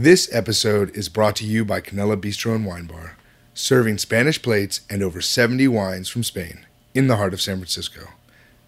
This 0.00 0.32
episode 0.32 0.96
is 0.96 1.08
brought 1.08 1.34
to 1.36 1.44
you 1.44 1.64
by 1.64 1.80
Canela 1.80 2.16
Bistro 2.16 2.54
and 2.54 2.64
Wine 2.64 2.84
Bar, 2.84 3.16
serving 3.52 3.98
Spanish 3.98 4.40
plates 4.40 4.82
and 4.88 5.02
over 5.02 5.20
70 5.20 5.66
wines 5.66 6.08
from 6.08 6.22
Spain 6.22 6.64
in 6.94 7.08
the 7.08 7.16
heart 7.16 7.34
of 7.34 7.40
San 7.40 7.56
Francisco. 7.56 8.06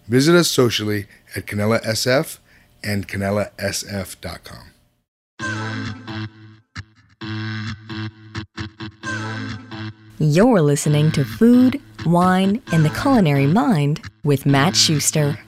Visit 0.09 0.35
us 0.35 0.49
socially 0.49 1.05
at 1.33 1.45
Canela 1.45 1.81
SF 1.85 2.39
and 2.83 3.07
canelasf.com. 3.07 4.71
You're 10.19 10.61
listening 10.61 11.13
to 11.13 11.23
Food, 11.23 11.81
Wine, 12.05 12.61
and 12.73 12.83
the 12.83 12.89
Culinary 12.89 13.47
Mind 13.47 14.01
with 14.25 14.45
Matt 14.45 14.75
Schuster. 14.75 15.39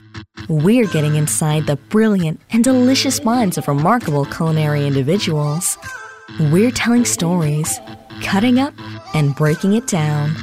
We're 0.49 0.87
getting 0.87 1.15
inside 1.15 1.67
the 1.67 1.75
brilliant 1.75 2.41
and 2.51 2.63
delicious 2.63 3.23
minds 3.23 3.57
of 3.57 3.67
remarkable 3.67 4.25
culinary 4.25 4.85
individuals. 4.85 5.77
We're 6.51 6.71
telling 6.71 7.05
stories, 7.05 7.79
cutting 8.21 8.59
up, 8.59 8.73
and 9.13 9.35
breaking 9.35 9.73
it 9.73 9.87
down. 9.87 10.35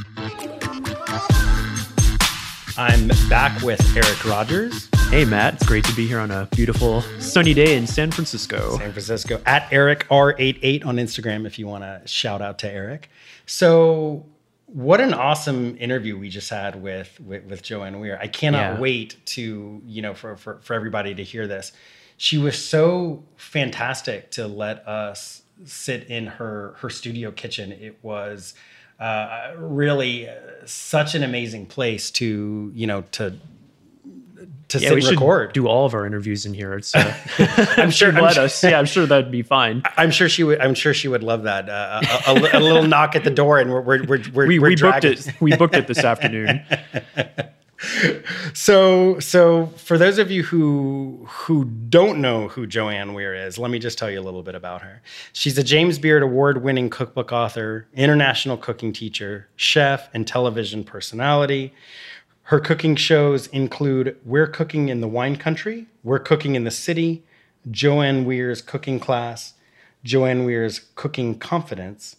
I'm 2.76 3.08
back 3.28 3.60
with 3.62 3.80
Eric 3.94 4.24
Rogers, 4.24 4.88
Hey, 5.10 5.24
Matt. 5.24 5.54
It's 5.54 5.66
great 5.66 5.82
to 5.86 5.94
be 5.96 6.06
here 6.06 6.20
on 6.20 6.30
a 6.30 6.46
beautiful 6.52 7.02
sunny 7.18 7.52
day 7.52 7.76
in 7.76 7.84
San 7.88 8.12
Francisco. 8.12 8.78
San 8.78 8.92
Francisco, 8.92 9.42
at 9.44 9.66
Eric 9.72 10.06
R88 10.08 10.86
on 10.86 10.98
Instagram 10.98 11.48
if 11.48 11.58
you 11.58 11.66
want 11.66 11.82
to 11.82 12.00
shout 12.06 12.40
out 12.40 12.60
to 12.60 12.70
Eric. 12.70 13.10
So, 13.44 14.24
what 14.72 15.00
an 15.00 15.12
awesome 15.14 15.76
interview 15.78 16.16
we 16.18 16.28
just 16.28 16.50
had 16.50 16.80
with 16.80 17.18
with, 17.20 17.44
with 17.44 17.62
Joanne 17.62 17.98
Weir. 18.00 18.18
I 18.20 18.26
cannot 18.28 18.74
Yeah. 18.74 18.80
wait 18.80 19.16
to, 19.26 19.82
you 19.84 20.02
know, 20.02 20.14
for, 20.14 20.36
for 20.36 20.58
for 20.62 20.74
everybody 20.74 21.14
to 21.14 21.24
hear 21.24 21.46
this. 21.46 21.72
She 22.16 22.38
was 22.38 22.56
so 22.62 23.24
fantastic 23.36 24.30
to 24.32 24.46
let 24.46 24.86
us 24.86 25.42
sit 25.64 26.04
in 26.10 26.26
her 26.26 26.74
her 26.78 26.90
studio 26.90 27.30
kitchen. 27.30 27.72
It 27.72 27.98
was 28.02 28.54
uh, 28.98 29.52
really 29.56 30.28
uh, 30.28 30.34
such 30.66 31.14
an 31.14 31.22
amazing 31.22 31.66
place 31.66 32.10
to, 32.12 32.70
you 32.74 32.86
know, 32.86 33.02
to 33.12 33.34
to 34.70 34.78
Yeah, 34.78 34.88
sit 34.90 35.04
we 35.04 35.10
record. 35.10 35.52
do 35.52 35.66
all 35.68 35.84
of 35.86 35.94
our 35.94 36.06
interviews 36.06 36.46
in 36.46 36.54
here. 36.54 36.74
It's, 36.74 36.94
uh, 36.96 37.14
I'm 37.76 37.90
sure. 37.90 38.08
I'm 38.16 38.22
let 38.22 38.34
sure- 38.34 38.44
us. 38.44 38.64
Yeah, 38.64 38.78
I'm 38.78 38.86
sure 38.86 39.06
that'd 39.06 39.30
be 39.30 39.42
fine. 39.42 39.82
I'm 39.96 40.10
sure 40.10 40.28
she 40.28 40.42
would. 40.44 40.60
I'm 40.60 40.74
sure 40.74 40.94
she 40.94 41.08
would 41.08 41.22
love 41.22 41.42
that. 41.44 41.68
Uh, 41.68 42.00
a, 42.26 42.32
a, 42.32 42.58
a 42.58 42.60
little 42.60 42.84
knock 42.84 43.14
at 43.14 43.24
the 43.24 43.30
door, 43.30 43.58
and 43.58 43.70
we're 43.70 43.80
we're 43.82 44.04
we're, 44.04 44.22
we're, 44.32 44.46
We, 44.46 44.58
we're 44.58 44.68
we 44.70 44.76
booked 44.76 45.04
it. 45.04 45.28
We 45.40 45.56
booked 45.56 45.76
it 45.76 45.86
this 45.86 46.04
afternoon. 46.04 46.62
So 48.52 49.18
so 49.20 49.66
for 49.76 49.96
those 49.96 50.18
of 50.18 50.30
you 50.30 50.42
who 50.42 51.24
who 51.26 51.64
don't 51.64 52.20
know 52.20 52.48
who 52.48 52.66
Joanne 52.66 53.14
Weir 53.14 53.34
is, 53.34 53.56
let 53.58 53.70
me 53.70 53.78
just 53.78 53.96
tell 53.96 54.10
you 54.10 54.20
a 54.20 54.22
little 54.22 54.42
bit 54.42 54.54
about 54.54 54.82
her. 54.82 55.00
She's 55.32 55.56
a 55.56 55.62
James 55.64 55.98
Beard 55.98 56.22
award-winning 56.22 56.90
cookbook 56.90 57.32
author, 57.32 57.88
international 57.94 58.58
cooking 58.58 58.92
teacher, 58.92 59.48
chef, 59.56 60.10
and 60.12 60.26
television 60.26 60.84
personality. 60.84 61.72
Her 62.44 62.60
cooking 62.60 62.96
shows 62.96 63.46
include 63.48 64.16
Weir 64.24 64.46
Cooking 64.46 64.88
in 64.88 65.00
the 65.00 65.08
Wine 65.08 65.36
Country, 65.36 65.86
Weir 66.02 66.18
Cooking 66.18 66.56
in 66.56 66.64
the 66.64 66.70
City, 66.70 67.22
Joanne 67.70 68.24
Weir's 68.24 68.62
Cooking 68.62 68.98
Class, 68.98 69.54
Joanne 70.02 70.44
Weir's 70.44 70.80
Cooking 70.94 71.38
Confidence, 71.38 72.16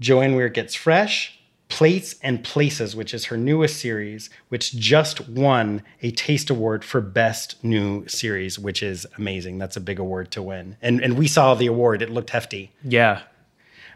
Joanne 0.00 0.34
Weir 0.34 0.48
Gets 0.48 0.74
Fresh, 0.74 1.38
Plates 1.72 2.16
and 2.22 2.44
Places, 2.44 2.94
which 2.94 3.14
is 3.14 3.26
her 3.26 3.36
newest 3.38 3.80
series, 3.80 4.28
which 4.50 4.72
just 4.72 5.26
won 5.26 5.82
a 6.02 6.10
Taste 6.10 6.50
Award 6.50 6.84
for 6.84 7.00
Best 7.00 7.64
New 7.64 8.06
Series, 8.06 8.58
which 8.58 8.82
is 8.82 9.06
amazing. 9.16 9.56
That's 9.56 9.76
a 9.76 9.80
big 9.80 9.98
award 9.98 10.30
to 10.32 10.42
win. 10.42 10.76
And, 10.82 11.00
and 11.00 11.16
we 11.16 11.26
saw 11.26 11.54
the 11.54 11.66
award, 11.66 12.02
it 12.02 12.10
looked 12.10 12.28
hefty. 12.28 12.72
Yeah. 12.84 13.22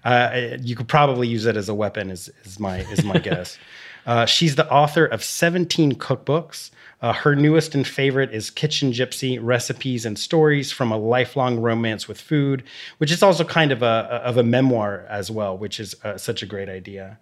Uh, 0.04 0.56
you 0.62 0.74
could 0.74 0.88
probably 0.88 1.28
use 1.28 1.44
it 1.44 1.54
as 1.54 1.68
a 1.68 1.74
weapon, 1.74 2.10
is, 2.10 2.30
is 2.44 2.58
my, 2.58 2.78
is 2.78 3.04
my 3.04 3.18
guess. 3.18 3.58
Uh, 4.06 4.24
she's 4.24 4.54
the 4.54 4.70
author 4.70 5.04
of 5.04 5.22
17 5.22 5.94
cookbooks. 5.94 6.70
Uh, 7.02 7.12
her 7.12 7.36
newest 7.36 7.74
and 7.74 7.86
favorite 7.86 8.32
is 8.32 8.48
Kitchen 8.48 8.92
Gypsy 8.92 9.38
Recipes 9.40 10.06
and 10.06 10.18
Stories 10.18 10.72
from 10.72 10.90
a 10.90 10.96
Lifelong 10.96 11.60
Romance 11.60 12.08
with 12.08 12.20
Food, 12.20 12.62
which 12.98 13.12
is 13.12 13.22
also 13.22 13.44
kind 13.44 13.70
of 13.70 13.82
a, 13.82 14.20
of 14.24 14.38
a 14.38 14.42
memoir 14.42 15.04
as 15.08 15.30
well, 15.30 15.58
which 15.58 15.78
is 15.78 15.94
uh, 16.04 16.16
such 16.16 16.42
a 16.42 16.46
great 16.46 16.68
idea. 16.68 17.18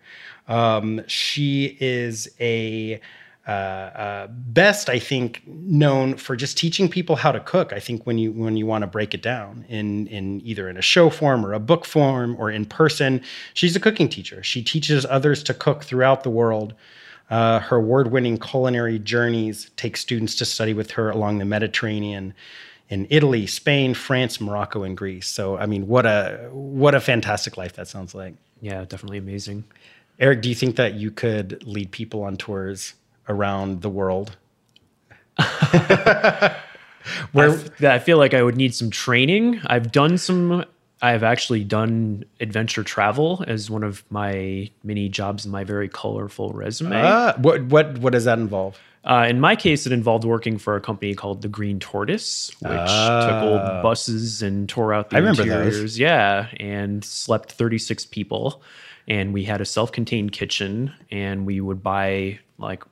Um, 0.47 1.03
she 1.09 1.77
is 1.81 2.29
a 2.39 3.01
uh, 3.47 3.51
uh, 3.51 4.27
best, 4.31 4.89
I 4.89 4.99
think, 4.99 5.43
known 5.47 6.17
for 6.17 6.35
just 6.35 6.57
teaching 6.57 6.89
people 6.89 7.17
how 7.17 7.31
to 7.31 7.41
cook. 7.41 7.73
I 7.73 7.79
think 7.79 8.07
when 8.07 8.17
you 8.17 8.33
when 8.33 8.57
you 8.57 8.67
want 8.67 8.83
to 8.83 8.87
break 8.87 9.13
it 9.13 9.23
down 9.23 9.67
in 9.69 10.07
in 10.07 10.41
either 10.45 10.69
in 10.69 10.77
a 10.77 10.83
show 10.83 11.11
form 11.11 11.45
or 11.45 11.53
a 11.53 11.61
book 11.61 11.85
form 11.85 12.37
or 12.39 12.51
in 12.51 12.65
person, 12.65 13.21
she's 13.53 13.77
a 13.77 13.81
cooking 13.81 14.09
teacher. 14.09 14.43
She 14.43 14.63
teaches 14.63 15.05
others 15.07 15.43
to 15.45 15.55
cook 15.55 15.85
throughout 15.85 16.23
the 16.23 16.31
world. 16.31 16.75
Uh, 17.31 17.59
her 17.59 17.77
award-winning 17.77 18.37
culinary 18.39 18.99
journeys 18.99 19.71
take 19.77 19.97
students 19.97 20.35
to 20.37 20.45
study 20.45 20.75
with 20.75 20.91
her 20.91 21.09
along 21.09 21.39
the 21.39 21.45
Mediterranean, 21.47 22.35
in 22.91 23.07
Italy, 23.09 23.47
Spain, 23.47 23.95
France, 23.95 24.41
Morocco, 24.41 24.83
and 24.83 24.97
Greece. 24.97 25.27
So, 25.27 25.57
I 25.57 25.67
mean, 25.67 25.87
what 25.87 26.07
a 26.07 26.49
what 26.53 26.95
a 26.95 27.01
fantastic 27.01 27.57
life 27.57 27.75
that 27.75 27.89
sounds 27.89 28.15
like. 28.15 28.35
Yeah, 28.61 28.85
definitely 28.85 29.19
amazing. 29.19 29.65
Eric, 30.19 30.43
do 30.43 30.49
you 30.49 30.55
think 30.55 30.77
that 30.77 30.95
you 30.95 31.11
could 31.11 31.67
lead 31.67 31.91
people 31.91 32.23
on 32.23 32.37
tours 32.37 32.95
around 33.29 33.83
the 33.83 33.91
world? 33.91 34.37
Where 37.33 37.59
I 37.83 37.99
feel 37.99 38.19
like 38.19 38.35
I 38.35 38.43
would 38.43 38.57
need 38.57 38.75
some 38.75 38.91
training. 38.91 39.61
I've 39.67 39.93
done 39.93 40.17
some. 40.19 40.65
I've 41.03 41.23
actually 41.23 41.65
done 41.65 42.25
adventure 42.41 42.83
travel 42.83 43.45
as 43.47 43.69
one 43.71 43.83
of 43.83 44.05
my 44.11 44.71
many 44.83 45.09
jobs 45.09 45.45
in 45.45 45.51
my 45.51 45.65
very 45.65 45.89
colorful 45.89 46.53
resume. 46.53 46.97
Ah, 47.03 47.35
what 47.39 47.65
what 47.65 47.99
what 47.99 48.13
does 48.13 48.25
that 48.25 48.39
involve? 48.39 48.79
Uh, 49.05 49.27
in 49.29 49.39
my 49.39 49.55
case, 49.55 49.85
it 49.85 49.93
involved 49.93 50.25
working 50.25 50.57
for 50.57 50.77
a 50.77 50.81
company 50.81 51.15
called 51.15 51.43
the 51.43 51.49
Green 51.49 51.79
Tortoise, 51.79 52.51
which 52.61 52.71
took 52.71 53.43
old 53.43 53.83
buses 53.83 54.41
and 54.41 54.67
tore 54.67 54.95
out 54.95 55.11
the 55.11 55.17
Ah. 55.17 55.19
I 55.19 55.21
remember 55.21 55.45
those. 55.45 55.99
Yeah, 55.99 56.47
and 56.59 57.05
slept 57.05 57.53
36 57.53 58.07
people. 58.07 58.63
And 59.07 59.35
we 59.35 59.45
had 59.45 59.61
a 59.61 59.67
self-contained 59.67 60.33
kitchen, 60.33 60.95
and 61.11 61.45
we 61.45 61.61
would 61.61 61.83
buy 61.83 62.39
like 62.57 62.83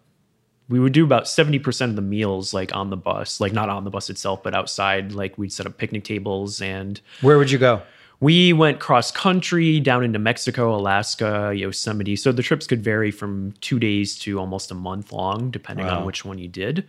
we 0.72 0.81
would 0.81 0.93
do 0.94 1.05
about 1.05 1.25
70% 1.25 1.91
of 1.91 1.97
the 1.97 2.03
meals 2.03 2.55
like 2.55 2.75
on 2.75 2.88
the 2.91 2.97
bus, 2.97 3.41
like 3.41 3.53
not 3.53 3.69
on 3.69 3.84
the 3.84 3.91
bus 3.91 4.09
itself, 4.09 4.43
but 4.43 4.55
outside. 4.55 5.12
Like 5.12 5.37
we'd 5.37 5.53
set 5.53 5.66
up 5.66 5.77
picnic 5.77 6.03
tables 6.05 6.62
and 6.62 6.99
Where 7.21 7.37
would 7.38 7.50
you 7.50 7.59
go? 7.59 7.83
we 8.21 8.53
went 8.53 8.78
cross 8.81 9.11
country 9.11 9.81
down 9.81 10.03
into 10.05 10.19
Mexico, 10.19 10.75
Alaska, 10.75 11.53
Yosemite. 11.55 12.16
So 12.16 12.32
the 12.32 12.43
trips 12.43 12.66
could 12.66 12.82
vary 12.82 13.11
from 13.11 13.53
two 13.61 13.78
days 13.78 14.16
to 14.21 14.38
almost 14.38 14.71
a 14.71 14.75
month 14.75 15.12
long, 15.12 15.50
depending 15.50 15.87
Wow. 15.87 15.99
on 16.00 16.06
which 16.06 16.25
one 16.25 16.38
you 16.38 16.49
did. 16.49 16.88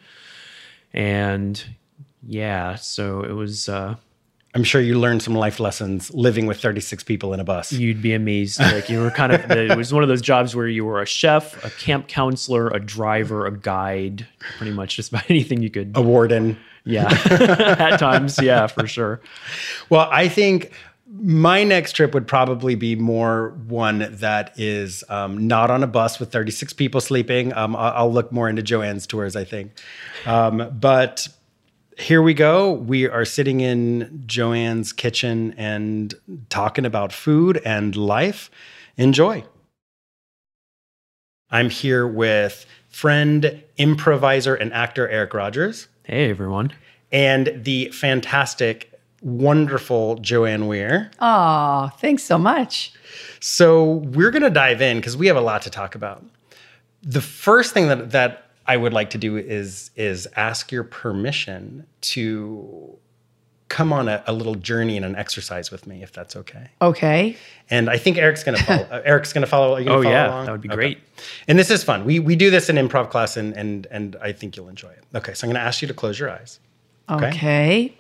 And 0.93 1.61
yeah, 2.25 2.75
so 2.75 3.21
it 3.23 3.33
was, 3.33 3.67
uh, 3.67 3.95
I'm 4.55 4.63
sure 4.63 4.79
you 4.81 4.99
learned 4.99 5.23
some 5.23 5.33
life 5.33 5.59
lessons 5.59 6.13
living 6.13 6.45
with 6.45 6.59
36 6.61 7.03
people 7.03 7.33
in 7.33 7.39
a 7.39 7.43
bus. 7.43 7.71
you'd 7.73 8.01
be 8.03 8.13
amazed. 8.13 8.59
Like 8.59 8.87
you 8.87 8.99
were 8.99 9.09
kind 9.09 9.33
of, 9.33 9.49
it 9.49 9.75
was 9.75 9.91
one 9.91 10.03
of 10.03 10.09
those 10.09 10.21
jobs 10.21 10.55
where 10.55 10.67
you 10.67 10.85
were 10.85 11.01
a 11.01 11.07
chef, 11.07 11.63
a 11.65 11.71
camp 11.71 12.07
counselor, 12.07 12.67
a 12.69 12.79
driver, 12.79 13.47
a 13.47 13.51
guide, 13.57 14.27
pretty 14.57 14.71
much 14.71 14.95
just 14.95 15.09
about 15.11 15.23
anything 15.29 15.63
you 15.63 15.71
could. 15.71 15.93
A 15.95 16.01
warden. 16.01 16.57
Yeah. 16.85 17.07
At 17.79 17.97
times. 17.97 18.39
Yeah, 18.41 18.67
for 18.67 18.85
sure. 18.87 19.21
Well, 19.89 20.07
I 20.11 20.27
think 20.27 20.71
my 21.07 21.63
next 21.63 21.93
trip 21.93 22.13
would 22.13 22.27
probably 22.27 22.75
be 22.75 22.95
more 22.95 23.49
one 23.67 24.07
that 24.17 24.53
is 24.59 25.03
um, 25.09 25.47
not 25.47 25.71
on 25.71 25.83
a 25.83 25.87
bus 25.87 26.19
with 26.19 26.31
36 26.31 26.73
people 26.73 27.01
sleeping. 27.01 27.53
Um, 27.53 27.75
I'll, 27.75 27.93
I'll 27.93 28.11
look 28.11 28.31
more 28.31 28.49
into 28.49 28.61
Joanne's 28.63 29.07
tours, 29.07 29.35
I 29.35 29.45
think. 29.45 29.71
Um, 30.25 30.69
but 30.79 31.27
here 31.97 32.21
we 32.21 32.33
go. 32.33 32.71
We 32.71 33.07
are 33.07 33.25
sitting 33.25 33.61
in 33.61 34.23
Joanne's 34.25 34.91
kitchen 34.93 35.53
and 35.57 36.13
talking 36.49 36.85
about 36.85 37.11
food 37.13 37.61
and 37.65 37.95
life. 37.95 38.49
Enjoy. 38.97 39.43
I'm 41.49 41.69
here 41.69 42.07
with 42.07 42.65
friend, 42.89 43.63
improviser, 43.77 44.55
and 44.55 44.73
actor 44.73 45.07
Eric 45.07 45.33
Rogers 45.33 45.87
Hey, 46.03 46.29
everyone. 46.29 46.73
and 47.11 47.51
the 47.55 47.89
fantastic, 47.89 48.91
wonderful 49.21 50.15
Joanne 50.15 50.67
Weir. 50.67 51.11
Oh, 51.19 51.89
thanks 51.99 52.23
so 52.23 52.37
much. 52.37 52.91
So 53.39 53.93
we're 53.93 54.31
going 54.31 54.43
to 54.43 54.49
dive 54.49 54.81
in 54.81 54.97
because 54.97 55.15
we 55.15 55.27
have 55.27 55.37
a 55.37 55.41
lot 55.41 55.61
to 55.63 55.69
talk 55.69 55.95
about. 55.95 56.25
The 57.03 57.21
first 57.21 57.73
thing 57.73 57.87
that 57.89 58.11
that 58.11 58.42
I 58.65 58.77
would 58.77 58.93
like 58.93 59.09
to 59.11 59.17
do 59.17 59.37
is 59.37 59.91
is 59.95 60.27
ask 60.35 60.71
your 60.71 60.83
permission 60.83 61.85
to 62.01 62.97
come 63.69 63.91
on 63.91 64.07
a, 64.07 64.23
a 64.27 64.33
little 64.33 64.53
journey 64.55 64.97
and 64.97 65.05
an 65.05 65.15
exercise 65.15 65.71
with 65.71 65.87
me, 65.87 66.03
if 66.03 66.11
that's 66.11 66.35
okay. 66.35 66.67
Okay. 66.79 67.35
And 67.71 67.89
I 67.89 67.97
think 67.97 68.17
Eric's 68.17 68.43
going 68.43 68.55
to 68.57 68.63
follow. 68.63 69.01
Eric's 69.05 69.33
going 69.33 69.41
to 69.41 69.47
follow. 69.47 69.73
Are 69.75 69.79
you 69.79 69.85
gonna 69.87 69.97
Oh, 69.97 70.03
follow 70.03 70.13
yeah, 70.13 70.27
along? 70.27 70.45
that 70.45 70.51
would 70.51 70.61
be 70.61 70.69
Okay. 70.69 70.75
great. 70.75 70.99
And 71.47 71.57
this 71.57 71.71
is 71.71 71.83
fun. 71.83 72.05
We 72.05 72.19
we 72.19 72.35
do 72.35 72.49
this 72.51 72.69
in 72.69 72.75
improv 72.75 73.09
class, 73.09 73.35
and 73.35 73.53
and 73.57 73.87
and 73.89 74.15
I 74.21 74.31
think 74.31 74.55
you'll 74.55 74.69
enjoy 74.69 74.89
it. 74.89 75.03
Okay, 75.15 75.33
so 75.33 75.45
I'm 75.47 75.51
going 75.51 75.59
to 75.61 75.65
ask 75.67 75.81
you 75.81 75.87
to 75.87 75.93
close 75.93 76.19
your 76.19 76.29
eyes. 76.29 76.59
Okay. 77.09 77.95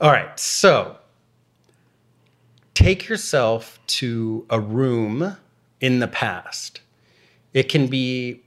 All 0.00 0.10
right. 0.10 0.38
So 0.38 0.96
take 2.74 3.08
yourself 3.08 3.78
to 3.86 4.46
a 4.50 4.60
room 4.60 5.36
in 5.80 5.98
the 6.00 6.08
past. 6.08 6.80
It 7.52 7.68
can 7.68 7.86
be 7.86 8.42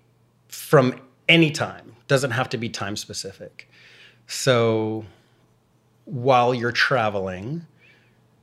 from 0.50 1.00
any 1.28 1.52
time, 1.52 1.96
doesn't 2.08 2.32
have 2.32 2.50
to 2.50 2.58
be 2.58 2.70
time 2.70 2.96
specific. 2.96 3.70
So 4.28 5.06
while 6.06 6.54
you're 6.54 6.72
traveling, 6.72 7.66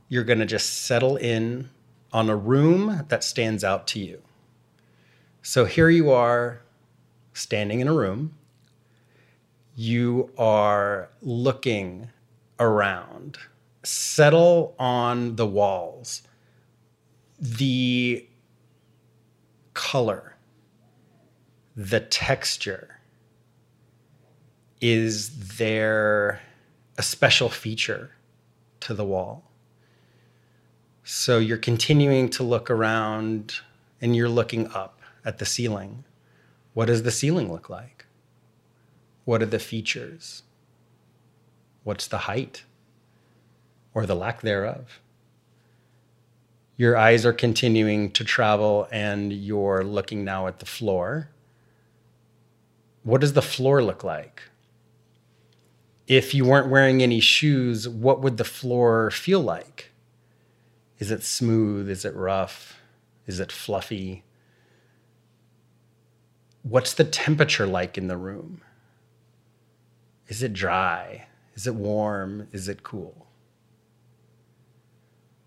you're 0.09 0.23
going 0.23 0.39
to 0.39 0.45
just 0.45 0.83
settle 0.83 1.17
in 1.17 1.69
on 2.13 2.29
a 2.29 2.35
room 2.35 3.05
that 3.09 3.23
stands 3.23 3.63
out 3.63 3.87
to 3.87 3.99
you. 3.99 4.21
So 5.41 5.65
here 5.65 5.89
you 5.89 6.11
are 6.11 6.61
standing 7.33 7.79
in 7.79 7.87
a 7.87 7.93
room. 7.93 8.35
You 9.75 10.31
are 10.37 11.09
looking 11.21 12.09
around. 12.59 13.37
Settle 13.83 14.75
on 14.79 15.35
the 15.35 15.45
walls. 15.45 16.23
The 17.39 18.27
color, 19.73 20.34
the 21.75 21.99
texture. 21.99 22.99
Is 24.79 25.57
there 25.57 26.41
a 26.97 27.03
special 27.03 27.49
feature 27.49 28.11
to 28.81 28.93
the 28.93 29.03
wall? 29.03 29.43
So 31.03 31.37
you're 31.37 31.57
continuing 31.57 32.29
to 32.29 32.43
look 32.43 32.69
around 32.69 33.55
and 34.01 34.15
you're 34.15 34.29
looking 34.29 34.67
up 34.71 34.99
at 35.23 35.37
the 35.37 35.45
ceiling. 35.45 36.03
What 36.73 36.85
does 36.85 37.03
the 37.03 37.11
ceiling 37.11 37.51
look 37.51 37.69
like? 37.69 38.05
What 39.25 39.41
are 39.41 39.47
the 39.47 39.59
features? 39.59 40.43
What's 41.83 42.07
the 42.07 42.19
height 42.19 42.63
or 43.93 44.05
the 44.05 44.15
lack 44.15 44.41
thereof? 44.41 44.99
Your 46.77 46.97
eyes 46.97 47.25
are 47.25 47.33
continuing 47.33 48.11
to 48.11 48.23
travel 48.23 48.87
and 48.91 49.31
you're 49.31 49.83
looking 49.83 50.25
now 50.25 50.47
at 50.47 50.59
the 50.59 50.65
floor. 50.65 51.29
What 53.05 53.21
does 53.21 53.33
the 53.33 53.41
floor 53.43 53.83
look 53.83 54.03
like? 54.03 54.41
If 56.07 56.33
you 56.33 56.43
weren't 56.43 56.71
wearing 56.71 57.03
any 57.03 57.19
shoes, 57.19 57.87
what 57.87 58.19
would 58.21 58.37
the 58.37 58.43
floor 58.43 59.11
feel 59.11 59.41
like? 59.41 59.91
Is 60.97 61.11
it 61.11 61.21
smooth? 61.21 61.87
Is 61.87 62.03
it 62.03 62.15
rough? 62.15 62.79
Is 63.27 63.39
it 63.39 63.51
fluffy? 63.51 64.23
What's 66.63 66.95
the 66.95 67.03
temperature 67.03 67.67
like 67.67 67.95
in 67.95 68.07
the 68.07 68.17
room? 68.17 68.61
Is 70.27 70.41
it 70.41 70.53
dry? 70.53 71.27
Is 71.53 71.67
it 71.67 71.75
warm? 71.75 72.47
Is 72.51 72.67
it 72.67 72.81
cool? 72.81 73.27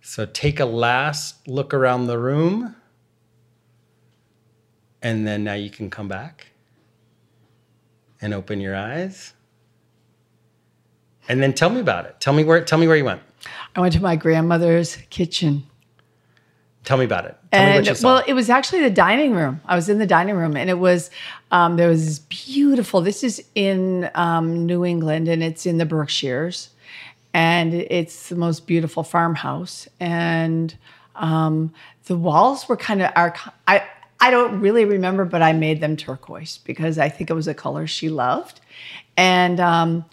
So 0.00 0.26
take 0.26 0.60
a 0.60 0.64
last 0.64 1.49
look 1.49 1.75
around 1.75 2.06
the 2.06 2.20
room. 2.20 2.76
And 5.02 5.26
then 5.26 5.43
now 5.43 5.55
you 5.55 5.70
can 5.70 5.90
come 5.90 6.06
back 6.06 6.47
and 8.20 8.35
open 8.35 8.61
your 8.61 8.76
eyes. 8.76 9.32
And 11.29 11.43
then 11.43 11.53
tell 11.53 11.70
me 11.70 11.81
about 11.81 12.06
it. 12.06 12.20
Tell 12.20 12.32
me 12.32 12.44
where 12.44 12.65
tell 12.65 12.79
me 12.79 12.87
where 12.88 12.97
you 12.97 13.05
went. 13.05 13.20
I 13.76 13.81
went 13.81 13.93
to 13.94 14.03
my 14.03 14.17
grandmother's 14.17 14.97
kitchen. 15.11 15.65
Tell 16.85 16.97
me 16.97 17.05
about 17.05 17.26
it. 17.26 17.37
Tell 17.53 17.61
me 17.61 17.67
And 17.67 17.75
what 17.76 17.88
you 17.88 17.94
saw. 17.94 18.15
well, 18.15 18.25
it 18.26 18.32
was 18.32 18.49
actually 18.49 18.81
the 18.81 18.91
dining 18.91 19.32
room. 19.35 19.61
I 19.67 19.76
was 19.76 19.88
in 19.91 19.99
the 19.99 20.06
dining 20.06 20.37
room, 20.37 20.56
and 20.56 20.70
it 20.70 20.79
was 20.79 21.11
um, 21.50 21.76
there 21.76 21.88
was 21.88 22.06
this 22.06 22.19
beautiful. 22.20 23.03
This 23.03 23.23
is 23.23 23.44
in 23.55 24.11
um, 24.15 24.65
New 24.65 24.85
England, 24.85 25.29
and 25.29 25.43
it's 25.43 25.67
in 25.67 25.76
the 25.76 25.85
Berkshires, 25.85 26.70
and 27.35 27.75
it's 27.75 28.31
the 28.31 28.37
most 28.37 28.67
beautiful 28.67 29.03
farmhouse. 29.03 29.87
And 30.00 30.75
um, 31.15 31.75
the 32.06 32.17
walls 32.17 32.69
were 32.70 32.76
kind 32.76 33.03
of 33.03 33.12
our. 33.17 33.35
I 33.67 33.82
I 34.20 34.31
don't 34.31 34.61
really 34.61 34.85
remember, 34.85 35.25
but 35.25 35.43
I 35.43 35.53
made 35.53 35.81
them 35.81 35.97
turquoise 35.97 36.59
because 36.65 36.99
I 36.99 37.09
think 37.09 37.31
it 37.31 37.35
was 37.35 37.49
a 37.49 37.55
color 37.55 37.87
she 37.87 38.09
loved, 38.09 38.61
and. 39.17 39.61
Um, 39.61 40.05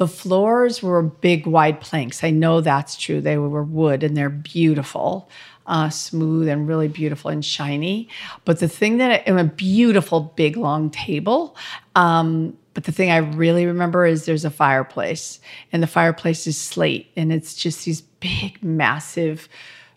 the 0.00 0.08
floors 0.08 0.82
were 0.82 1.02
big, 1.02 1.46
wide 1.46 1.82
planks. 1.82 2.24
I 2.24 2.30
know 2.30 2.62
that's 2.62 2.96
true. 2.96 3.20
They 3.20 3.36
were 3.36 3.62
wood 3.62 4.02
and 4.02 4.16
they're 4.16 4.30
beautiful, 4.30 5.28
uh, 5.66 5.90
smooth 5.90 6.48
and 6.48 6.66
really 6.66 6.88
beautiful 6.88 7.30
and 7.30 7.44
shiny. 7.44 8.08
But 8.46 8.60
the 8.60 8.68
thing 8.68 8.96
that, 8.96 9.24
and 9.26 9.38
a 9.38 9.44
beautiful, 9.44 10.32
big, 10.36 10.56
long 10.56 10.88
table. 10.88 11.54
Um, 11.94 12.56
but 12.72 12.84
the 12.84 12.92
thing 12.92 13.10
I 13.10 13.18
really 13.18 13.66
remember 13.66 14.06
is 14.06 14.24
there's 14.24 14.46
a 14.46 14.50
fireplace, 14.50 15.38
and 15.70 15.82
the 15.82 15.86
fireplace 15.86 16.46
is 16.46 16.58
slate, 16.58 17.10
and 17.14 17.30
it's 17.30 17.54
just 17.54 17.84
these 17.84 18.00
big, 18.00 18.62
massive 18.62 19.50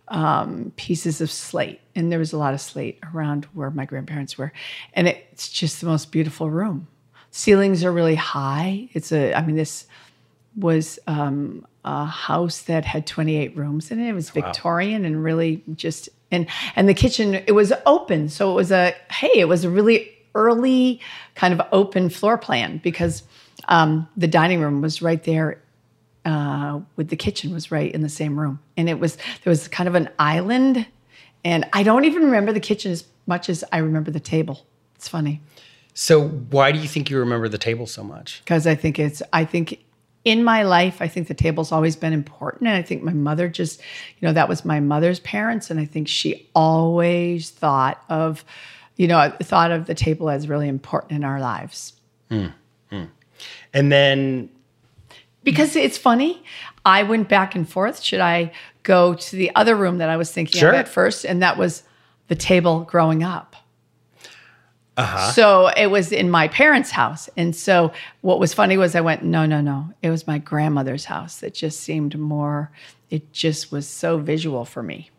um, 0.08 0.72
pieces 0.76 1.22
of 1.22 1.32
slate. 1.32 1.82
And 1.96 2.12
there 2.12 2.20
was 2.20 2.34
a 2.34 2.38
lot 2.38 2.54
of 2.54 2.62
slate 2.62 3.00
around 3.14 3.46
where 3.54 3.70
my 3.70 3.86
grandparents 3.86 4.38
were. 4.38 4.52
And 4.94 5.08
it's 5.08 5.50
just 5.50 5.82
the 5.82 5.88
most 5.88 6.12
beautiful 6.12 6.50
room. 6.50 6.88
Ceilings 7.32 7.84
are 7.84 7.92
really 7.92 8.16
high. 8.16 8.90
It's 8.94 9.12
a, 9.12 9.34
I 9.34 9.46
mean, 9.46 9.56
this 9.56 9.88
was 10.56 11.00
um, 11.08 11.66
a 11.84 12.06
house 12.06 12.62
that 12.64 12.86
had 12.86 13.08
28 13.08 13.58
rooms 13.58 13.90
in 13.92 14.00
it. 14.00 14.10
It 14.10 14.14
was 14.14 14.30
Victorian 14.30 15.04
and 15.06 15.24
really 15.24 15.64
just, 15.76 16.10
and, 16.32 16.48
and 16.76 16.88
the 16.88 16.94
kitchen, 16.94 17.36
it 17.36 17.54
was 17.54 17.74
open. 17.86 18.30
So 18.30 18.52
it 18.52 18.56
was 18.56 18.72
a, 18.72 18.94
hey, 19.10 19.32
it 19.34 19.48
was 19.48 19.64
a 19.64 19.70
really 19.70 20.12
early 20.36 21.00
kind 21.36 21.54
of 21.54 21.66
open 21.72 22.10
floor 22.10 22.38
plan 22.38 22.80
because 22.84 23.24
um, 23.68 24.08
the 24.18 24.28
dining 24.28 24.60
room 24.60 24.82
was 24.82 25.02
right 25.02 25.24
there 25.24 25.63
uh, 26.26 26.80
with 26.96 27.10
the 27.10 27.16
kitchen 27.16 27.54
was 27.54 27.72
right 27.72 27.94
in 27.94 28.02
the 28.02 28.10
same 28.10 28.40
room. 28.40 28.60
And 28.78 28.90
it 28.90 29.00
was, 29.00 29.16
there 29.16 29.52
was 29.52 29.68
kind 29.68 29.88
of 29.88 29.96
an 29.96 30.10
island. 30.20 30.86
And 31.44 31.66
I 31.74 31.84
don't 31.84 32.06
even 32.06 32.24
remember 32.24 32.54
the 32.54 32.60
kitchen 32.60 32.92
as 32.92 33.06
much 33.28 33.50
as 33.50 33.64
I 33.72 33.80
remember 33.80 34.12
the 34.12 34.20
table. 34.20 34.66
It's 34.96 35.08
funny 35.08 35.42
so 35.94 36.28
why 36.28 36.72
do 36.72 36.80
you 36.80 36.88
think 36.88 37.10
you 37.10 37.20
remember 37.20 37.48
the 37.48 37.58
table 37.58 37.86
so 37.86 38.04
much? 38.04 38.42
because 38.44 38.68
I 38.68 38.76
think 38.76 39.00
it's, 39.00 39.22
I 39.32 39.46
think 39.46 39.84
in 40.26 40.44
my 40.44 40.64
life, 40.64 41.02
I 41.02 41.08
think 41.08 41.28
the 41.28 41.34
table's 41.34 41.72
always 41.72 41.96
been 41.96 42.14
important. 42.14 42.68
And 42.68 42.78
I 42.78 42.82
think 42.82 43.04
my 43.04 43.14
mother 43.14 43.50
just, 43.50 43.80
you 44.20 44.28
know, 44.28 44.34
that 44.34 44.48
was 44.48 44.64
my 44.64 44.80
mother's 44.80 45.20
parents. 45.20 45.70
And 45.70 45.80
I 45.80 45.86
think 45.86 46.08
she 46.08 46.50
always 46.56 47.50
thought 47.50 48.02
of, 48.10 48.46
you 48.96 49.08
know, 49.08 49.34
thought 49.42 49.72
of 49.72 49.86
the 49.86 49.94
table 49.94 50.30
as 50.30 50.48
really 50.48 50.70
important 50.70 51.12
in 51.12 51.24
our 51.26 51.42
lives. 51.42 51.94
And 53.74 53.92
then 53.92 54.50
Because 55.44 55.76
it's 55.76 55.98
funny, 55.98 56.44
I 56.86 57.04
went 57.04 57.30
back 57.30 57.56
and 57.56 57.68
forth. 57.68 58.02
Should 58.02 58.20
I 58.22 58.52
go 58.84 59.14
to 59.14 59.36
the 59.36 59.54
other 59.56 59.76
room 59.76 59.98
that 59.98 60.10
I 60.10 60.18
was 60.18 60.32
thinking 60.32 60.60
Sure. 60.60 60.70
of 60.70 60.76
at 60.76 60.88
first? 60.88 61.26
And 61.26 61.42
that 61.42 61.58
was 61.58 61.84
the 62.28 62.36
table 62.36 62.82
growing 62.82 63.24
up. 63.24 63.56
Uh-huh. 64.96 65.32
So 65.32 65.68
it 65.76 65.88
was 65.88 66.12
in 66.12 66.30
my 66.30 66.48
parents' 66.48 66.92
house. 66.92 67.28
And 67.36 67.56
so 67.56 67.92
what 68.22 68.40
was 68.40 68.54
funny 68.54 68.78
was 68.78 68.96
I 68.96 69.02
went, 69.02 69.24
no, 69.24 69.46
no, 69.46 69.60
no. 69.60 69.90
It 70.04 70.12
was 70.12 70.28
my 70.28 70.38
grandmother's 70.38 71.06
house 71.06 71.40
that 71.40 71.54
just 71.54 71.80
seemed 71.80 72.18
more, 72.18 72.72
it 73.10 73.34
just 73.34 73.72
was 73.72 73.88
so 73.88 74.18
visual 74.18 74.66
for 74.66 74.84
me. 74.84 75.10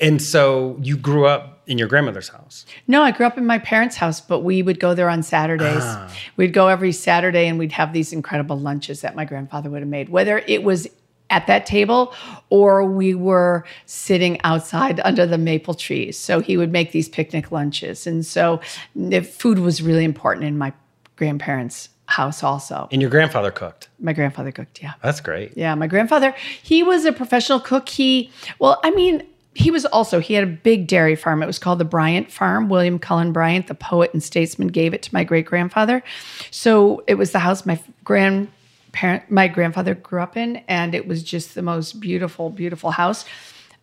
And 0.00 0.20
so 0.20 0.78
you 0.80 0.96
grew 0.96 1.26
up 1.26 1.62
in 1.66 1.78
your 1.78 1.88
grandmother's 1.88 2.28
house. 2.28 2.66
No, 2.86 3.02
I 3.02 3.10
grew 3.10 3.26
up 3.26 3.38
in 3.38 3.46
my 3.46 3.58
parents' 3.58 3.96
house, 3.96 4.20
but 4.20 4.40
we 4.40 4.62
would 4.62 4.80
go 4.80 4.94
there 4.94 5.08
on 5.08 5.22
Saturdays. 5.22 5.82
Ah. 5.82 6.14
We'd 6.36 6.52
go 6.52 6.68
every 6.68 6.92
Saturday 6.92 7.46
and 7.46 7.58
we'd 7.58 7.72
have 7.72 7.92
these 7.92 8.12
incredible 8.12 8.58
lunches 8.58 9.00
that 9.00 9.14
my 9.16 9.24
grandfather 9.24 9.70
would 9.70 9.80
have 9.80 9.88
made, 9.88 10.08
whether 10.08 10.38
it 10.46 10.62
was 10.62 10.88
at 11.30 11.46
that 11.46 11.64
table 11.64 12.14
or 12.50 12.84
we 12.84 13.14
were 13.14 13.64
sitting 13.86 14.40
outside 14.42 15.00
under 15.04 15.26
the 15.26 15.38
maple 15.38 15.74
trees. 15.74 16.18
So 16.18 16.40
he 16.40 16.56
would 16.56 16.70
make 16.70 16.92
these 16.92 17.08
picnic 17.08 17.50
lunches. 17.50 18.06
And 18.06 18.24
so 18.26 18.60
the 18.94 19.22
food 19.22 19.58
was 19.58 19.80
really 19.82 20.04
important 20.04 20.44
in 20.46 20.58
my 20.58 20.72
grandparents' 21.16 21.88
house 22.06 22.42
also. 22.42 22.88
And 22.92 23.00
your 23.00 23.10
grandfather 23.10 23.50
cooked. 23.50 23.88
My 23.98 24.12
grandfather 24.12 24.52
cooked, 24.52 24.82
yeah. 24.82 24.92
That's 25.02 25.20
great. 25.20 25.56
Yeah, 25.56 25.74
my 25.74 25.86
grandfather, 25.86 26.34
he 26.62 26.82
was 26.82 27.06
a 27.06 27.12
professional 27.12 27.60
cook. 27.60 27.88
He, 27.88 28.30
well, 28.58 28.78
I 28.84 28.90
mean, 28.90 29.26
he 29.54 29.70
was 29.70 29.86
also, 29.86 30.18
he 30.18 30.34
had 30.34 30.44
a 30.44 30.48
big 30.48 30.86
dairy 30.86 31.14
farm. 31.14 31.42
It 31.42 31.46
was 31.46 31.58
called 31.58 31.78
the 31.78 31.84
Bryant 31.84 32.30
Farm. 32.30 32.68
William 32.68 32.98
Cullen 32.98 33.32
Bryant, 33.32 33.68
the 33.68 33.74
poet 33.74 34.12
and 34.12 34.22
statesman, 34.22 34.68
gave 34.68 34.92
it 34.94 35.02
to 35.02 35.14
my 35.14 35.22
great 35.22 35.46
grandfather. 35.46 36.02
So 36.50 37.04
it 37.06 37.14
was 37.14 37.30
the 37.30 37.38
house 37.38 37.64
my 37.64 37.80
grandparent, 38.02 39.30
my 39.30 39.48
grandfather 39.48 39.94
grew 39.94 40.20
up 40.20 40.36
in, 40.36 40.56
and 40.68 40.94
it 40.94 41.06
was 41.06 41.22
just 41.22 41.54
the 41.54 41.62
most 41.62 42.00
beautiful, 42.00 42.50
beautiful 42.50 42.90
house. 42.90 43.24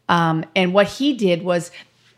Um, 0.10 0.44
and 0.56 0.74
what 0.74 0.88
he 0.88 1.14
did 1.14 1.44
was, 1.44 1.72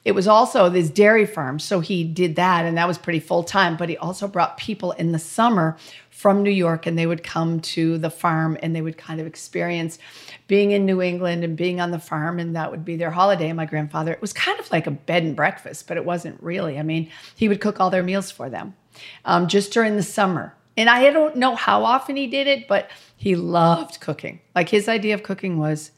it 0.03 0.13
was 0.13 0.27
also 0.27 0.67
this 0.69 0.89
dairy 0.89 1.25
farm. 1.25 1.59
So 1.59 1.79
he 1.79 2.03
did 2.03 2.35
that, 2.35 2.65
and 2.65 2.77
that 2.77 2.87
was 2.87 2.97
pretty 2.97 3.19
full 3.19 3.43
time. 3.43 3.77
But 3.77 3.87
he 3.87 3.97
also 3.97 4.27
brought 4.27 4.57
people 4.57 4.91
in 4.93 5.11
the 5.11 5.19
summer 5.19 5.77
from 6.23 6.41
New 6.41 6.51
York, 6.51 6.85
and 6.85 6.97
they 6.97 7.05
would 7.05 7.21
come 7.21 7.59
to 7.59 7.97
the 7.97 8.09
farm 8.09 8.57
and 8.61 8.73
they 8.73 8.81
would 8.81 8.97
kind 8.97 9.19
of 9.19 9.27
experience 9.27 9.99
being 10.47 10.71
in 10.71 10.85
New 10.85 11.01
England 11.01 11.43
and 11.43 11.57
being 11.57 11.81
on 11.81 11.91
the 11.91 11.99
farm, 11.99 12.39
and 12.39 12.55
that 12.55 12.71
would 12.71 12.85
be 12.85 12.95
their 12.95 13.11
holiday. 13.11 13.49
And 13.49 13.57
my 13.57 13.65
grandfather, 13.65 14.13
it 14.13 14.21
was 14.21 14.31
kind 14.31 14.57
of 14.57 14.71
like 14.71 14.87
a 14.87 14.91
bed 14.91 15.23
and 15.23 15.35
breakfast, 15.35 15.85
but 15.85 15.97
it 15.97 16.05
wasn't 16.05 16.41
really. 16.41 16.79
I 16.79 16.81
mean, 16.81 17.09
he 17.35 17.49
would 17.49 17.59
cook 17.59 17.81
all 17.81 17.89
their 17.89 18.03
meals 18.03 18.31
for 18.31 18.49
them 18.49 18.73
um, 19.25 19.49
just 19.49 19.73
during 19.73 19.97
the 19.97 20.01
summer. 20.01 20.55
And 20.77 20.89
I 20.89 21.11
don't 21.11 21.35
know 21.35 21.55
how 21.55 21.83
often 21.83 22.15
he 22.15 22.27
did 22.27 22.47
it, 22.47 22.69
but 22.69 22.89
he 23.17 23.35
loved 23.35 23.99
cooking. 23.99 24.39
Like 24.55 24.69
his 24.69 24.87
idea 24.87 25.15
of 25.15 25.23
cooking 25.23 25.57
was 25.57 25.91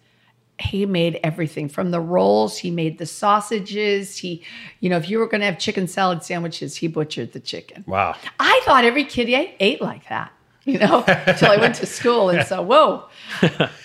he 0.60 0.86
made 0.86 1.20
everything 1.24 1.68
from 1.68 1.92
the 1.92 2.00
rolls. 2.00 2.58
He 2.58 2.72
made 2.72 2.98
the 2.98 3.06
sausages. 3.06 4.18
He, 4.18 4.42
you 4.80 4.90
know, 4.90 4.98
if 4.98 5.10
you 5.10 5.20
were 5.20 5.28
going 5.28 5.42
to 5.42 5.46
have 5.48 5.60
chicken 5.60 5.88
salad 5.88 6.24
sandwiches, 6.24 6.78
he 6.78 6.88
butchered 6.88 7.34
the 7.34 7.40
chicken. 7.40 7.84
Wow. 7.88 8.16
I 8.40 8.62
thought 8.66 8.86
every 8.86 9.04
kid 9.04 9.30
ate, 9.30 9.56
ate 9.60 9.82
like 9.82 10.08
that, 10.10 10.32
you 10.64 10.80
know, 10.80 11.04
until 11.08 11.52
I 11.52 11.58
went 11.58 11.76
to 11.76 11.86
school 11.86 12.30
and 12.30 12.48
so, 12.48 12.62
whoa. 12.62 13.04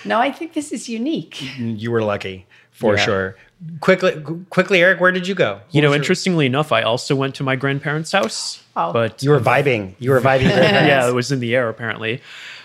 No, 0.05 0.19
I 0.21 0.31
think 0.31 0.53
this 0.55 0.71
is 0.73 0.89
unique. 0.89 1.43
You 1.59 1.91
were 1.91 2.03
lucky 2.03 2.47
for 2.71 2.97
Yeah. 2.97 3.05
sure. 3.05 3.37
Quickly, 3.81 4.23
quickly, 4.49 4.81
Eric, 4.81 5.01
where 5.01 5.13
did 5.13 5.27
you 5.29 5.35
go? 5.35 5.61
You 5.71 5.81
What 5.81 5.83
know, 5.83 5.89
was 5.89 5.95
your- 5.97 5.97
interestingly 5.97 6.47
enough, 6.47 6.73
I 6.73 6.81
also 6.83 7.15
went 7.15 7.35
to 7.35 7.43
my 7.43 7.57
grandparents' 7.57 8.13
house. 8.13 8.63
Oh. 8.75 8.91
But 8.93 9.23
you 9.23 9.31
were 9.31 9.41
vibing. 9.41 9.95
You 9.99 10.13
were 10.13 10.21
vibing. 10.21 10.43
yeah, 10.49 11.07
it 11.07 11.13
was 11.15 11.31
in 11.31 11.41
the 11.41 11.55
air 11.55 11.69
apparently. 11.69 12.23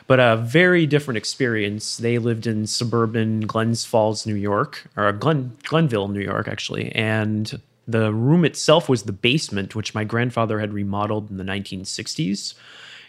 But 0.07 0.19
a 0.19 0.37
very 0.37 0.85
different 0.85 1.17
experience. 1.17 1.97
They 1.97 2.19
lived 2.19 2.45
in 2.45 2.67
suburban 2.67 3.41
Glens 3.41 3.85
Falls, 3.85 4.25
New 4.25 4.35
York, 4.35 4.87
or 4.95 5.11
Glen 5.11 5.57
Glenville, 5.63 6.07
New 6.07 6.21
York, 6.21 6.47
actually. 6.47 6.91
And 6.91 7.59
the 7.87 8.13
room 8.13 8.45
itself 8.45 8.87
was 8.87 9.03
the 9.03 9.11
basement, 9.11 9.75
which 9.75 9.95
my 9.95 10.03
grandfather 10.03 10.59
had 10.59 10.73
remodeled 10.73 11.29
in 11.29 11.37
the 11.37 11.43
1960s 11.43 12.53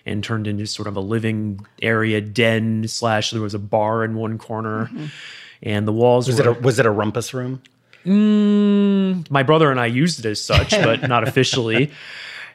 and 0.06 0.22
turned 0.22 0.46
into 0.46 0.66
sort 0.66 0.86
of 0.86 0.96
a 0.96 1.00
living 1.00 1.66
area 1.82 2.20
den 2.20 2.86
slash 2.86 3.30
there 3.32 3.42
was 3.42 3.54
a 3.54 3.58
bar 3.58 4.04
in 4.04 4.14
one 4.14 4.38
corner. 4.38 4.86
Mm-hmm. 4.86 5.06
And 5.62 5.88
the 5.88 5.92
walls 5.92 6.28
Was 6.28 6.38
it 6.38 6.46
a 6.46 6.52
was 6.52 6.78
it 6.78 6.86
a 6.86 6.90
rumpus 6.90 7.34
room? 7.34 7.62
Mm, 8.04 9.28
my 9.30 9.42
brother 9.42 9.70
and 9.70 9.80
I 9.80 9.86
used 9.86 10.20
it 10.20 10.28
as 10.28 10.40
such, 10.40 10.70
but 10.82 11.08
not 11.08 11.26
officially. 11.26 11.90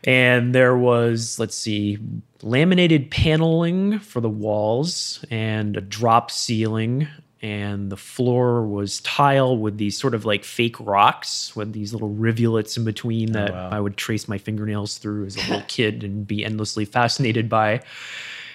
And 0.03 0.55
there 0.55 0.75
was, 0.75 1.38
let's 1.39 1.55
see, 1.55 2.00
laminated 2.41 3.12
paneling 3.12 4.00
for 4.00 4.20
the 4.20 4.29
walls 4.29 5.24
and 5.29 5.77
a 5.77 5.81
drop 5.81 6.31
ceiling. 6.31 7.08
And 7.43 7.91
the 7.91 7.98
floor 7.98 8.65
was 8.65 9.01
tile 9.01 9.58
with 9.58 9.77
these 9.77 9.98
sort 9.98 10.13
of 10.13 10.25
like 10.25 10.43
fake 10.43 10.79
rocks 10.79 11.55
with 11.55 11.74
these 11.74 11.91
little 11.91 12.10
rivulets 12.10 12.77
in 12.77 12.84
between 12.84 13.31
oh, 13.31 13.34
that 13.34 13.53
I 13.53 13.79
would 13.79 13.98
trace 13.98 14.27
my 14.27 14.38
fingernails 14.38 14.98
through 14.98 15.25
as 15.25 15.36
a 15.36 15.39
little 15.39 15.63
kid 15.67 16.03
and 16.03 16.27
be 16.27 16.46
endlessly 16.46 16.86
fascinated 16.86 17.50
by. 17.50 17.81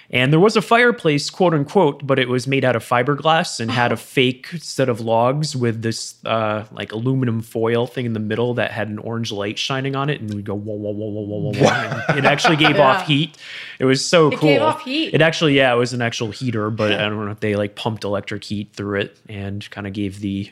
And 0.09 0.31
there 0.31 0.39
was 0.39 0.55
a 0.55 0.61
fireplace, 0.61 1.29
quote 1.29 1.53
unquote, 1.53 2.07
but 2.07 2.17
it 2.17 2.29
was 2.29 2.47
made 2.47 2.63
out 2.63 2.77
of 2.77 2.83
fiberglass 2.83 3.59
and 3.59 3.69
had 3.69 3.91
a 3.91 3.97
fake 4.15 4.47
set 4.57 4.87
of 4.87 5.01
logs 5.01 5.53
with 5.53 5.81
this 5.81 6.15
uh, 6.25 6.63
like 6.71 6.93
aluminum 6.93 7.41
foil 7.41 7.87
thing 7.87 8.05
in 8.05 8.13
the 8.13 8.19
middle 8.21 8.53
that 8.53 8.71
had 8.71 8.87
an 8.87 8.99
orange 8.99 9.33
light 9.33 9.59
shining 9.59 9.97
on 9.97 10.09
it, 10.09 10.21
and 10.21 10.33
we'd 10.33 10.45
go 10.45 10.55
whoa 10.55 10.73
whoa 10.75 10.91
whoa 10.91 11.09
whoa 11.09 11.21
whoa 11.21 11.51
whoa. 11.51 11.61
whoa. 11.61 12.15
It 12.17 12.23
actually 12.23 12.55
gave 12.55 12.77
Yeah. 12.77 12.83
off 12.87 13.05
heat. 13.05 13.37
It 13.79 13.85
was 13.85 14.05
so 14.05 14.31
It 14.31 14.39
cool. 14.39 14.47
It 14.49 14.53
gave 14.53 14.61
off 14.61 14.81
heat. 14.83 15.13
It 15.13 15.21
actually, 15.21 15.55
yeah, 15.57 15.73
it 15.73 15.77
was 15.77 15.91
an 15.91 16.01
actual 16.01 16.31
heater, 16.31 16.69
but 16.69 16.93
I 16.93 17.09
don't 17.09 17.25
know 17.25 17.31
if 17.31 17.41
they 17.41 17.57
like 17.57 17.75
pumped 17.75 18.05
electric 18.05 18.45
heat 18.45 18.71
through 18.73 19.01
it 19.01 19.17
and 19.27 19.69
kind 19.71 19.85
of 19.87 19.91
gave 19.93 20.21
the 20.21 20.51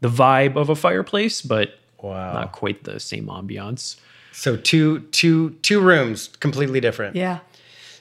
the 0.00 0.08
vibe 0.08 0.54
of 0.54 0.68
a 0.68 0.76
fireplace, 0.76 1.42
but 1.42 1.70
Wow. 2.00 2.32
not 2.32 2.52
quite 2.52 2.84
the 2.84 3.00
same 3.00 3.26
ambiance. 3.26 3.96
So 4.30 4.56
two 4.56 5.00
two 5.10 5.50
two 5.62 5.80
rooms, 5.80 6.28
completely 6.38 6.78
different. 6.80 7.16
Yeah. 7.16 7.38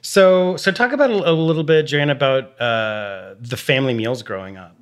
So 0.08 0.56
so 0.56 0.72
talk 0.72 0.94
about 0.94 1.12
a, 1.12 1.34
little 1.34 1.66
bit, 1.66 1.84
Jan, 1.84 2.10
about 2.10 2.60
uh, 2.62 3.36
the 3.42 3.58
family 3.58 3.94
meals 3.94 4.24
growing 4.24 4.56
up. 4.56 4.74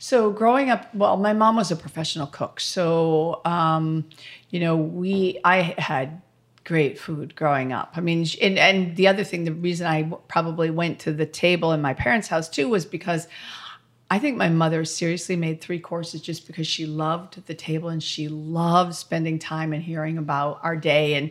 So 0.00 0.32
growing 0.32 0.70
up, 0.70 0.92
well, 0.92 1.16
my 1.16 1.32
mom 1.32 1.54
was 1.54 1.70
a 1.70 1.76
professional 1.76 2.26
cook. 2.26 2.58
So, 2.58 3.42
um, 3.44 4.06
you 4.50 4.58
know, 4.58 4.76
we, 4.76 5.38
I 5.44 5.76
had 5.78 6.20
great 6.64 6.98
food 6.98 7.36
growing 7.36 7.72
up. 7.72 7.92
I 7.94 8.00
mean, 8.00 8.26
and, 8.42 8.58
and 8.58 8.96
the 8.96 9.06
other 9.06 9.22
thing, 9.22 9.44
the 9.44 9.52
reason 9.52 9.86
I 9.86 10.10
probably 10.26 10.70
went 10.70 10.98
to 11.00 11.12
the 11.12 11.26
table 11.26 11.70
in 11.70 11.80
my 11.80 11.94
parents' 11.94 12.26
house 12.26 12.48
too 12.48 12.68
was 12.68 12.84
because 12.84 13.28
I 14.12 14.18
think 14.18 14.36
my 14.36 14.48
mother 14.48 14.84
seriously 14.84 15.36
made 15.36 15.60
three 15.60 15.78
courses 15.78 16.20
just 16.20 16.48
because 16.48 16.66
she 16.66 16.84
loved 16.84 17.46
the 17.46 17.54
table 17.54 17.90
and 17.90 18.02
she 18.02 18.26
loved 18.26 18.96
spending 18.96 19.38
time 19.38 19.72
and 19.72 19.80
hearing 19.80 20.18
about 20.18 20.58
our 20.64 20.74
day 20.74 21.14
and 21.14 21.30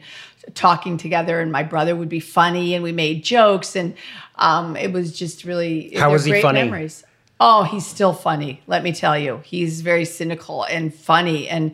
talking 0.55 0.95
together. 0.95 1.41
And 1.41 1.51
my 1.51 1.61
brother 1.61 1.93
would 1.93 2.07
be 2.07 2.21
funny 2.21 2.75
and 2.75 2.83
we 2.83 2.93
made 2.93 3.21
jokes. 3.21 3.75
And 3.75 3.95
um, 4.35 4.77
it 4.77 4.93
was 4.93 5.17
just 5.17 5.43
really 5.43 5.93
How 5.95 6.09
was 6.09 6.23
he 6.23 6.31
great 6.31 6.41
funny? 6.41 6.63
Memories. 6.63 7.03
Oh, 7.41 7.63
he's 7.63 7.85
still 7.85 8.13
funny. 8.13 8.61
Let 8.65 8.81
me 8.83 8.93
tell 8.93 9.17
you, 9.17 9.41
he's 9.43 9.81
very 9.81 10.05
cynical 10.05 10.63
and 10.63 10.93
funny. 10.93 11.49
And 11.49 11.73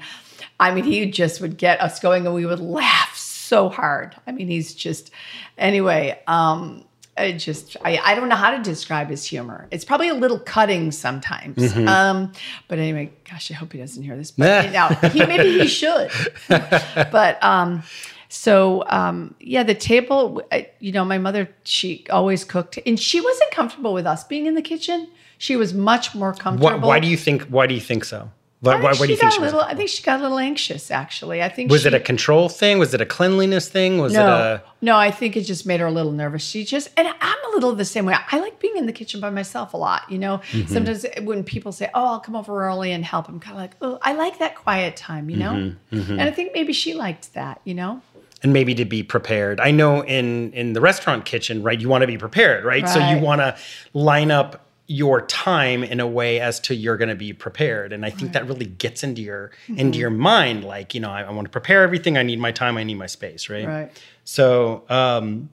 I 0.60 0.74
mean, 0.74 0.86
he 0.86 1.10
just 1.12 1.40
would 1.42 1.58
get 1.58 1.82
us 1.82 2.00
going, 2.00 2.26
and 2.26 2.34
we 2.34 2.46
would 2.46 2.60
laugh 2.60 3.16
so 3.16 3.70
hard. 3.70 4.16
I 4.26 4.32
mean, 4.32 4.48
he's 4.48 4.74
just 4.74 5.12
anyway. 5.58 6.20
Um, 6.28 6.86
I 7.18 7.32
just 7.34 7.78
I, 7.84 7.98
I 8.04 8.16
don't 8.16 8.28
know 8.28 8.36
how 8.36 8.52
to 8.52 8.62
describe 8.62 9.10
his 9.10 9.24
humor. 9.26 9.68
It's 9.72 9.86
probably 9.86 10.10
a 10.10 10.14
little 10.14 10.40
cutting 10.40 10.92
sometimes. 10.92 11.58
Mm-hmm. 11.58 11.88
Um, 11.88 12.32
but 12.68 12.78
anyway, 12.80 13.12
gosh, 13.30 13.50
I 13.52 13.54
hope 13.54 13.72
he 13.72 13.78
doesn't 13.80 14.04
hear 14.04 14.18
this. 14.18 14.32
But 14.32 14.72
now 14.72 14.90
he 15.10 15.26
maybe 15.26 15.60
he 15.60 15.68
should. 15.68 16.12
but 16.50 17.42
um, 17.44 17.84
so 18.28 18.84
um, 18.88 19.34
yeah, 19.40 19.64
the 19.64 19.76
table. 19.76 20.42
I- 20.52 20.70
You 20.80 20.92
know, 20.92 21.06
my 21.06 21.18
mother 21.18 21.50
she 21.64 22.06
always 22.10 22.44
cooked, 22.44 22.80
and 22.86 23.00
she 23.00 23.22
wasn't 23.22 23.52
comfortable 23.52 23.94
with 23.94 24.06
us 24.06 24.24
being 24.24 24.46
in 24.46 24.56
the 24.56 24.62
kitchen. 24.62 25.08
She 25.38 25.56
was 25.56 25.74
much 25.74 26.16
more 26.16 26.32
Why, 26.32 26.38
comfortable. 26.38 26.88
why 26.88 27.00
do 27.00 27.08
you 27.08 27.18
think? 27.18 27.44
Why 27.44 27.66
do 27.68 27.74
you 27.74 27.82
think 27.82 28.04
so? 28.06 28.30
Why, 28.66 28.74
I 28.74 28.82
why, 28.82 28.94
do 28.94 28.98
you 29.00 29.06
she 29.06 29.08
think 29.16 29.22
got 29.22 29.34
she 29.34 29.40
was? 29.42 29.54
little? 29.54 29.68
I 29.68 29.76
think 29.76 29.90
she 29.90 30.02
got 30.04 30.20
a 30.20 30.24
little 30.24 30.40
anxious. 30.40 30.90
Actually, 30.92 31.42
I 31.44 31.50
think 31.50 31.72
Was 31.72 31.82
she, 31.84 31.88
it 31.88 31.94
a 31.94 32.00
control 32.00 32.50
thing? 32.50 32.80
Was 32.80 32.94
it 32.94 33.02
a 33.02 33.06
cleanliness 33.06 33.70
thing? 33.70 34.00
Was 34.00 34.14
it 34.16 34.20
a 34.22 34.64
no, 34.82 34.98
I 34.98 35.10
think 35.12 35.36
it 35.36 35.42
just 35.42 35.66
made 35.66 35.80
her 35.80 35.88
a 35.88 35.92
little 35.92 36.12
nervous. 36.12 36.44
She 36.44 36.64
just, 36.64 36.90
and 36.96 37.08
I'm 37.08 37.38
a 37.48 37.54
little 37.56 37.74
the 37.74 37.86
same 37.86 38.06
way. 38.06 38.16
I 38.32 38.40
like 38.40 38.60
being 38.60 38.78
in 38.78 38.86
the 38.86 38.92
kitchen 38.94 39.20
by 39.20 39.30
myself 39.30 39.74
a 39.74 39.78
lot. 39.78 40.10
You 40.12 40.18
know, 40.20 40.42
Mm-hmm. 40.52 40.74
sometimes 40.74 41.06
when 41.24 41.44
people 41.44 41.72
say, 41.72 41.90
"Oh, 41.94 42.06
I'll 42.06 42.20
come 42.20 42.36
over 42.36 42.66
early 42.66 42.92
and 42.92 43.04
help," 43.06 43.28
I'm 43.30 43.40
kind 43.40 43.56
of 43.56 43.62
like, 43.62 43.72
"Oh, 43.82 44.00
I 44.02 44.14
like 44.14 44.40
that 44.40 44.56
quiet 44.56 44.96
time." 44.96 45.30
You 45.30 45.38
know, 45.38 45.74
Mm-hmm, 45.92 46.12
and 46.20 46.22
I 46.22 46.32
think 46.32 46.52
maybe 46.54 46.74
she 46.74 46.94
liked 46.94 47.34
that. 47.34 47.62
You 47.64 47.74
know, 47.74 48.02
and 48.44 48.54
maybe 48.54 48.76
to 48.76 48.86
be 48.86 49.02
prepared. 49.04 49.60
I 49.60 49.72
know 49.72 50.02
in 50.04 50.52
in 50.54 50.74
the 50.74 50.82
restaurant 50.82 51.26
kitchen, 51.26 51.64
right? 51.64 51.80
You 51.80 51.90
want 51.90 52.02
to 52.02 52.08
be 52.08 52.18
prepared, 52.18 52.64
right? 52.66 52.88
So 52.88 53.00
you 53.00 53.18
want 53.20 53.42
to 53.42 53.58
line 53.94 54.30
up 54.32 54.65
your 54.88 55.26
time 55.26 55.84
in 55.84 56.00
a 56.00 56.08
way 56.08 56.40
as 56.40 56.60
to 56.60 56.76
you're 56.76 56.98
going 56.98 57.10
to 57.10 57.16
be 57.16 57.34
prepared 57.34 57.92
and 57.92 58.06
i 58.06 58.10
think 58.10 58.34
that 58.34 58.48
really 58.48 58.68
gets 58.68 59.04
into 59.04 59.22
your 59.22 59.52
Mm-hmm. 59.68 59.80
into 59.80 59.98
your 60.00 60.10
mind 60.12 60.64
like 60.64 60.94
you 60.94 61.00
know 61.00 61.10
I, 61.10 61.24
I 61.24 61.32
want 61.32 61.46
to 61.46 61.50
prepare 61.52 61.82
everything 61.84 62.18
i 62.18 62.24
need 62.24 62.40
my 62.40 62.52
time 62.52 62.78
i 62.78 62.84
need 62.84 62.96
my 62.96 63.08
space 63.08 63.50
right 63.50 63.66
Right. 63.68 64.02
so 64.24 64.84
um 64.90 65.50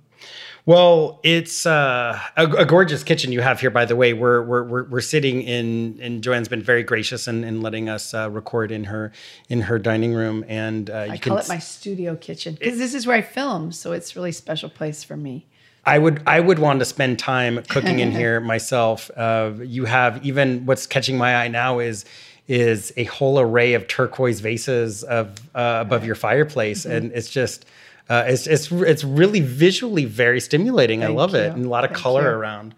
well 0.64 1.18
it's 1.24 1.66
uh, 1.66 2.20
a, 2.36 2.44
a 2.46 2.64
gorgeous 2.64 3.02
kitchen 3.02 3.32
you 3.32 3.40
have 3.40 3.60
here 3.60 3.70
by 3.70 3.84
the 3.84 3.96
way 3.96 4.12
we're 4.12 4.42
we're 4.42 4.62
we're, 4.62 4.84
we're 4.84 5.00
sitting 5.00 5.42
in 5.42 5.98
and 6.00 6.22
joanne's 6.22 6.48
been 6.48 6.62
very 6.62 6.82
gracious 6.84 7.26
in, 7.26 7.42
in 7.42 7.60
letting 7.62 7.88
us 7.88 8.14
uh, 8.14 8.30
record 8.30 8.70
in 8.70 8.84
her 8.84 9.10
in 9.48 9.62
her 9.62 9.78
dining 9.78 10.14
room 10.14 10.44
and 10.48 10.88
uh, 10.90 11.04
you 11.06 11.12
I 11.12 11.16
can 11.16 11.30
call 11.30 11.38
it 11.38 11.48
my 11.48 11.58
studio 11.58 12.14
kitchen 12.16 12.54
because 12.54 12.78
this 12.78 12.94
is 12.94 13.06
where 13.06 13.16
I 13.16 13.22
film, 13.22 13.72
so 13.72 13.92
it's 13.92 14.12
a 14.12 14.18
really 14.18 14.32
special 14.32 14.68
place 14.68 15.02
for 15.02 15.16
me. 15.16 15.46
I 15.84 15.98
would 15.98 16.22
I 16.26 16.40
would 16.40 16.58
want 16.58 16.78
to 16.78 16.84
spend 16.84 17.18
time 17.18 17.62
cooking 17.68 17.98
in 17.98 18.12
here 18.12 18.40
myself. 18.54 19.10
Uh, 19.16 19.52
you 19.62 19.84
have 19.86 20.24
even 20.24 20.64
what's 20.66 20.86
catching 20.86 21.18
my 21.18 21.36
eye 21.36 21.48
now 21.48 21.78
is 21.80 22.04
is 22.48 22.92
a 22.96 23.04
whole 23.04 23.38
array 23.40 23.74
of 23.74 23.86
turquoise 23.88 24.40
vases 24.40 25.02
of 25.04 25.38
uh, 25.54 25.78
above 25.80 26.04
your 26.04 26.14
fireplace, 26.14 26.84
Mm-hmm. 26.84 26.96
and 26.96 27.12
it's 27.12 27.30
just 27.30 27.64
uh, 28.08 28.24
it's 28.26 28.46
it's 28.46 28.70
it's 28.72 29.04
really 29.04 29.40
visually 29.40 30.04
very 30.04 30.40
stimulating. 30.40 31.02
I 31.02 31.06
Thank 31.06 31.18
love 31.18 31.34
it, 31.34 31.52
and 31.52 31.64
a 31.64 31.68
lot 31.68 31.84
of 31.84 31.90
Thank 31.90 32.02
color 32.02 32.22
you. 32.30 32.36
around. 32.36 32.74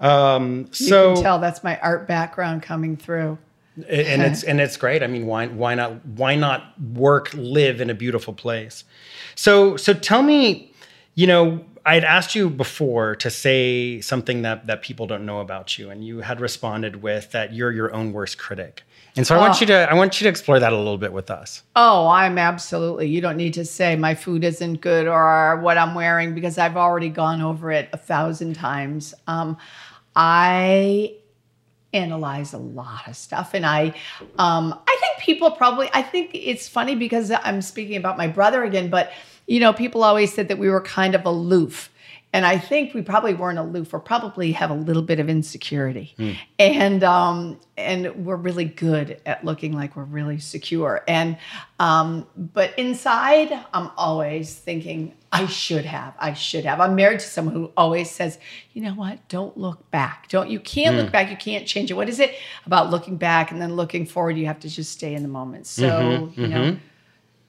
Um, 0.00 0.66
You 0.68 0.86
so 0.86 1.14
can 1.14 1.22
tell 1.22 1.38
that's 1.38 1.62
my 1.64 1.78
art 1.80 2.06
background 2.06 2.62
coming 2.62 2.96
through. 2.96 3.38
and 3.88 4.22
it's 4.22 4.42
and 4.50 4.60
it's 4.60 4.76
great. 4.76 5.02
I 5.02 5.06
mean, 5.08 5.26
why 5.26 5.46
why 5.46 5.74
not 5.74 6.04
why 6.06 6.34
not 6.36 6.80
work 6.80 7.30
live 7.34 7.80
in 7.80 7.90
a 7.90 7.94
beautiful 7.94 8.32
place? 8.34 8.84
So 9.34 9.76
so 9.76 9.92
tell 9.94 10.22
me, 10.22 10.72
you 11.14 11.26
know, 11.26 11.64
I 11.86 11.94
had 11.94 12.04
asked 12.04 12.34
you 12.34 12.48
before 12.48 13.14
to 13.16 13.30
say 13.30 14.00
something 14.00 14.42
that 14.42 14.66
that 14.66 14.82
people 14.82 15.06
don't 15.06 15.26
know 15.26 15.40
about 15.40 15.78
you, 15.78 15.90
and 15.90 16.04
you 16.04 16.20
had 16.20 16.40
responded 16.40 17.02
with 17.02 17.32
that 17.32 17.52
you're 17.52 17.70
your 17.70 17.92
own 17.94 18.12
worst 18.12 18.38
critic. 18.38 18.82
And 19.16 19.26
so 19.26 19.36
I 19.36 19.38
want 19.38 19.60
you 19.60 19.66
to 19.68 19.90
I 19.90 19.94
want 19.94 20.20
you 20.20 20.24
to 20.24 20.28
explore 20.28 20.58
that 20.58 20.72
a 20.72 20.76
little 20.76 20.98
bit 20.98 21.12
with 21.12 21.30
us. 21.30 21.62
Oh, 21.76 22.08
I'm 22.08 22.36
absolutely. 22.38 23.08
You 23.08 23.20
don't 23.20 23.36
need 23.36 23.54
to 23.54 23.64
say 23.64 23.96
my 23.96 24.14
food 24.14 24.42
isn't 24.44 24.80
good 24.80 25.06
or 25.06 25.60
what 25.60 25.78
I'm 25.78 25.94
wearing 25.94 26.34
because 26.34 26.58
I've 26.58 26.76
already 26.76 27.10
gone 27.10 27.40
over 27.40 27.70
it 27.70 27.88
a 27.92 27.96
thousand 27.96 28.54
times. 28.54 29.14
Um, 29.26 29.56
I 30.16 31.16
analyze 31.92 32.52
a 32.54 32.58
lot 32.58 33.06
of 33.06 33.16
stuff, 33.16 33.54
and 33.54 33.64
I, 33.64 33.94
um, 34.38 34.80
I 34.88 34.96
think 35.00 35.18
people 35.20 35.52
probably. 35.52 35.88
I 35.92 36.02
think 36.02 36.30
it's 36.34 36.66
funny 36.66 36.96
because 36.96 37.30
I'm 37.30 37.62
speaking 37.62 37.96
about 37.96 38.18
my 38.18 38.26
brother 38.26 38.64
again, 38.64 38.90
but 38.90 39.12
you 39.46 39.60
know, 39.60 39.72
people 39.72 40.02
always 40.04 40.32
said 40.32 40.48
that 40.48 40.58
we 40.58 40.68
were 40.70 40.80
kind 40.80 41.14
of 41.14 41.24
aloof. 41.26 41.90
and 42.32 42.44
I 42.44 42.58
think 42.58 42.94
we 42.94 43.02
probably 43.02 43.32
weren't 43.34 43.58
aloof. 43.60 43.92
We 43.92 44.00
probably 44.00 44.50
have 44.52 44.70
a 44.70 44.74
little 44.74 45.02
bit 45.02 45.20
of 45.20 45.28
insecurity, 45.28 46.14
and 46.58 47.04
um, 47.04 47.60
and 47.76 48.26
we're 48.26 48.34
really 48.34 48.64
good 48.64 49.20
at 49.24 49.44
looking 49.44 49.72
like 49.72 49.94
we're 49.96 50.02
really 50.04 50.38
secure. 50.40 51.02
And 51.06 51.36
um, 51.78 52.26
but 52.36 52.76
inside, 52.76 53.52
I'm 53.72 53.90
always 53.96 54.52
thinking 54.54 55.14
I 55.30 55.46
should 55.46 55.84
have, 55.84 56.14
I 56.18 56.32
should 56.34 56.64
have. 56.64 56.80
I'm 56.80 56.94
married 56.96 57.20
to 57.20 57.26
someone 57.26 57.54
who 57.54 57.70
always 57.76 58.10
says, 58.10 58.38
you 58.72 58.82
know 58.82 58.94
what? 58.94 59.28
Don't 59.28 59.56
look 59.56 59.88
back. 59.92 60.28
Don't 60.28 60.50
you 60.50 60.58
can't 60.58 60.96
look 60.96 61.12
back. 61.12 61.30
You 61.30 61.36
can't 61.36 61.66
change 61.68 61.90
it. 61.92 61.94
What 61.94 62.08
is 62.08 62.18
it 62.18 62.34
about 62.66 62.90
looking 62.90 63.16
back 63.16 63.52
and 63.52 63.60
then 63.62 63.76
looking 63.76 64.06
forward? 64.06 64.36
You 64.36 64.46
have 64.46 64.58
to 64.60 64.68
just 64.68 64.90
stay 64.92 65.14
in 65.14 65.22
the 65.22 65.28
moment. 65.28 65.66
So 65.68 65.86
you 66.34 66.48
know. 66.48 66.76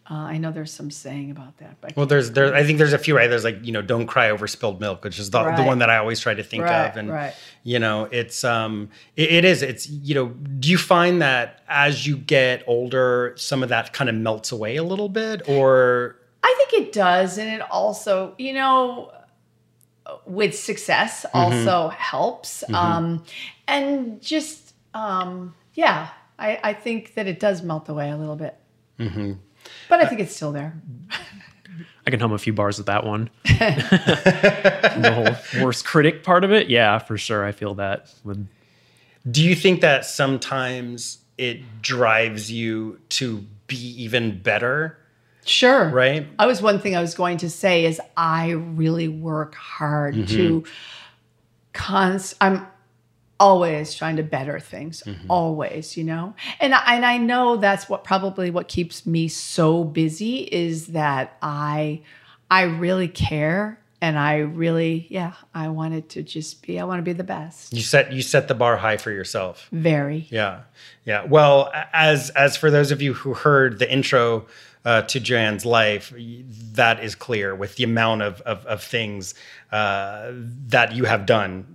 Uh, 0.08 0.14
I 0.14 0.38
know 0.38 0.52
there's 0.52 0.72
some 0.72 0.92
saying 0.92 1.32
about 1.32 1.58
that, 1.58 1.78
but 1.82 1.98
Well, 1.98 2.06
there's 2.06 2.32
there. 2.32 2.54
I 2.54 2.64
think 2.64 2.78
there's 2.78 2.94
a 2.94 2.98
few. 3.00 3.16
Right, 3.18 3.28
there's 3.28 3.44
like 3.44 3.58
you 3.66 3.72
know, 3.72 3.82
don't 3.82 4.06
cry 4.06 4.30
over 4.30 4.46
spilled 4.48 4.80
milk, 4.80 5.04
which 5.04 5.18
is 5.18 5.32
the, 5.32 5.44
the 5.56 5.64
one 5.64 5.80
that 5.80 5.90
I 5.90 5.98
always 5.98 6.20
try 6.20 6.36
to 6.36 6.44
think 6.44 6.64
Right, 6.64 6.90
of. 6.90 6.98
And 6.98 7.10
right. 7.10 7.34
you 7.64 7.80
know, 7.80 8.08
it's 8.12 8.44
um, 8.44 8.90
it, 9.16 9.32
it 9.32 9.46
is. 9.46 9.64
It's 9.64 9.90
you 9.90 10.14
know, 10.14 10.28
do 10.28 10.70
you 10.70 10.78
find 10.78 11.24
that 11.24 11.64
as 11.68 12.06
you 12.06 12.18
get 12.18 12.64
older, 12.68 13.34
some 13.36 13.64
of 13.64 13.70
that 13.70 13.94
kind 13.94 14.10
of 14.10 14.16
melts 14.16 14.52
away 14.52 14.76
a 14.76 14.84
little 14.84 15.10
bit, 15.10 15.50
or 15.50 16.18
I 16.44 16.54
think 16.58 16.84
it 16.88 16.94
does, 16.94 17.40
and 17.40 17.50
it 17.50 17.62
also, 17.72 18.36
you 18.38 18.54
know, 18.54 19.12
with 20.28 20.56
success 20.56 21.26
also 21.34 21.90
helps, 21.90 22.64
um, 22.72 23.24
and 23.68 24.22
just 24.22 24.76
um, 24.94 25.56
yeah, 25.74 26.10
I, 26.38 26.60
I 26.64 26.74
think 26.74 27.16
that 27.16 27.26
it 27.26 27.40
does 27.40 27.64
melt 27.64 27.90
away 27.90 28.12
a 28.12 28.18
little 28.18 28.36
bit, 28.36 28.56
but 29.90 30.00
I 30.02 30.06
think 30.06 30.22
it's 30.22 30.36
still 30.36 30.52
there. 30.52 30.82
I 32.08 32.12
can 32.12 32.20
hum 32.20 32.34
a 32.34 32.38
few 32.38 32.54
bars 32.54 32.78
with 32.78 32.88
that 32.88 33.04
one. 33.04 33.30
the 33.44 35.12
whole 35.14 35.64
worst 35.64 35.86
critic 35.86 36.24
part 36.24 36.44
of 36.44 36.52
it, 36.52 36.70
yeah, 36.70 37.00
for 37.00 37.18
sure. 37.18 37.44
I 37.44 37.52
feel 37.52 37.76
that. 37.76 38.14
With 38.24 38.48
do 39.30 39.44
you 39.44 39.56
think 39.56 39.82
that 39.82 40.06
sometimes 40.06 41.20
it 41.38 41.82
drives 41.82 42.52
you 42.52 43.00
to 43.10 43.44
be 43.68 43.78
even 44.04 44.40
better? 44.40 44.98
Sure. 45.46 45.90
Right. 45.90 46.28
I 46.40 46.46
was 46.46 46.62
one 46.62 46.80
thing 46.80 46.96
I 46.96 47.02
was 47.02 47.16
going 47.16 47.38
to 47.38 47.50
say 47.50 47.86
is 47.86 48.00
I 48.16 48.52
really 48.52 49.08
work 49.08 49.56
hard 49.56 50.16
mm-hmm. 50.16 50.36
to 50.36 50.64
cons 51.74 52.34
I'm 52.40 52.66
always 53.40 53.94
trying 53.94 54.16
to 54.16 54.24
better 54.24 54.60
things 54.60 55.04
always 55.30 55.98
you 55.98 56.04
know? 56.04 56.34
And 56.60 56.74
I, 56.74 56.96
and 56.96 57.06
I 57.06 57.18
know 57.18 57.58
that's 57.58 57.90
what 57.90 58.04
probably 58.04 58.50
what 58.50 58.68
keeps 58.68 59.06
me 59.06 59.28
so 59.28 59.84
busy 59.84 60.38
is 60.40 60.88
that 60.88 61.38
I 61.42 62.02
I 62.50 62.64
really 62.64 63.08
care 63.08 63.80
and 64.02 64.20
I 64.20 64.38
really 64.38 65.08
yeah 65.10 65.34
I 65.54 65.70
wanted 65.70 66.10
to 66.10 66.24
just 66.24 66.66
be 66.66 66.80
I 66.80 66.84
want 66.84 67.00
to 67.00 67.04
be 67.04 67.14
the 67.14 67.24
best. 67.24 67.74
You 67.74 67.82
set 67.82 68.12
you 68.12 68.22
set 68.22 68.48
the 68.48 68.54
bar 68.56 68.78
high 68.78 68.98
for 68.98 69.12
yourself. 69.12 69.68
very. 69.72 70.28
Yeah, 70.30 70.62
yeah. 71.06 71.26
Well, 71.26 71.72
as 71.94 72.30
as 72.32 72.58
for 72.58 72.70
those 72.70 72.92
of 72.92 73.02
you 73.02 73.14
who 73.14 73.34
heard 73.34 73.80
the 73.80 73.92
intro 73.92 74.46
uh, 74.84 75.02
to 75.04 75.20
Joanne's 75.20 75.66
life, 75.66 76.14
that 76.74 77.04
is 77.04 77.16
clear 77.16 77.56
with 77.56 77.76
the 77.76 77.84
amount 77.84 78.22
of 78.22 78.42
of, 78.42 78.66
of 78.66 78.84
things 78.84 79.34
uh, 79.72 80.32
that 80.68 80.94
you 80.94 81.06
have 81.06 81.26
done, 81.26 81.75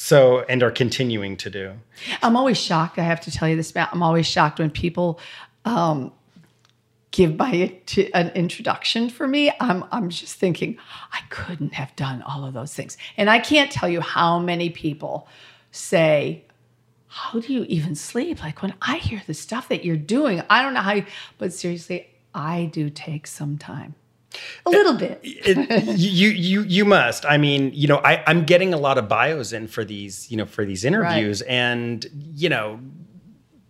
so 0.00 0.40
and 0.48 0.62
are 0.62 0.70
continuing 0.70 1.36
to 1.36 1.50
do. 1.50 1.74
I'm 2.22 2.34
always 2.34 2.56
shocked. 2.56 2.98
I 2.98 3.02
have 3.02 3.20
to 3.20 3.30
tell 3.30 3.46
you 3.46 3.54
this, 3.54 3.74
Matt. 3.74 3.90
I'm 3.92 4.02
always 4.02 4.26
shocked 4.26 4.58
when 4.58 4.70
people 4.70 5.20
um, 5.66 6.10
give 7.10 7.36
my 7.36 7.78
an 8.14 8.30
introduction 8.30 9.10
for 9.10 9.28
me. 9.28 9.52
I'm 9.60 9.84
I'm 9.92 10.08
just 10.08 10.36
thinking 10.36 10.78
I 11.12 11.20
couldn't 11.28 11.74
have 11.74 11.94
done 11.96 12.22
all 12.22 12.46
of 12.46 12.54
those 12.54 12.72
things, 12.72 12.96
and 13.18 13.28
I 13.28 13.40
can't 13.40 13.70
tell 13.70 13.90
you 13.90 14.00
how 14.00 14.38
many 14.38 14.70
people 14.70 15.28
say. 15.70 16.44
How 17.12 17.40
do 17.40 17.52
you 17.52 17.64
even 17.64 17.96
sleep? 17.96 18.40
Like 18.40 18.62
when 18.62 18.72
I 18.80 18.98
hear 18.98 19.20
the 19.26 19.34
stuff 19.34 19.68
that 19.68 19.84
you're 19.84 19.96
doing, 19.96 20.42
I 20.48 20.62
don't 20.62 20.74
know 20.74 20.80
how 20.80 20.92
you, 20.92 21.04
but 21.38 21.52
seriously, 21.52 22.08
I 22.32 22.70
do 22.72 22.88
take 22.88 23.26
some 23.26 23.58
time. 23.58 23.96
A 24.66 24.68
eh, 24.68 24.70
little 24.70 24.94
bit. 24.94 25.20
It, 25.22 25.98
you 25.98 26.28
you 26.30 26.62
you 26.62 26.84
must. 26.84 27.26
I 27.26 27.36
mean, 27.36 27.72
you 27.74 27.88
know, 27.88 27.98
I 27.98 28.22
I'm 28.26 28.44
getting 28.44 28.72
a 28.72 28.76
lot 28.76 28.98
of 28.98 29.08
bios 29.08 29.52
in 29.52 29.66
for 29.66 29.84
these, 29.84 30.30
you 30.30 30.36
know, 30.36 30.46
for 30.46 30.64
these 30.64 30.84
interviews, 30.84 31.42
and 31.42 32.06
you 32.34 32.48
know. 32.48 32.80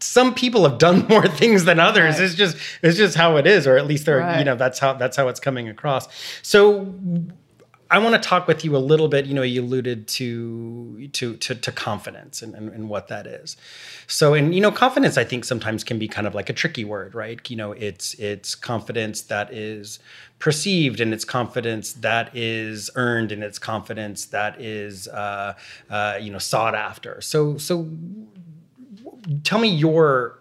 Some 0.02 0.32
people 0.32 0.66
have 0.66 0.78
done 0.78 1.06
more 1.10 1.28
things 1.28 1.66
than 1.66 1.78
others. 1.78 2.14
Right. 2.14 2.24
It's 2.24 2.34
just 2.34 2.56
it's 2.80 2.96
just 2.96 3.18
how 3.18 3.36
it 3.36 3.46
is, 3.46 3.66
or 3.66 3.76
at 3.76 3.86
least 3.86 4.06
they're 4.06 4.38
you 4.38 4.44
know 4.44 4.54
that's 4.54 4.78
how 4.78 4.94
that's 4.94 5.14
how 5.14 5.28
it's 5.28 5.40
coming 5.40 5.68
across. 5.68 6.08
So 6.40 6.94
I 7.90 7.98
want 7.98 8.20
to 8.20 8.28
talk 8.28 8.46
with 8.46 8.64
you 8.64 8.76
a 8.76 8.78
little 8.78 9.08
bit. 9.08 9.26
You 9.26 9.34
know, 9.34 9.42
you 9.42 9.62
alluded 9.62 10.06
to 10.08 11.08
to 11.08 11.36
to, 11.36 11.54
to 11.54 11.72
confidence 11.72 12.40
and, 12.40 12.54
and, 12.54 12.68
and 12.72 12.88
what 12.88 13.08
that 13.08 13.26
is. 13.26 13.56
So, 14.06 14.34
and 14.34 14.54
you 14.54 14.60
know, 14.60 14.70
confidence 14.70 15.18
I 15.18 15.24
think 15.24 15.44
sometimes 15.44 15.82
can 15.82 15.98
be 15.98 16.06
kind 16.06 16.26
of 16.26 16.34
like 16.34 16.48
a 16.48 16.52
tricky 16.52 16.84
word, 16.84 17.14
right? 17.14 17.40
You 17.50 17.56
know, 17.56 17.72
it's 17.72 18.14
it's 18.14 18.54
confidence 18.54 19.22
that 19.22 19.52
is 19.52 19.98
perceived, 20.38 21.00
and 21.00 21.12
it's 21.12 21.24
confidence 21.24 21.92
that 21.94 22.34
is 22.34 22.90
earned, 22.94 23.32
and 23.32 23.42
it's 23.42 23.58
confidence 23.58 24.26
that 24.26 24.60
is 24.60 25.08
uh, 25.08 25.54
uh, 25.90 26.18
you 26.20 26.30
know 26.30 26.38
sought 26.38 26.76
after. 26.76 27.20
So, 27.20 27.58
so 27.58 27.88
tell 29.42 29.58
me 29.58 29.68
your 29.68 30.39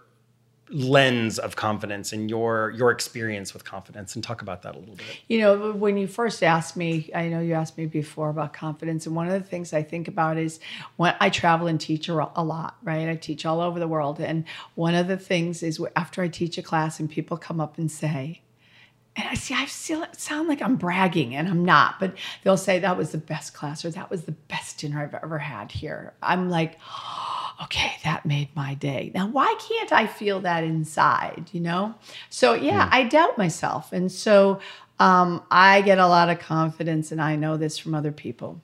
lens 0.72 1.40
of 1.40 1.56
confidence 1.56 2.14
and 2.14 2.30
your 2.30 2.72
your 2.72 2.92
experience 2.92 3.54
with 3.54 3.66
confidence 3.66 4.16
and 4.16 4.24
talk 4.24 4.42
about 4.42 4.62
that 4.62 4.76
a 4.76 4.80
little 4.80 4.96
bit 4.96 5.06
You 5.28 5.40
know, 5.40 5.72
when 5.72 5.98
you 5.98 6.08
first 6.08 6.44
asked 6.44 6.76
me, 6.78 7.10
I 7.14 7.28
know 7.28 7.40
you 7.40 7.54
asked 7.54 7.78
me 7.78 7.86
before 7.86 8.30
about 8.30 8.54
confidence, 8.54 9.06
and 9.06 9.16
one 9.16 9.28
of 9.28 9.34
the 9.34 9.48
things 9.48 9.74
I 9.74 9.84
think 9.84 10.08
about 10.08 10.38
is 10.38 10.60
when 10.96 11.16
I 11.20 11.30
travel 11.30 11.68
and 11.68 11.80
teach 11.80 12.08
a 12.10 12.14
lot, 12.14 12.78
right? 12.84 13.10
I 13.10 13.16
teach 13.16 13.46
all 13.46 13.62
over 13.62 13.80
the 13.80 13.88
world, 13.88 14.20
and 14.20 14.46
one 14.76 14.96
of 14.96 15.08
the 15.08 15.18
things 15.18 15.64
is 15.64 15.80
after 15.96 16.22
I 16.22 16.28
teach 16.28 16.58
a 16.58 16.64
class 16.64 17.00
and 17.00 17.10
people 17.10 17.38
come 17.38 17.60
up 17.60 17.78
and 17.78 17.92
say, 17.92 18.42
and 19.16 19.28
I 19.28 19.34
see 19.34 19.54
I 19.54 19.66
still 19.66 20.06
sound 20.18 20.48
like 20.48 20.62
I'm 20.62 20.76
bragging, 20.76 21.36
and 21.36 21.48
I'm 21.48 21.66
not, 21.66 22.00
but 22.00 22.16
they'll 22.44 22.58
say 22.58 22.80
that 22.80 22.98
was 22.98 23.12
the 23.12 23.18
best 23.18 23.54
class 23.54 23.84
or 23.84 23.90
that 23.92 24.10
was 24.10 24.24
the 24.24 24.32
best 24.32 24.80
dinner 24.80 25.02
I've 25.02 25.16
ever 25.16 25.40
had 25.40 25.72
here. 25.72 26.14
I'm 26.22 26.50
like, 26.50 26.78
okay, 27.64 27.94
that 28.04 28.26
made 28.26 28.50
my 28.56 28.74
day. 28.74 29.12
Now, 29.14 29.28
why 29.28 29.56
can't 29.68 29.92
I 29.92 30.08
feel 30.08 30.40
that 30.42 30.64
inside, 30.64 31.50
you 31.52 31.60
know? 31.60 31.96
So, 32.30 32.54
yeah, 32.54 32.88
I 32.92 33.04
doubt 33.04 33.38
myself. 33.38 33.92
And 33.92 34.12
so 34.12 34.60
um, 35.00 35.44
I 35.52 35.82
get 35.82 35.98
a 35.98 36.08
lot 36.08 36.30
of 36.30 36.40
confidence, 36.40 37.12
and 37.12 37.22
I 37.22 37.36
know 37.36 37.58
this 37.58 37.78
from 37.78 37.94
other 37.96 38.12
people 38.12 38.62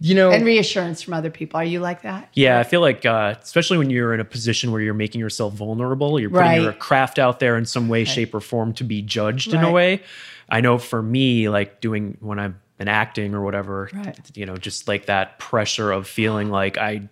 you 0.00 0.14
know 0.14 0.30
and 0.30 0.44
reassurance 0.44 1.02
from 1.02 1.14
other 1.14 1.30
people. 1.30 1.58
Are 1.58 1.64
you 1.64 1.80
like 1.80 2.02
that? 2.02 2.28
Yeah, 2.34 2.58
I 2.58 2.64
feel 2.64 2.80
like, 2.80 3.04
uh, 3.06 3.34
especially 3.42 3.78
when 3.78 3.90
you're 3.90 4.12
in 4.14 4.20
a 4.20 4.24
position 4.24 4.72
where 4.72 4.80
you're 4.80 4.94
making 4.94 5.20
yourself 5.20 5.54
vulnerable, 5.54 6.20
you're 6.20 6.30
putting 6.30 6.44
Right. 6.46 6.60
your 6.60 6.72
craft 6.72 7.18
out 7.18 7.38
there 7.40 7.56
in 7.56 7.64
some 7.64 7.88
way, 7.88 8.04
shape, 8.04 8.34
or 8.34 8.40
form 8.40 8.72
to 8.74 8.84
be 8.84 9.02
judged 9.02 9.52
in 9.54 9.62
a 9.62 9.70
way. 9.70 10.02
I 10.48 10.60
know 10.60 10.78
for 10.78 11.02
me, 11.02 11.48
like 11.48 11.80
doing 11.80 12.16
when 12.20 12.38
I've 12.38 12.54
been 12.78 12.88
acting 12.88 13.34
or 13.34 13.42
whatever, 13.42 13.88
Right. 13.94 14.18
you 14.34 14.44
know, 14.44 14.56
just 14.56 14.88
like 14.88 15.06
that 15.06 15.38
pressure 15.38 15.92
of 15.92 16.06
feeling 16.06 16.50
like 16.50 16.76
I, 16.78 17.08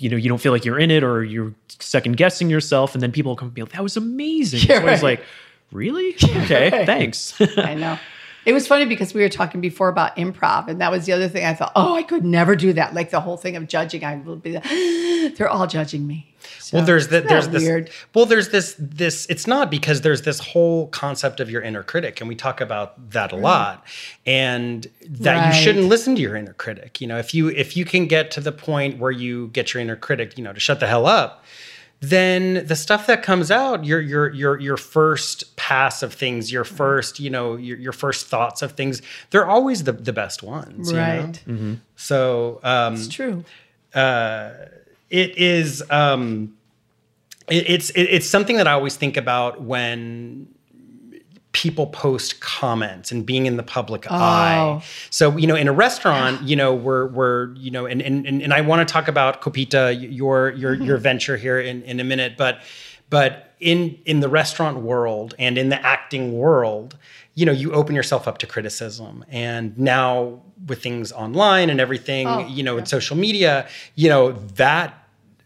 you 0.00 0.08
know, 0.08 0.16
you 0.16 0.28
don't 0.28 0.40
feel 0.40 0.52
like 0.52 0.64
you're 0.64 0.78
in 0.78 0.90
it 0.90 1.02
or 1.04 1.22
you're 1.22 1.52
second 1.78 2.16
guessing 2.16 2.48
yourself, 2.50 2.94
and 2.94 3.02
then 3.02 3.12
people 3.12 3.36
come 3.36 3.48
and 3.48 3.54
be 3.54 3.62
like, 3.62 3.72
"That 3.72 3.82
was 3.82 3.96
amazing." 3.96 4.60
Yeah, 4.68 4.80
so 4.80 4.86
I 4.86 4.90
was 4.90 5.02
like, 5.02 5.22
"Really? 5.72 6.14
Okay, 6.24 6.70
right. 6.70 6.86
thanks." 6.86 7.34
I 7.56 7.74
know. 7.74 7.98
It 8.46 8.52
was 8.52 8.66
funny 8.66 8.86
because 8.86 9.12
we 9.12 9.20
were 9.22 9.28
talking 9.28 9.60
before 9.60 9.88
about 9.88 10.16
improv, 10.16 10.68
and 10.68 10.80
that 10.80 10.90
was 10.90 11.06
the 11.06 11.12
other 11.12 11.28
thing 11.28 11.44
I 11.44 11.54
thought, 11.54 11.72
oh, 11.76 11.94
I 11.94 12.02
could 12.02 12.24
never 12.24 12.56
do 12.56 12.72
that. 12.72 12.94
Like 12.94 13.10
the 13.10 13.20
whole 13.20 13.36
thing 13.36 13.56
of 13.56 13.68
judging, 13.68 14.04
I 14.04 14.16
will 14.16 14.36
be, 14.36 14.52
they're 15.36 15.48
all 15.48 15.66
judging 15.66 16.06
me. 16.06 16.30
So, 16.58 16.78
well 16.78 16.86
there's 16.86 17.08
the, 17.08 17.20
there's 17.20 17.48
this 17.48 17.62
weird. 17.62 17.90
well 18.14 18.24
there's 18.24 18.48
this 18.48 18.74
this 18.78 19.26
it's 19.26 19.46
not 19.46 19.70
because 19.70 20.00
there's 20.00 20.22
this 20.22 20.38
whole 20.38 20.88
concept 20.88 21.38
of 21.38 21.50
your 21.50 21.60
inner 21.60 21.82
critic 21.82 22.20
and 22.20 22.28
we 22.28 22.34
talk 22.34 22.62
about 22.62 23.10
that 23.10 23.32
a 23.32 23.36
mm. 23.36 23.42
lot 23.42 23.84
and 24.24 24.86
that 25.02 25.36
Right. 25.36 25.54
you 25.54 25.62
shouldn't 25.62 25.86
listen 25.86 26.14
to 26.14 26.22
your 26.22 26.36
inner 26.36 26.54
critic 26.54 27.00
you 27.00 27.06
know 27.06 27.18
if 27.18 27.34
you 27.34 27.48
if 27.48 27.76
you 27.76 27.84
can 27.84 28.06
get 28.06 28.30
to 28.32 28.40
the 28.40 28.52
point 28.52 28.98
where 28.98 29.10
you 29.10 29.48
get 29.48 29.74
your 29.74 29.82
inner 29.82 29.96
critic 29.96 30.38
you 30.38 30.44
know 30.44 30.52
to 30.52 30.60
shut 30.60 30.80
the 30.80 30.86
hell 30.86 31.06
up 31.06 31.44
then 32.00 32.66
the 32.66 32.74
stuff 32.76 33.06
that 33.06 33.22
comes 33.22 33.50
out 33.50 33.84
your 33.84 34.00
your 34.00 34.32
your 34.32 34.58
your 34.58 34.76
first 34.78 35.54
pass 35.56 36.02
of 36.02 36.14
things 36.14 36.50
your 36.50 36.64
first 36.64 37.20
you 37.20 37.28
know 37.30 37.56
your, 37.56 37.76
your 37.76 37.92
first 37.92 38.26
thoughts 38.26 38.62
of 38.62 38.72
things 38.72 39.02
they're 39.30 39.46
always 39.46 39.84
the, 39.84 39.92
the 39.92 40.12
best 40.12 40.42
ones 40.42 40.90
you 40.90 40.96
know? 40.96 41.02
Right. 41.02 41.42
so 41.96 42.58
um 42.62 42.94
It's 42.94 43.08
true. 43.08 43.44
it 45.10 45.36
is 45.36 45.82
um 45.90 46.54
it, 47.48 47.68
it's 47.68 47.90
it, 47.90 48.02
it's 48.04 48.28
something 48.28 48.56
that 48.56 48.66
i 48.68 48.72
always 48.72 48.96
think 48.96 49.16
about 49.16 49.60
when 49.62 50.48
people 51.52 51.88
post 51.88 52.40
comments 52.40 53.10
and 53.10 53.26
being 53.26 53.46
in 53.46 53.56
the 53.56 53.62
public 53.62 54.06
oh. 54.08 54.14
eye 54.14 54.84
so 55.10 55.36
you 55.36 55.46
know 55.46 55.56
in 55.56 55.66
a 55.66 55.72
restaurant 55.72 56.40
you 56.42 56.54
know 56.54 56.72
we're 56.72 57.06
we're 57.08 57.52
you 57.54 57.70
know 57.70 57.86
and 57.86 58.00
and, 58.00 58.26
and, 58.26 58.54
i 58.54 58.60
want 58.60 58.86
to 58.86 58.90
talk 58.90 59.08
about 59.08 59.40
copita 59.40 59.92
your 59.94 60.50
your 60.50 60.74
your 60.74 60.96
mm-hmm. 60.96 61.02
venture 61.02 61.36
here 61.36 61.58
in 61.58 61.82
in 61.82 61.98
a 61.98 62.04
minute 62.04 62.34
but 62.36 62.60
but 63.10 63.50
in 63.60 63.98
in 64.06 64.20
the 64.20 64.28
restaurant 64.28 64.78
world 64.78 65.34
and 65.38 65.58
in 65.58 65.68
the 65.68 65.84
acting 65.84 66.32
world, 66.32 66.96
you 67.34 67.44
know, 67.44 67.52
you 67.52 67.72
open 67.72 67.94
yourself 67.94 68.26
up 68.26 68.38
to 68.38 68.46
criticism. 68.46 69.24
And 69.28 69.78
now 69.78 70.40
with 70.66 70.82
things 70.82 71.12
online 71.12 71.70
and 71.70 71.80
everything, 71.80 72.26
Oh, 72.26 72.46
you 72.46 72.62
know, 72.62 72.72
yeah. 72.72 72.80
with 72.80 72.88
social 72.88 73.16
media, 73.16 73.68
you 73.94 74.08
know, 74.08 74.32
that 74.32 74.99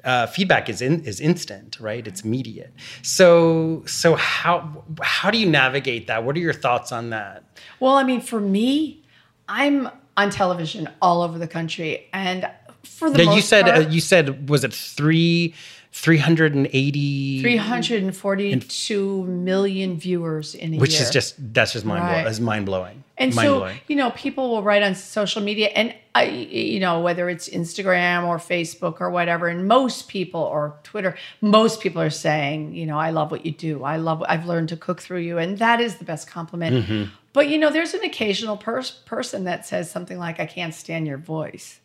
uh, 0.05 0.27
feedback 0.27 0.69
is 0.69 0.83
in, 0.83 1.03
is 1.05 1.21
instant, 1.21 1.79
right? 1.81 2.07
It's 2.07 2.21
immediate. 2.23 2.73
So 3.03 3.83
so 3.87 4.15
how 4.15 4.85
how 5.03 5.31
do 5.31 5.39
you 5.39 5.49
navigate 5.49 6.07
that? 6.09 6.25
What 6.25 6.37
are 6.37 6.41
your 6.41 6.53
thoughts 6.53 6.93
on 6.93 7.11
that? 7.11 7.43
Well, 7.81 7.95
I 7.97 8.05
mean, 8.05 8.21
for 8.21 8.41
me, 8.41 9.03
I'm 9.49 9.89
on 10.17 10.31
television 10.31 10.89
all 11.03 11.23
over 11.23 11.39
the 11.39 11.49
country, 11.49 12.07
and 12.13 12.49
for 12.83 13.11
the 13.11 13.25
Yeah, 13.25 13.35
you 13.35 13.41
said 13.41 13.65
part, 13.67 13.87
uh, 13.87 13.89
you 13.89 14.01
said 14.01 14.49
was 14.49 14.63
it 14.65 14.73
three 14.73 15.55
three 15.93 16.19
hundred 16.19 16.55
and 16.55 16.67
eighty 16.73 17.41
342 17.41 19.25
million 19.25 19.97
viewers 19.97 20.55
in 20.55 20.75
a 20.75 20.79
which 20.79 20.95
year. 20.95 21.03
is 21.03 21.11
just 21.11 21.35
that's 21.55 21.73
just 21.73 21.85
mind 21.85 22.05
Right. 22.05 22.13
blowing. 22.23 22.27
Is 22.27 22.41
mind 22.41 22.67
blowing. 22.67 23.05
And 23.17 23.35
mind 23.35 23.47
so, 23.47 23.59
blowing. 23.59 23.77
you 23.89 23.97
know, 23.97 24.11
people 24.11 24.51
will 24.51 24.63
write 24.63 24.83
on 24.83 24.95
social 24.95 25.41
media, 25.43 25.69
and 25.69 25.95
I, 26.15 26.25
you 26.25 26.79
know, 26.79 27.01
whether 27.01 27.29
it's 27.29 27.49
Instagram 27.49 28.29
or 28.29 28.39
Facebook 28.39 29.01
or 29.01 29.11
whatever, 29.11 29.49
and 29.49 29.67
most 29.67 30.09
people 30.09 30.41
or 30.41 30.79
Twitter, 30.85 31.17
most 31.41 31.81
people 31.81 32.01
are 32.01 32.11
saying, 32.11 32.75
you 32.75 32.87
know, 32.87 32.99
I 32.99 33.11
love 33.11 33.33
what 33.33 33.45
you 33.45 33.51
do. 33.51 33.83
I 33.83 33.97
love. 33.97 34.23
I've 34.29 34.47
learned 34.47 34.69
to 34.69 34.77
cook 34.77 35.01
through 35.01 35.21
you, 35.21 35.39
and 35.39 35.59
that 35.59 35.81
is 35.81 35.97
the 35.97 36.05
best 36.05 36.29
compliment. 36.29 36.87
Mm-hmm. 36.87 37.11
But 37.33 37.49
you 37.49 37.59
know, 37.59 37.71
there's 37.71 37.95
an 37.95 38.05
occasional 38.05 38.57
pers- 38.57 38.93
person 38.93 39.45
that 39.45 39.67
says 39.67 39.91
something 39.91 40.19
like, 40.19 40.39
"I 40.39 40.47
can't 40.47 40.73
stand 40.75 41.07
your 41.07 41.19
voice." 41.19 41.81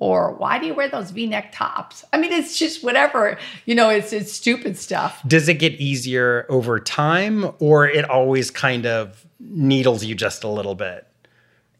Or 0.00 0.32
why 0.32 0.60
do 0.60 0.66
you 0.66 0.74
wear 0.74 0.88
those 0.88 1.10
V-neck 1.10 1.50
tops? 1.52 2.04
I 2.12 2.18
mean, 2.18 2.32
it's 2.32 2.56
just 2.56 2.84
whatever. 2.84 3.36
You 3.66 3.74
know, 3.74 3.90
it's 3.90 4.12
it's 4.12 4.32
stupid 4.32 4.78
stuff. 4.78 5.20
Does 5.26 5.48
it 5.48 5.54
get 5.54 5.72
easier 5.74 6.46
over 6.48 6.78
time, 6.78 7.52
or 7.58 7.86
it 7.86 8.08
always 8.08 8.50
kind 8.50 8.86
of 8.86 9.26
needles 9.40 10.04
you 10.04 10.14
just 10.14 10.44
a 10.44 10.48
little 10.48 10.76
bit? 10.76 11.07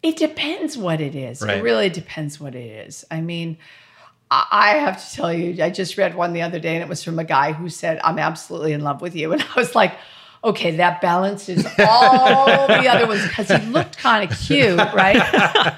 It 0.02 0.16
depends 0.16 0.76
what 0.78 1.00
it 1.00 1.14
is. 1.14 1.42
Right. 1.42 1.58
It 1.58 1.62
really 1.62 1.88
depends 1.90 2.38
what 2.40 2.54
it 2.54 2.86
is. 2.88 3.04
I 3.10 3.20
mean, 3.20 3.58
I 4.30 4.46
I 4.50 4.68
have 4.78 5.02
to 5.08 5.16
tell 5.16 5.32
you, 5.32 5.62
I 5.62 5.70
just 5.70 5.96
read 5.98 6.14
one 6.14 6.32
the 6.32 6.42
other 6.42 6.60
day 6.60 6.74
and 6.74 6.82
it 6.82 6.88
was 6.88 7.02
from 7.02 7.18
a 7.18 7.24
guy 7.24 7.52
who 7.52 7.68
said, 7.68 8.00
I'm 8.04 8.18
absolutely 8.18 8.72
in 8.72 8.82
love 8.82 9.00
with 9.00 9.14
you. 9.16 9.32
And 9.34 9.42
I 9.42 9.54
was 9.56 9.74
like, 9.74 9.94
okay, 10.44 10.76
that 10.76 11.00
balances 11.00 11.66
all 11.80 12.46
the 12.68 12.86
other 12.88 13.08
ones 13.08 13.26
because 13.26 13.48
he 13.50 13.66
looked 13.70 13.98
kind 13.98 14.30
of 14.30 14.38
cute, 14.38 14.78
right? 14.94 15.16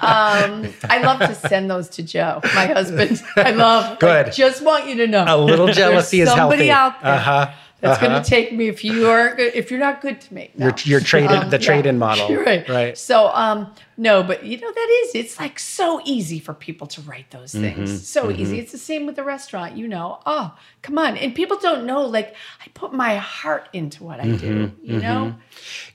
Um, 0.03 0.71
I 0.89 1.01
love 1.01 1.19
to 1.19 1.33
send 1.33 1.69
those 1.71 1.89
to 1.89 2.03
Joe, 2.03 2.41
my 2.43 2.67
husband. 2.67 3.23
I 3.35 3.51
love, 3.51 3.97
Good. 3.99 4.27
like, 4.27 4.35
just 4.35 4.61
want 4.61 4.87
you 4.87 4.95
to 4.97 5.07
know. 5.07 5.25
A 5.27 5.35
little 5.37 5.67
jealousy 5.67 6.21
is 6.21 6.29
somebody 6.29 6.67
healthy. 6.67 6.95
out 6.97 7.01
there 7.03 7.13
Uh-huh. 7.13 7.51
That's 7.81 7.97
uh-huh. 7.97 8.07
going 8.07 8.23
to 8.23 8.29
take 8.29 8.53
me 8.53 8.67
if 8.67 8.83
you 8.83 9.07
are 9.09 9.35
good, 9.35 9.53
if 9.55 9.69
you're 9.71 9.79
not 9.79 10.01
good 10.01 10.21
to 10.21 10.33
me. 10.33 10.51
No. 10.55 10.67
Your- 10.67 10.75
your 10.85 10.99
trade-in- 11.01 11.49
the 11.55 11.59
trade-in 11.59 11.97
model. 11.97 12.33
Right. 12.35 12.67
Right. 12.69 12.97
So 12.97 13.27
um 13.33 13.73
no, 13.97 14.23
but 14.23 14.43
you 14.45 14.59
know 14.59 14.71
that 14.71 15.03
is 15.03 15.15
it's 15.15 15.39
like 15.39 15.59
so 15.59 16.01
easy 16.05 16.39
for 16.39 16.53
people 16.53 16.87
to 16.87 17.01
write 17.01 17.29
those 17.31 17.51
things. 17.51 17.89
Mm-hmm. 17.89 17.97
So 17.97 18.31
easy. 18.31 18.57
It's 18.59 18.71
the 18.71 18.77
same 18.77 19.05
with 19.05 19.15
the 19.15 19.23
restaurant, 19.23 19.75
you 19.77 19.87
know. 19.87 20.19
Oh, 20.25 20.55
come 20.81 20.97
on. 20.97 21.17
And 21.17 21.35
people 21.35 21.57
don't 21.57 21.85
know 21.85 22.05
like 22.05 22.35
I 22.63 22.67
put 22.73 22.93
my 22.93 23.17
heart 23.17 23.67
into 23.73 24.03
what 24.03 24.19
I 24.19 24.23
do, 24.25 24.67
Mm-hmm. 24.67 24.91
you 24.91 24.99
know? 24.99 25.35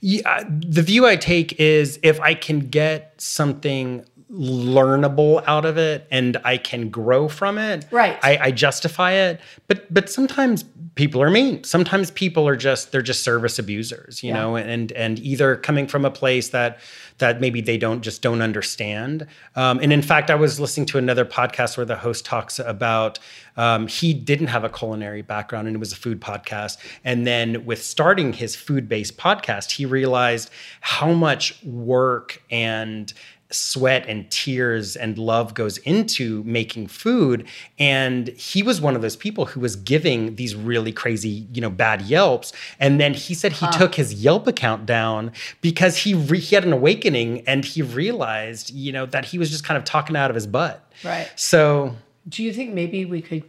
Yeah, 0.01 0.45
the 0.49 0.83
view 0.83 1.07
I 1.07 1.17
take 1.17 1.59
is 1.61 1.99
if 2.03 2.21
I 2.21 2.35
can 2.35 2.61
get 2.61 3.15
something 3.21 4.05
learnable 4.31 5.43
out 5.47 5.65
of 5.65 5.79
it 5.79 6.07
and 6.11 6.37
I 6.45 6.57
can 6.59 6.89
grow 6.91 7.29
from 7.29 7.59
it, 7.59 7.87
Right. 7.91 8.19
I, 8.23 8.37
I 8.39 8.51
justify 8.51 9.13
it. 9.13 9.41
But 9.69 9.93
but 9.93 10.11
sometimes 10.11 10.65
people 10.97 11.23
are 11.23 11.31
mean. 11.31 11.63
Sometimes 11.63 12.11
people 12.11 12.49
are 12.49 12.57
just 12.57 12.91
they're 12.91 13.03
just 13.03 13.23
service 13.23 13.59
abusers, 13.59 14.23
you 14.23 14.31
Yeah. 14.31 14.35
know, 14.41 14.57
and 14.57 14.91
and 14.93 15.19
either 15.21 15.57
coming 15.57 15.87
from 15.87 16.05
a 16.05 16.11
place 16.11 16.49
that 16.49 16.79
that 17.19 17.41
maybe 17.41 17.61
they 17.61 17.79
don't 17.79 18.03
just 18.03 18.21
don't 18.21 18.43
understand. 18.43 19.27
Um, 19.55 19.79
and 19.81 19.93
in 19.93 20.03
fact, 20.03 20.31
I 20.31 20.35
was 20.35 20.59
listening 20.61 20.87
to 20.87 20.99
another 20.99 21.25
podcast 21.25 21.77
where 21.77 21.87
the 21.87 21.97
host 21.97 22.25
talks 22.25 22.59
about 22.59 23.19
um, 23.57 23.87
he 23.87 24.13
didn't 24.13 24.49
have 24.49 24.65
a 24.65 24.69
culinary 24.69 25.23
background 25.23 25.67
and 25.67 25.75
it 25.77 25.79
was 25.79 25.93
a 25.93 25.97
food 25.97 26.21
podcast. 26.21 26.77
And 27.05 27.27
then 27.27 27.65
with 27.65 27.83
starting 27.83 28.33
his 28.35 28.55
food 28.57 28.89
based 28.89 29.17
podcast, 29.17 29.71
he 29.71 29.87
realized 29.87 30.51
how 30.81 31.13
much 31.13 31.63
work 31.65 32.43
and 32.51 33.13
sweat 33.51 34.05
and 34.09 34.29
tears 34.31 34.97
and 34.97 35.19
love 35.19 35.55
goes 35.55 35.79
into 35.79 36.43
making 36.45 36.87
food 36.89 37.47
and 37.79 38.29
he 38.29 38.61
was 38.63 38.81
one 38.81 38.97
of 38.97 39.03
those 39.03 39.15
people 39.15 39.47
who 39.47 39.61
was 39.61 39.77
giving 39.77 40.35
these 40.35 40.57
really 40.57 40.91
crazy 40.93 41.47
you 41.53 41.61
know 41.61 41.71
bad 41.71 42.03
yelps 42.03 42.53
and 42.81 43.01
then 43.01 43.15
he 43.15 43.35
said 43.35 43.53
he 43.53 43.67
took 43.71 43.95
his 43.95 44.15
yelp 44.15 44.49
account 44.49 44.85
down 44.85 45.31
because 45.61 45.97
he 45.99 46.13
re- 46.13 46.41
he 46.41 46.55
had 46.57 46.65
an 46.65 46.73
awakening 46.73 47.41
and 47.47 47.65
he 47.65 47.83
realized 47.83 48.71
you 48.71 48.91
know 48.93 49.07
that 49.07 49.25
he 49.27 49.39
was 49.39 49.49
just 49.51 49.63
kind 49.63 49.79
of 49.79 49.85
talking 49.85 50.17
out 50.17 50.31
of 50.31 50.35
his 50.35 50.47
butt 50.47 50.83
Right. 51.05 51.31
so 51.37 51.95
Do 52.29 52.43
you 52.43 52.53
think 52.53 52.75
maybe 52.75 53.05
we 53.05 53.23
could 53.23 53.45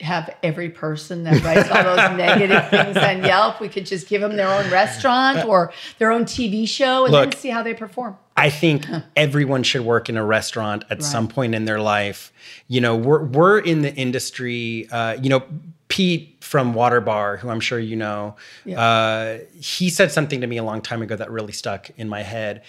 have 0.00 0.34
every 0.42 0.68
person 0.68 1.22
that 1.22 1.42
writes 1.44 1.70
all 1.70 1.84
those 1.84 2.16
negative 2.18 2.68
things 2.70 2.96
on 2.96 3.22
Yelp, 3.24 3.60
we 3.60 3.68
could 3.68 3.86
just 3.86 4.08
give 4.08 4.20
them 4.20 4.36
their 4.36 4.48
own 4.48 4.68
restaurant 4.68 5.38
uh, 5.38 5.46
or 5.46 5.72
their 5.98 6.10
own 6.10 6.24
TV 6.24 6.66
show 6.68 7.04
and 7.04 7.12
Look, 7.12 7.30
then 7.30 7.38
see 7.40 7.50
how 7.50 7.62
they 7.62 7.72
perform? 7.72 8.16
I 8.36 8.50
think 8.50 8.86
everyone 9.14 9.62
should 9.62 9.82
work 9.82 10.08
in 10.08 10.16
a 10.16 10.24
restaurant 10.24 10.84
at 10.90 11.02
some 11.02 11.28
point 11.28 11.54
in 11.54 11.64
their 11.64 11.80
life. 11.80 12.32
You 12.66 12.80
know, 12.80 12.96
we're 12.96 13.24
we're 13.24 13.58
in 13.58 13.82
the 13.82 13.94
industry. 13.94 14.88
Uh, 14.90 15.16
you 15.20 15.28
know, 15.28 15.42
Pete 15.88 16.38
from 16.40 16.72
Water 16.72 17.02
Bar, 17.02 17.36
who 17.36 17.50
I'm 17.50 17.60
sure 17.60 17.78
you 17.78 17.96
know, 17.96 18.36
uh, 18.74 19.38
he 19.60 19.90
said 19.90 20.10
something 20.10 20.40
to 20.40 20.46
me 20.46 20.56
a 20.56 20.64
long 20.64 20.80
time 20.80 21.02
ago 21.02 21.14
that 21.16 21.30
really 21.30 21.52
stuck 21.52 21.90
in 21.98 22.08
my 22.08 22.22
head. 22.22 22.62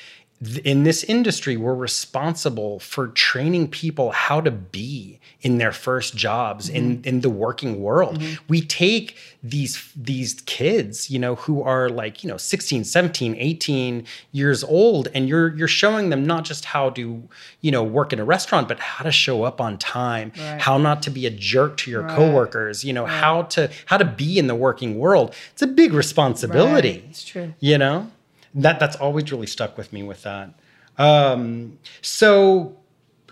In 0.65 0.83
this 0.83 1.03
industry, 1.03 1.57
we're 1.57 1.75
responsible 1.75 2.79
for 2.79 3.07
training 3.07 3.69
people 3.69 4.11
how 4.11 4.41
to 4.41 4.51
be 4.51 5.19
in 5.41 5.57
their 5.57 5.71
first 5.71 6.15
jobs 6.15 6.69
in, 6.69 6.97
mm-hmm. 6.97 7.07
in 7.07 7.21
the 7.21 7.29
working 7.29 7.81
world. 7.81 8.19
Mm-hmm. 8.19 8.43
We 8.47 8.61
take 8.61 9.17
these 9.43 9.91
these 9.95 10.41
kids, 10.45 11.09
you 11.11 11.19
know, 11.19 11.35
who 11.35 11.61
are 11.61 11.89
like, 11.89 12.23
you 12.23 12.29
know, 12.29 12.37
16, 12.37 12.83
17, 12.85 13.35
18 13.37 14.05
years 14.31 14.63
old 14.63 15.09
and 15.13 15.27
you're 15.27 15.53
you're 15.55 15.67
showing 15.67 16.09
them 16.09 16.25
not 16.25 16.45
just 16.45 16.65
how 16.65 16.89
to, 16.91 17.27
you 17.61 17.71
know, 17.71 17.83
work 17.83 18.11
in 18.13 18.19
a 18.19 18.25
restaurant, 18.25 18.67
but 18.67 18.79
how 18.79 19.03
to 19.03 19.11
show 19.11 19.43
up 19.43 19.61
on 19.61 19.77
time, 19.77 20.31
Right. 20.37 20.61
how 20.61 20.77
not 20.77 21.01
to 21.03 21.09
be 21.09 21.25
a 21.25 21.29
jerk 21.29 21.77
to 21.77 21.91
your 21.91 22.03
Right. 22.03 22.15
coworkers, 22.15 22.83
you 22.83 22.93
know, 22.93 23.05
how 23.05 23.43
to 23.43 23.69
how 23.85 23.97
to 23.97 24.05
be 24.05 24.39
in 24.39 24.47
the 24.47 24.55
working 24.55 24.97
world. 24.97 25.35
It's 25.51 25.61
a 25.61 25.67
big 25.67 25.93
responsibility 25.93 26.89
Right, 26.91 27.05
it's 27.09 27.23
true. 27.23 27.53
you 27.59 27.77
know 27.77 28.09
that 28.55 28.79
that's 28.79 28.95
always 28.97 29.31
really 29.31 29.47
stuck 29.47 29.77
with 29.77 29.91
me 29.93 30.03
with 30.03 30.23
that. 30.23 30.53
Um, 30.97 31.79
so 32.01 32.77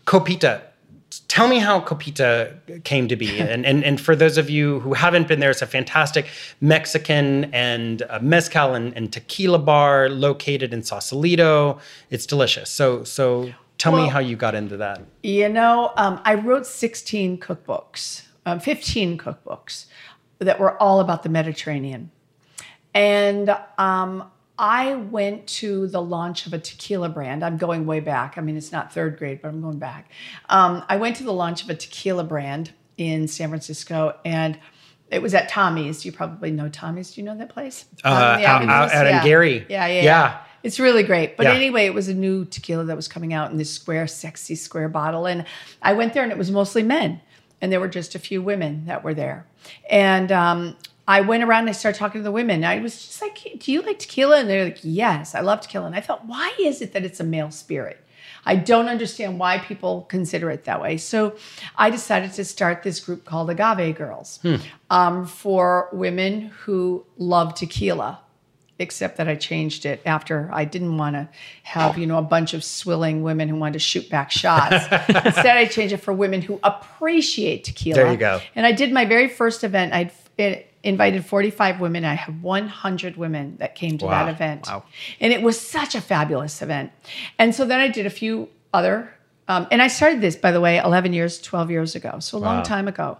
copita 0.05 0.63
tell 1.27 1.47
me 1.47 1.59
how 1.59 1.79
copita 1.79 2.55
came 2.83 3.07
to 3.07 3.15
be. 3.15 3.39
And, 3.51 3.65
and 3.65 3.83
and 3.83 3.99
for 3.99 4.15
those 4.15 4.37
of 4.37 4.49
you 4.49 4.79
who 4.81 4.93
haven't 4.93 5.27
been 5.27 5.39
there 5.39 5.49
it's 5.49 5.61
a 5.61 5.67
fantastic 5.67 6.25
mexican 6.59 7.45
and 7.53 8.01
uh, 8.03 8.19
mezcal 8.21 8.75
and, 8.75 8.95
and 8.95 9.11
tequila 9.11 9.59
bar 9.59 10.09
located 10.09 10.73
in 10.73 10.83
sausalito. 10.83 11.79
It's 12.09 12.25
delicious. 12.25 12.69
So 12.69 13.03
so 13.03 13.53
tell 13.77 13.93
me 13.95 14.07
how 14.07 14.19
you 14.19 14.35
got 14.35 14.55
into 14.55 14.77
that. 14.77 15.01
You 15.23 15.49
know, 15.49 15.91
um, 15.97 16.21
I 16.23 16.35
wrote 16.35 16.67
16 16.67 17.39
cookbooks, 17.39 18.23
um, 18.45 18.59
15 18.59 19.17
cookbooks 19.17 19.85
that 20.39 20.59
were 20.59 20.81
all 20.81 20.99
about 20.99 21.23
the 21.23 21.29
Mediterranean. 21.29 22.11
And 22.93 23.55
um, 23.79 24.29
I 24.61 24.93
went 24.95 25.47
to 25.47 25.87
the 25.87 26.01
launch 26.01 26.45
of 26.45 26.53
a 26.53 26.59
tequila 26.59 27.09
brand. 27.09 27.43
I'm 27.43 27.57
going 27.57 27.87
way 27.87 27.99
back. 27.99 28.37
I 28.37 28.41
mean, 28.41 28.55
it's 28.55 28.71
not 28.71 28.93
third 28.93 29.17
grade, 29.17 29.41
but 29.41 29.47
I'm 29.47 29.59
going 29.59 29.79
back. 29.79 30.11
Um, 30.49 30.83
I 30.87 30.97
went 30.97 31.15
to 31.17 31.23
the 31.23 31.33
launch 31.33 31.63
of 31.63 31.69
a 31.71 31.75
tequila 31.75 32.23
brand 32.23 32.71
in 32.95 33.27
San 33.27 33.49
Francisco 33.49 34.15
and 34.23 34.59
it 35.09 35.21
was 35.21 35.33
at 35.33 35.49
Tommy's. 35.49 36.05
You 36.05 36.11
probably 36.11 36.51
know 36.51 36.69
Tommy's. 36.69 37.11
Do 37.15 37.21
you 37.21 37.25
know 37.25 37.35
that 37.37 37.49
place? 37.49 37.85
Uh, 38.05 38.07
out- 38.07 38.69
out- 38.69 38.91
out 38.93 39.07
in 39.07 39.15
Yeah. 39.15 39.23
Geary. 39.23 39.65
Yeah, 39.67 39.87
yeah, 39.87 39.93
Yeah. 39.95 40.03
yeah. 40.03 40.37
It's 40.63 40.79
really 40.79 41.01
great. 41.01 41.37
But 41.37 41.47
Yeah. 41.47 41.53
anyway, 41.53 41.87
it 41.87 41.93
was 41.95 42.07
a 42.07 42.13
new 42.13 42.45
tequila 42.45 42.83
that 42.85 42.95
was 42.95 43.07
coming 43.07 43.33
out 43.33 43.49
in 43.51 43.57
this 43.57 43.73
square, 43.73 44.05
sexy 44.05 44.53
square 44.53 44.87
bottle. 44.89 45.25
And 45.25 45.43
I 45.81 45.93
went 45.93 46.13
there 46.13 46.21
and 46.21 46.31
it 46.31 46.37
was 46.37 46.51
mostly 46.51 46.83
men. 46.83 47.19
And 47.61 47.71
there 47.71 47.79
were 47.79 47.87
just 47.87 48.13
a 48.13 48.19
few 48.19 48.41
women 48.43 48.85
that 48.85 49.03
were 49.03 49.15
there. 49.15 49.47
And 49.89 50.31
um, 50.31 50.75
I 51.07 51.21
went 51.21 51.43
around 51.43 51.61
and 51.61 51.69
I 51.69 51.73
started 51.73 51.97
talking 51.97 52.19
to 52.19 52.23
the 52.23 52.31
women. 52.31 52.63
I 52.63 52.79
was 52.79 52.93
just 52.93 53.21
like, 53.21 53.59
Do 53.59 53.71
you 53.71 53.81
like 53.81 53.99
tequila? 53.99 54.39
And 54.39 54.49
they're 54.49 54.65
like, 54.65 54.79
Yes, 54.81 55.35
I 55.35 55.41
love 55.41 55.61
tequila. 55.61 55.87
And 55.87 55.95
I 55.95 56.01
thought, 56.01 56.25
Why 56.25 56.53
is 56.59 56.81
it 56.81 56.93
that 56.93 57.03
it's 57.03 57.19
a 57.19 57.23
male 57.23 57.51
spirit? 57.51 58.03
I 58.45 58.55
don't 58.55 58.87
understand 58.87 59.39
why 59.39 59.59
people 59.59 60.03
consider 60.09 60.49
it 60.49 60.63
that 60.63 60.81
way. 60.81 60.97
So 60.97 61.35
I 61.77 61.91
decided 61.91 62.33
to 62.33 62.45
start 62.45 62.81
this 62.81 62.99
group 62.99 63.23
called 63.23 63.49
Agave 63.51 63.95
Girls 63.95 64.39
um, 64.89 65.27
for 65.27 65.89
women 65.91 66.51
who 66.61 67.05
love 67.17 67.53
tequila 67.53 68.19
except 68.79 69.17
that 69.17 69.27
I 69.27 69.35
changed 69.35 69.85
it 69.85 70.01
after 70.07 70.49
I 70.51 70.65
didn't 70.65 70.97
want 70.97 71.15
to 71.15 71.29
have, 71.61 71.99
you 71.99 72.07
know, 72.07 72.17
a 72.17 72.23
bunch 72.23 72.55
of 72.55 72.63
swilling 72.63 73.21
women 73.21 73.47
who 73.47 73.55
wanted 73.55 73.73
to 73.73 73.79
shoot 73.79 74.09
back 74.09 74.31
shots. 74.31 74.85
Instead, 75.07 75.57
I 75.57 75.65
changed 75.65 75.93
it 75.93 75.97
for 75.97 76.13
women 76.13 76.41
who 76.41 76.59
appreciate 76.63 77.63
tequila. 77.63 77.95
There 77.95 78.11
you 78.11 78.17
go. 78.17 78.41
And 78.55 78.65
I 78.65 78.71
did 78.71 78.91
my 78.91 79.05
very 79.05 79.27
first 79.27 79.63
event. 79.63 79.93
I 79.93 80.11
it 80.37 80.70
invited 80.83 81.25
45 81.25 81.79
women. 81.79 82.03
I 82.05 82.15
had 82.15 82.41
100 82.41 83.15
women 83.17 83.57
that 83.59 83.75
came 83.75 83.97
to 83.99 84.05
Wow. 84.05 84.25
that 84.25 84.33
event. 84.33 84.67
Wow. 84.67 84.83
And 85.19 85.31
it 85.31 85.41
was 85.41 85.59
such 85.59 85.95
a 85.95 86.01
fabulous 86.01 86.61
event. 86.61 86.91
And 87.37 87.53
so 87.53 87.65
then 87.65 87.79
I 87.79 87.87
did 87.87 88.05
a 88.05 88.09
few 88.09 88.49
other, 88.73 89.13
um, 89.47 89.67
and 89.69 89.81
I 89.81 89.87
started 89.87 90.21
this, 90.21 90.35
by 90.35 90.51
the 90.51 90.61
way, 90.61 90.77
11 90.79 91.13
years, 91.13 91.41
12 91.41 91.69
years 91.71 91.93
ago. 91.95 92.19
So 92.19 92.37
a 92.37 92.39
long 92.39 92.63
time 92.63 92.87
ago. 92.87 93.17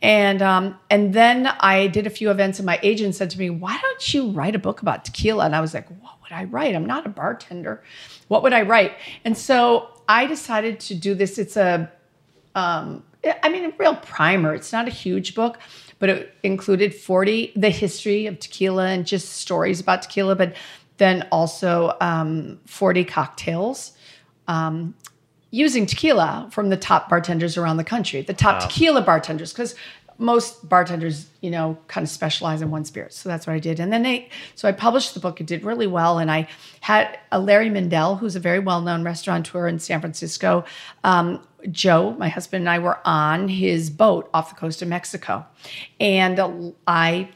And, 0.00 0.40
um, 0.42 0.78
and 0.90 1.12
then 1.12 1.46
I 1.46 1.88
did 1.88 2.06
a 2.06 2.10
few 2.10 2.30
events, 2.30 2.58
and 2.58 2.66
my 2.66 2.80
agent 2.82 3.14
said 3.14 3.30
to 3.30 3.38
me, 3.38 3.50
Why 3.50 3.78
don't 3.80 4.14
you 4.14 4.30
write 4.30 4.54
a 4.54 4.58
book 4.58 4.82
about 4.82 5.04
tequila? 5.04 5.44
And 5.44 5.54
I 5.54 5.60
was 5.60 5.74
like, 5.74 5.88
What 6.02 6.14
would 6.22 6.32
I 6.32 6.44
write? 6.44 6.74
I'm 6.74 6.86
not 6.86 7.04
a 7.06 7.10
bartender. 7.10 7.82
What 8.28 8.42
would 8.42 8.52
I 8.54 8.62
write? 8.62 8.92
And 9.24 9.36
so 9.36 9.88
I 10.08 10.26
decided 10.26 10.80
to 10.80 10.94
do 10.94 11.14
this. 11.14 11.38
It's 11.38 11.56
a, 11.56 11.92
um, 12.54 13.02
I 13.42 13.48
mean, 13.48 13.64
a 13.66 13.72
real 13.78 13.96
primer. 13.96 14.54
It's 14.54 14.72
not 14.72 14.86
a 14.88 14.90
huge 14.90 15.34
book, 15.34 15.58
but 16.04 16.10
it 16.10 16.34
included 16.42 16.94
40, 16.94 17.54
the 17.56 17.70
history 17.70 18.26
of 18.26 18.38
tequila 18.38 18.88
and 18.88 19.06
just 19.06 19.32
stories 19.32 19.80
about 19.80 20.02
tequila, 20.02 20.36
but 20.36 20.54
then 20.98 21.26
also 21.32 21.96
um, 22.02 22.60
40 22.66 23.06
cocktails 23.06 23.92
um, 24.46 24.94
using 25.50 25.86
tequila 25.86 26.46
from 26.52 26.68
the 26.68 26.76
top 26.76 27.08
bartenders 27.08 27.56
around 27.56 27.78
the 27.78 27.84
country, 27.84 28.20
the 28.20 28.34
top 28.34 28.60
tequila 28.60 29.00
bartenders, 29.00 29.50
because 29.54 29.74
most 30.18 30.68
bartenders, 30.68 31.28
you 31.40 31.50
know, 31.50 31.76
kind 31.88 32.04
of 32.04 32.08
specialize 32.08 32.62
in 32.62 32.70
one 32.70 32.84
spirit. 32.84 33.12
So 33.12 33.28
that's 33.28 33.46
what 33.46 33.54
I 33.54 33.58
did. 33.58 33.80
And 33.80 33.92
then 33.92 34.02
they, 34.02 34.28
so 34.54 34.68
I 34.68 34.72
published 34.72 35.14
the 35.14 35.20
book. 35.20 35.40
It 35.40 35.46
did 35.46 35.64
really 35.64 35.86
well. 35.86 36.18
And 36.18 36.30
I 36.30 36.48
had 36.80 37.18
a 37.32 37.40
Larry 37.40 37.70
Mindel, 37.70 38.18
who's 38.18 38.36
a 38.36 38.40
very 38.40 38.58
well 38.60 38.80
known 38.80 39.02
restaurateur 39.02 39.66
in 39.66 39.78
San 39.78 40.00
Francisco. 40.00 40.64
Um, 41.02 41.46
Joe, 41.70 42.14
my 42.18 42.28
husband, 42.28 42.62
and 42.62 42.68
I 42.68 42.78
were 42.78 42.98
on 43.04 43.48
his 43.48 43.90
boat 43.90 44.28
off 44.34 44.50
the 44.50 44.56
coast 44.56 44.82
of 44.82 44.88
Mexico. 44.88 45.46
And 45.98 46.74
I 46.86 47.30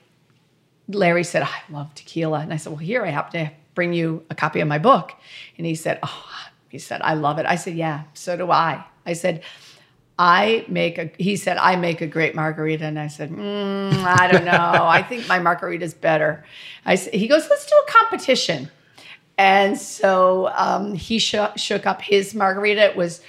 Larry 0.88 1.25
said, 1.25 1.43
I 1.43 1.61
love 1.71 1.95
tequila. 1.95 2.41
And 2.41 2.53
I 2.53 2.57
said, 2.57 2.71
Well, 2.71 2.79
here, 2.79 3.05
I 3.05 3.11
happen 3.11 3.47
to 3.47 3.53
bring 3.75 3.93
you 3.93 4.25
a 4.31 4.35
copy 4.35 4.61
of 4.61 4.69
my 4.69 4.79
book. 4.79 5.12
And 5.57 5.67
he 5.67 5.75
said, 5.75 5.99
Oh, 6.03 6.27
he 6.69 6.79
said, 6.79 7.01
I 7.03 7.14
love 7.14 7.38
it. 7.38 7.47
I 7.47 7.57
said, 7.57 7.75
Yeah, 7.75 8.05
so 8.14 8.37
do 8.37 8.51
I. 8.51 8.85
I 9.07 9.12
said, 9.12 9.43
I 10.18 10.64
make 10.68 10.98
a, 10.98 11.11
he 11.18 11.37
said, 11.37 11.59
I 11.59 11.76
make 11.76 12.00
a 12.00 12.07
great 12.07 12.35
margarita. 12.35 12.85
And 12.85 12.98
I 12.98 13.07
said, 13.07 13.31
mm, 13.31 13.92
I 14.04 14.26
don't 14.31 14.44
know. 14.44 14.52
I 14.87 15.02
think 15.02 15.28
my 15.28 15.38
margarita's 15.38 15.94
better. 15.94 16.44
I 16.85 16.96
he 16.96 17.28
goes, 17.28 17.46
let's 17.48 17.66
do 17.66 17.74
a 17.87 17.90
competition. 17.90 18.68
And 19.37 19.78
so 19.78 20.50
um, 20.54 20.94
he 20.94 21.20
shook, 21.20 21.57
shook 21.57 21.87
up 21.87 22.02
his 22.02 22.35
margarita. 22.35 22.81
It 22.90 22.96
was 22.96 23.20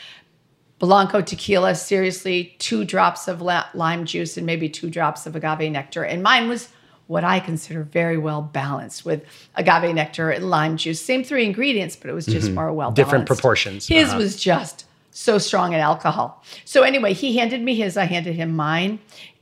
Blanco 0.80 1.22
tequila, 1.22 1.76
seriously, 1.76 2.56
two 2.58 2.86
drops 2.86 3.28
of 3.28 3.42
la- 3.42 3.66
lime 3.76 4.06
juice 4.06 4.36
and 4.38 4.46
maybe 4.46 4.70
two 4.70 4.90
drops 4.90 5.28
of 5.28 5.36
agave 5.36 5.72
nectar. 5.72 6.04
And 6.04 6.24
mine 6.24 6.50
was 6.50 6.70
what 7.06 7.24
I 7.24 7.40
consider 7.40 7.84
very 7.84 8.18
well 8.18 8.42
balanced 8.42 9.06
with 9.06 9.24
agave 9.56 9.94
nectar 9.94 10.32
and 10.32 10.50
lime 10.50 10.78
juice. 10.78 11.02
Same 11.02 11.24
three 11.24 11.46
ingredients, 11.46 11.96
but 11.96 12.10
it 12.10 12.14
was 12.14 12.26
just 12.26 12.52
more 12.52 12.72
well 12.74 12.90
balanced. 12.92 12.96
Different 12.96 13.26
proportions. 13.28 13.88
His 13.88 14.10
Uh-huh. 14.10 14.18
was 14.18 14.42
just 14.42 14.86
so 15.20 15.38
strong 15.38 15.74
in 15.74 15.82
alcohol. 15.82 16.42
So 16.64 16.84
anyway, 16.84 17.14
he 17.14 17.38
handed 17.38 17.62
me 17.62 17.76
his, 17.76 17.98
I 17.98 18.06
handed 18.06 18.36
him 18.36 18.56
mine. 18.56 19.00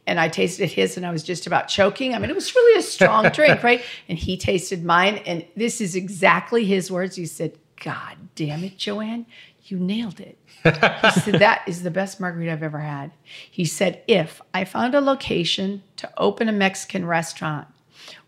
And 0.08 0.22
I 0.22 0.30
tasted 0.30 0.72
his 0.72 0.96
and 0.96 1.06
I 1.06 1.12
was 1.12 1.22
just 1.22 1.48
about 1.48 1.68
choking. 1.68 2.16
I 2.16 2.20
mean, 2.20 2.30
it 2.30 2.36
was 2.36 2.56
really 2.56 2.80
a 2.80 2.82
strong 2.82 3.30
drink, 3.34 3.62
right? 3.62 3.84
And 4.08 4.18
he 4.18 4.38
tasted 4.38 4.86
mine. 4.86 5.18
And 5.26 5.46
this 5.58 5.82
is 5.82 5.96
exactly 5.96 6.64
his 6.64 6.90
words. 6.90 7.18
He 7.18 7.26
said, 7.26 7.58
God 7.84 8.16
damn 8.34 8.64
it, 8.64 8.78
Joanne, 8.78 9.26
you 9.66 9.78
nailed 9.78 10.22
it. 10.22 10.38
He 10.64 10.72
said, 11.20 11.36
That 11.40 11.62
is 11.68 11.84
the 11.84 11.92
best 11.92 12.22
margarita 12.22 12.54
I've 12.54 12.64
ever 12.64 12.80
had. 12.80 13.12
He 13.52 13.66
said, 13.66 14.02
If 14.08 14.42
I 14.54 14.64
found 14.64 14.96
a 14.96 15.02
location 15.02 15.84
to 15.98 16.10
open 16.18 16.48
a 16.48 16.54
Mexican 16.54 17.06
restaurant, 17.06 17.68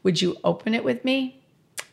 would 0.04 0.22
you 0.22 0.36
open 0.44 0.74
it 0.74 0.84
with 0.84 1.06
me? 1.06 1.39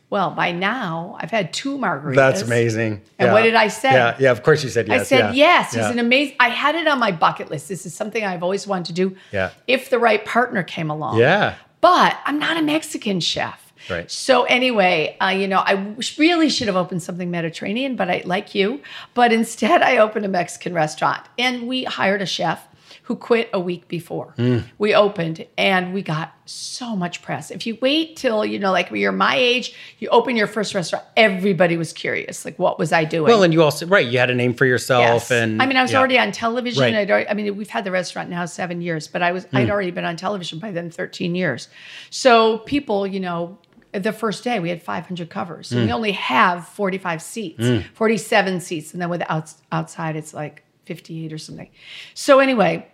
Well, 0.09 0.31
by 0.31 0.53
now, 0.53 1.17
I've 1.19 1.31
had 1.31 1.51
two 1.51 1.77
margaritas. 1.77 2.15
That's 2.15 2.41
amazing. 2.41 3.01
And 3.19 3.27
Yeah. 3.27 3.33
what 3.33 3.43
did 3.43 3.55
I 3.55 3.67
say? 3.67 3.91
Yeah, 3.91 4.15
yeah. 4.19 4.31
Of 4.31 4.41
course 4.41 4.63
you 4.63 4.69
said 4.69 4.87
yes. 4.87 5.01
I 5.01 5.03
said 5.03 5.19
yeah. 5.19 5.31
yes. 5.33 5.75
Yeah. 5.75 5.83
He's 5.83 5.91
an 5.91 5.99
amazing. 5.99 6.35
I 6.39 6.49
had 6.49 6.75
it 6.75 6.87
on 6.87 6.97
my 6.99 7.11
bucket 7.11 7.51
list. 7.51 7.67
This 7.67 7.85
is 7.85 7.93
something 7.93 8.23
I've 8.23 8.43
always 8.43 8.65
wanted 8.65 8.85
to 8.87 8.93
do. 8.93 9.17
Yeah. 9.33 9.49
If 9.67 9.89
the 9.89 9.99
right 9.99 10.23
partner 10.23 10.63
came 10.63 10.89
along. 10.89 11.17
Yeah. 11.17 11.55
But 11.81 12.17
I'm 12.25 12.39
not 12.39 12.57
a 12.57 12.61
Mexican 12.61 13.19
chef. 13.19 13.67
Right. 13.89 14.09
So 14.11 14.43
anyway, 14.43 15.15
uh, 15.21 15.27
you 15.29 15.47
know, 15.47 15.59
I 15.59 15.95
really 16.17 16.49
should 16.49 16.67
have 16.67 16.75
opened 16.75 17.03
something 17.03 17.31
Mediterranean, 17.31 17.95
but 17.95 18.09
I 18.09 18.21
like 18.25 18.53
you. 18.53 18.81
But 19.13 19.31
instead, 19.31 19.81
I 19.81 19.97
opened 19.97 20.25
a 20.25 20.29
Mexican 20.29 20.73
restaurant, 20.73 21.21
and 21.37 21.67
we 21.67 21.85
hired 21.85 22.21
a 22.21 22.25
chef 22.25 22.66
who 23.07 23.15
quit 23.15 23.49
a 23.53 23.59
week 23.59 23.87
before 23.87 24.33
Hmm. 24.35 24.57
we 24.77 24.93
opened, 24.93 25.45
and 25.57 25.93
we 25.93 26.01
got 26.01 26.33
so 26.43 26.93
much 26.93 27.21
press. 27.21 27.51
If 27.51 27.65
you 27.65 27.77
wait 27.81 28.17
till 28.17 28.43
you 28.43 28.59
know, 28.59 28.73
like 28.73 28.91
you're 28.91 29.13
my 29.13 29.35
age, 29.37 29.73
you 29.99 30.09
open 30.09 30.35
your 30.35 30.45
first 30.47 30.75
restaurant, 30.75 31.05
everybody 31.15 31.77
was 31.77 31.93
curious, 31.93 32.43
like 32.43 32.59
what 32.59 32.77
was 32.77 32.91
I 32.91 33.05
doing? 33.05 33.29
Well, 33.29 33.43
and 33.43 33.53
you 33.53 33.63
also 33.63 33.87
right. 33.87 34.05
You 34.05 34.19
had 34.19 34.29
a 34.29 34.35
name 34.35 34.53
for 34.53 34.65
yourself, 34.65 35.03
Yes. 35.03 35.31
and 35.31 35.61
I 35.61 35.67
mean, 35.67 35.77
I 35.77 35.83
was 35.83 35.93
yeah. 35.93 35.99
already 35.99 36.19
on 36.19 36.33
television. 36.33 36.81
Right. 36.83 36.95
I'd 36.95 37.09
already, 37.09 37.29
I 37.29 37.33
mean, 37.33 37.55
we've 37.55 37.69
had 37.69 37.85
the 37.85 37.91
restaurant 37.91 38.29
now 38.29 38.43
seven 38.45 38.81
years, 38.81 39.07
but 39.07 39.21
I 39.21 39.31
was 39.31 39.45
hmm. 39.45 39.55
I'd 39.55 39.69
already 39.69 39.91
been 39.91 40.03
on 40.05 40.17
television 40.17 40.59
by 40.59 40.71
then, 40.71 40.89
thirteen 40.89 41.33
years. 41.33 41.69
So 42.09 42.57
people, 42.59 43.07
you 43.07 43.21
know, 43.21 43.57
the 43.93 44.11
first 44.11 44.43
day 44.43 44.59
we 44.59 44.67
had 44.67 44.83
500 44.83 45.29
covers, 45.29 45.71
and 45.71 45.85
we 45.85 45.91
only 45.93 46.11
have 46.11 46.67
45 46.67 47.21
seats, 47.21 47.65
hmm. 47.65 47.79
47 47.93 48.59
seats, 48.59 48.91
and 48.91 49.01
then 49.01 49.09
with 49.09 49.23
outside 49.71 50.17
it's 50.17 50.33
like 50.33 50.63
58 50.85 51.31
or 51.31 51.37
something. 51.37 51.69
So 52.13 52.39
anyway, 52.39 52.85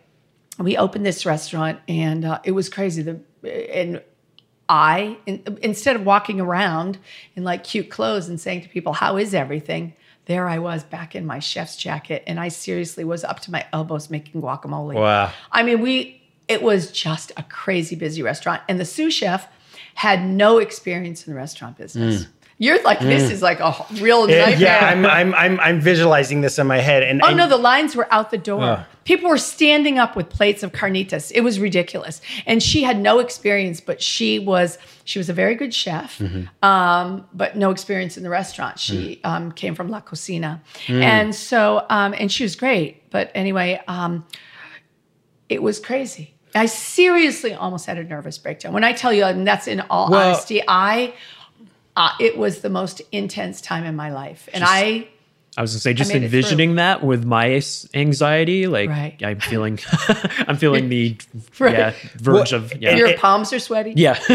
we 0.59 0.77
opened 0.77 1.05
this 1.05 1.25
restaurant, 1.25 1.79
and 1.87 2.25
uh, 2.25 2.39
it 2.43 2.51
was 2.51 2.69
crazy. 2.69 3.01
The 3.01 3.19
and 3.73 4.01
I, 4.69 5.17
in, 5.25 5.57
instead 5.61 5.95
of 5.95 6.05
walking 6.05 6.39
around 6.39 6.97
in 7.35 7.43
like 7.43 7.63
cute 7.63 7.89
clothes 7.89 8.29
and 8.29 8.39
saying 8.39 8.61
to 8.61 8.69
people, 8.69 8.93
How 8.93 9.17
is 9.17 9.33
everything? 9.33 9.93
There 10.25 10.47
I 10.47 10.59
was 10.59 10.83
back 10.83 11.15
in 11.15 11.25
my 11.25 11.39
chef's 11.39 11.75
jacket, 11.75 12.23
and 12.27 12.39
I 12.39 12.47
seriously 12.47 13.03
was 13.03 13.23
up 13.23 13.41
to 13.41 13.51
my 13.51 13.65
elbows 13.73 14.09
making 14.09 14.41
guacamole. 14.41 14.95
Wow. 14.95 15.31
I 15.51 15.63
mean, 15.63 15.81
we, 15.81 16.21
it 16.47 16.61
was 16.61 16.91
just 16.91 17.31
a 17.35 17.43
crazy 17.43 17.95
busy 17.95 18.21
restaurant. 18.21 18.61
And 18.69 18.79
the 18.79 18.85
sous 18.85 19.13
chef 19.13 19.47
had 19.95 20.25
no 20.25 20.59
experience 20.59 21.27
in 21.27 21.33
the 21.33 21.37
restaurant 21.37 21.77
business. 21.77 22.27
You're 22.63 22.81
like, 22.83 22.99
this 22.99 23.29
is 23.29 23.41
like 23.49 23.59
a 23.59 23.71
real 23.99 24.25
Mm. 24.27 24.29
Yeah, 24.29 24.45
nightmare. 24.45 24.59
yeah, 24.59 24.89
I'm, 24.91 25.05
I'm, 25.05 25.31
I'm, 25.43 25.59
I'm 25.59 25.79
visualizing 25.81 26.39
this 26.41 26.57
in 26.59 26.65
my 26.67 26.77
head, 26.89 27.03
and 27.03 27.21
Oh 27.21 27.27
and- 27.27 27.37
no, 27.37 27.47
the 27.47 27.57
lines 27.71 27.95
were 27.95 28.07
out 28.17 28.31
the 28.31 28.37
door. 28.37 28.63
Ugh. 28.63 28.85
People 29.05 29.29
were 29.29 29.37
standing 29.37 29.99
up 29.99 30.15
with 30.15 30.29
plates 30.29 30.63
of 30.63 30.71
carnitas. 30.71 31.29
It 31.35 31.41
was 31.41 31.59
ridiculous. 31.59 32.21
And 32.45 32.63
she 32.63 32.83
had 32.83 32.97
no 32.97 33.19
experience, 33.19 33.81
but 33.81 34.01
she 34.01 34.39
was 34.39 34.77
she 35.03 35.19
was 35.19 35.27
a 35.29 35.33
very 35.33 35.55
good 35.55 35.73
chef, 35.73 36.19
Mm-hmm. 36.19 36.43
um, 36.69 37.27
but 37.33 37.57
no 37.57 37.69
experience 37.71 38.15
in 38.15 38.23
the 38.23 38.29
restaurant. 38.29 38.79
She 38.79 39.19
Mm. 39.23 39.29
um, 39.29 39.51
came 39.51 39.75
from 39.75 39.89
La 39.89 39.99
Cocina, 39.99 40.61
and 40.87 41.35
so 41.35 41.85
um, 41.89 42.13
and 42.17 42.31
she 42.31 42.43
was 42.43 42.55
great. 42.55 43.09
But 43.11 43.29
anyway, 43.35 43.81
um, 43.89 44.25
it 45.49 45.61
was 45.61 45.79
crazy. 45.79 46.33
I 46.55 46.67
seriously 46.67 47.53
almost 47.53 47.85
had 47.87 47.97
a 47.97 48.03
nervous 48.03 48.37
breakdown. 48.37 48.73
When 48.73 48.83
I 48.83 48.93
tell 48.93 49.11
you, 49.11 49.25
and 49.25 49.45
that's 49.45 49.67
in 49.67 49.81
all 49.89 50.09
Well- 50.09 50.29
honesty, 50.29 50.61
I 50.67 51.13
uh, 51.95 52.11
it 52.19 52.37
was 52.37 52.61
the 52.61 52.69
most 52.69 53.01
intense 53.11 53.61
time 53.61 53.83
in 53.83 53.95
my 53.95 54.11
life, 54.11 54.49
and 54.53 54.63
I. 54.65 55.07
I 55.55 55.61
was 55.61 55.73
gonna 55.73 55.81
say, 55.81 55.93
just 55.93 56.09
envisioning 56.09 56.75
that 56.77 57.03
with 57.03 57.25
my 57.25 57.61
anxiety, 57.93 58.65
like 58.65 58.89
Right. 58.89 59.15
I'm 59.23 59.39
feeling, 59.39 59.77
I'm 60.47 60.57
feeling 60.57 60.89
the 60.89 61.15
Right. 61.59 61.77
yeah 61.77 61.93
verge 62.15 62.51
Well, 62.53 62.63
of 62.63 62.81
yeah, 62.81 62.95
Your 62.95 63.15
palms 63.19 63.53
are 63.53 63.59
sweaty. 63.59 63.93
yeah. 63.95 64.17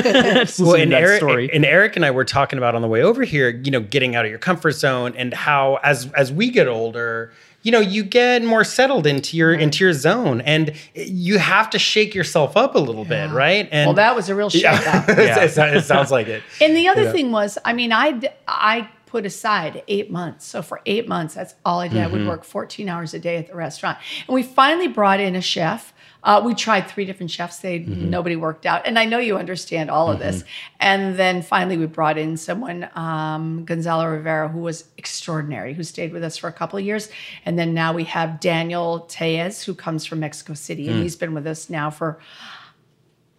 Well, 0.60 0.76
and 0.76 0.92
that 0.92 1.02
Eric, 1.02 1.16
story. 1.18 1.50
and 1.52 1.64
Eric 1.64 1.96
and 1.96 2.04
I 2.04 2.12
were 2.12 2.24
talking 2.24 2.56
about 2.56 2.76
on 2.76 2.82
the 2.82 2.88
way 2.88 3.02
over 3.02 3.24
here, 3.24 3.48
you 3.50 3.72
know, 3.72 3.80
getting 3.80 4.14
out 4.14 4.26
of 4.26 4.30
your 4.30 4.38
comfort 4.38 4.70
zone 4.72 5.12
and 5.16 5.34
how 5.34 5.80
as 5.82 6.08
as 6.12 6.30
we 6.32 6.50
get 6.50 6.68
older, 6.68 7.32
you 7.68 7.72
know, 7.72 7.80
you 7.80 8.02
get 8.02 8.42
more 8.42 8.64
settled 8.64 9.06
into 9.06 9.36
your 9.36 9.52
into 9.52 9.84
your 9.84 9.92
zone, 9.92 10.40
and 10.40 10.72
you 10.94 11.36
have 11.38 11.68
to 11.68 11.78
shake 11.78 12.14
yourself 12.14 12.56
up 12.56 12.74
a 12.74 12.78
little 12.78 13.04
bit, 13.04 13.30
right? 13.30 13.68
And 13.70 13.88
Well, 13.88 13.94
that 13.96 14.16
was 14.16 14.30
a 14.30 14.34
real 14.34 14.48
yeah, 14.54 14.78
shakeout. 14.78 15.08
it, 15.18 15.76
it 15.76 15.84
sounds 15.84 16.10
like 16.10 16.28
it. 16.28 16.42
And 16.62 16.74
the 16.74 16.88
other 16.88 17.12
thing 17.12 17.30
was, 17.30 17.58
I 17.66 17.74
mean, 17.74 17.92
I 17.92 18.18
I 18.46 18.88
put 19.04 19.26
aside 19.26 19.82
eight 19.86 20.10
months. 20.10 20.46
So 20.46 20.62
for 20.62 20.80
eight 20.86 21.06
months, 21.08 21.34
that's 21.34 21.54
all 21.62 21.80
I 21.80 21.88
did. 21.88 21.98
I 22.00 22.06
would 22.06 22.20
Mm-hmm. 22.20 22.28
work 22.28 22.44
14 22.44 22.88
hours 22.88 23.12
a 23.12 23.18
day 23.18 23.36
at 23.36 23.48
the 23.48 23.54
restaurant. 23.54 23.98
And 24.26 24.34
we 24.34 24.42
finally 24.42 24.88
brought 24.88 25.20
in 25.20 25.36
a 25.36 25.42
chef. 25.42 25.92
Uh, 26.28 26.42
we 26.44 26.54
tried 26.54 26.82
three 26.88 27.04
different 27.06 27.30
chefs. 27.30 27.58
They 27.58 27.78
Mm-hmm. 27.80 28.10
nobody 28.10 28.36
worked 28.36 28.66
out. 28.66 28.86
And 28.86 28.98
I 28.98 29.04
know 29.06 29.18
you 29.18 29.38
understand 29.38 29.90
all 29.90 30.10
of 30.12 30.18
this. 30.18 30.44
And 30.78 31.16
then 31.16 31.40
finally, 31.42 31.76
we 31.78 31.86
brought 31.86 32.18
in 32.18 32.36
someone, 32.36 32.88
um, 32.94 33.64
Gonzalo 33.64 34.04
Rivera, 34.06 34.48
who 34.48 34.60
was 34.60 34.84
extraordinary, 34.98 35.72
who 35.74 35.82
stayed 35.82 36.12
with 36.12 36.22
us 36.22 36.36
for 36.36 36.48
a 36.48 36.52
couple 36.52 36.78
of 36.78 36.84
years. 36.84 37.08
And 37.46 37.58
then 37.58 37.72
now 37.72 37.92
we 37.94 38.04
have 38.04 38.40
Daniel 38.40 39.00
Tellez, 39.08 39.62
who 39.62 39.74
comes 39.74 40.04
from 40.04 40.20
Mexico 40.20 40.54
City, 40.54 40.86
Mm. 40.86 40.90
and 40.92 41.02
he's 41.02 41.16
been 41.16 41.32
with 41.34 41.46
us 41.46 41.70
now 41.70 41.88
for 41.90 42.18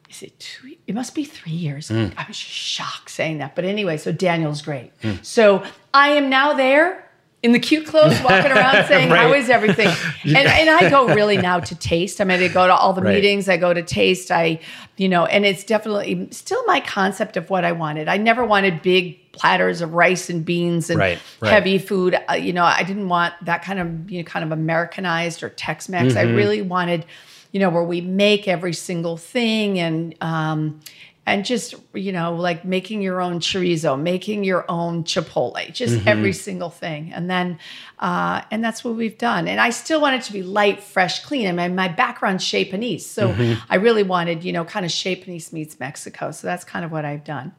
is 0.10 0.24
it 0.24 0.40
two? 0.40 0.76
It 0.88 0.96
must 0.96 1.14
be 1.14 1.24
three 1.24 1.52
years. 1.52 1.90
Mm. 1.90 2.14
I 2.18 2.26
was 2.28 2.38
just 2.40 2.50
shocked 2.50 3.12
saying 3.12 3.38
that. 3.38 3.56
But 3.56 3.64
anyway, 3.66 3.98
so 3.98 4.12
Daniel's 4.12 4.64
great. 4.64 4.92
So 5.22 5.64
I 5.94 6.10
am 6.10 6.30
now 6.32 6.54
there 6.54 7.09
in 7.42 7.54
the 7.54 7.60
cute 7.60 7.86
clothes, 7.88 8.20
walking 8.22 8.52
around 8.52 8.86
saying, 8.88 9.10
"How 9.10 9.32
Right. 9.32 9.40
is 9.42 9.50
everything?" 9.50 9.88
And 10.26 10.38
and 10.38 10.70
I 10.70 10.90
go 10.90 11.14
really 11.14 11.38
now 11.38 11.60
to 11.62 11.76
taste. 11.76 12.20
I 12.20 12.26
mean, 12.26 12.42
I 12.42 12.48
go 12.50 12.68
to 12.68 12.74
all 12.76 12.92
the 12.94 13.02
Right. 13.02 13.16
meetings. 13.16 13.48
I 13.48 13.56
go 13.58 13.74
to 13.74 13.82
taste. 13.82 14.30
I, 14.32 14.60
you 14.98 15.08
know, 15.08 15.26
and 15.26 15.46
it's 15.46 15.64
definitely 15.64 16.28
still 16.32 16.64
my 16.66 16.82
concept 16.82 17.38
of 17.38 17.50
what 17.50 17.64
I 17.64 17.72
wanted. 17.72 18.08
I 18.10 18.18
never 18.18 18.44
wanted 18.44 18.82
big 18.82 19.32
platters 19.32 19.80
of 19.80 19.94
rice 19.94 20.30
and 20.30 20.44
beans 20.44 20.90
and 20.90 21.00
Right, 21.00 21.20
right. 21.40 21.50
heavy 21.52 21.78
food. 21.78 22.20
Uh, 22.30 22.34
you 22.34 22.52
know, 22.52 22.66
I 22.66 22.84
didn't 22.84 23.08
want 23.08 23.34
that 23.46 23.64
kind 23.64 23.80
of 23.80 24.12
you 24.12 24.20
know 24.22 24.26
kind 24.26 24.44
of 24.44 24.52
Americanized 24.52 25.42
or 25.42 25.50
Tex-Mex. 25.50 26.16
Mm-hmm. 26.16 26.18
I 26.18 26.34
really 26.34 26.62
wanted, 26.62 27.06
you 27.54 27.62
know, 27.62 27.70
where 27.70 27.84
we 27.84 28.02
make 28.02 28.48
every 28.50 28.74
single 28.74 29.16
thing 29.18 29.80
and. 29.80 30.14
um 30.22 30.82
and 31.30 31.46
just 31.46 31.76
you 31.94 32.12
know 32.12 32.34
like 32.36 32.66
making 32.66 33.02
your 33.02 33.22
own 33.22 33.40
chorizo 33.40 33.92
making 34.00 34.44
your 34.44 34.66
own 34.70 35.04
chipotle 35.04 35.72
just 35.74 35.96
Mm-hmm. 35.96 36.08
every 36.08 36.34
single 36.34 36.70
thing 36.70 37.12
and 37.14 37.30
then 37.30 37.58
uh, 38.00 38.42
and 38.52 38.64
that's 38.64 38.84
what 38.84 38.96
we've 38.96 39.18
done 39.18 39.48
and 39.48 39.60
i 39.62 39.70
still 39.70 40.02
want 40.02 40.16
it 40.16 40.24
to 40.24 40.34
be 40.34 40.44
light 40.44 40.82
fresh 40.84 41.24
clean 41.24 41.48
i 41.48 41.52
mean 41.52 41.76
my 41.76 41.88
background's 41.88 42.44
chez 42.44 42.66
panisse 42.72 43.02
so 43.02 43.30
Mm-hmm. 43.30 43.54
i 43.70 43.76
really 43.76 44.04
wanted 44.04 44.44
you 44.44 44.52
know 44.54 44.66
kind 44.66 44.86
of 44.86 44.92
chez 44.92 45.16
panisse 45.24 45.54
meets 45.54 45.80
mexico 45.80 46.32
so 46.32 46.48
that's 46.48 46.64
kind 46.64 46.84
of 46.86 46.92
what 46.92 47.06
i've 47.06 47.24
done 47.24 47.52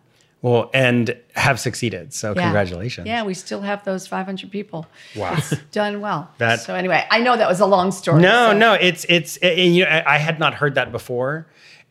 Well, 0.43 0.71
and 0.73 1.05
have 1.47 1.61
succeeded. 1.61 2.05
So 2.15 2.27
Yeah. 2.35 2.43
congratulations. 2.45 3.07
yeah 3.07 3.23
we 3.31 3.35
still 3.35 3.61
have 3.71 3.81
those 3.85 4.07
500 4.07 4.51
people 4.51 4.87
Wow. 5.15 5.35
it's 5.37 5.51
done 5.81 6.01
well 6.01 6.23
That- 6.39 6.61
so 6.61 6.75
anyway 6.75 7.01
i 7.11 7.19
know 7.21 7.37
that 7.37 7.49
was 7.55 7.61
a 7.61 7.67
long 7.77 7.93
story 7.93 8.23
No, 8.23 8.51
so- 8.53 8.59
no, 8.65 8.71
it's 8.89 9.05
it's 9.17 9.37
and, 9.39 9.75
you 9.77 9.85
know 9.85 10.03
I 10.15 10.19
had 10.19 10.39
not 10.45 10.53
heard 10.61 10.75
that 10.77 10.91
before. 10.93 11.33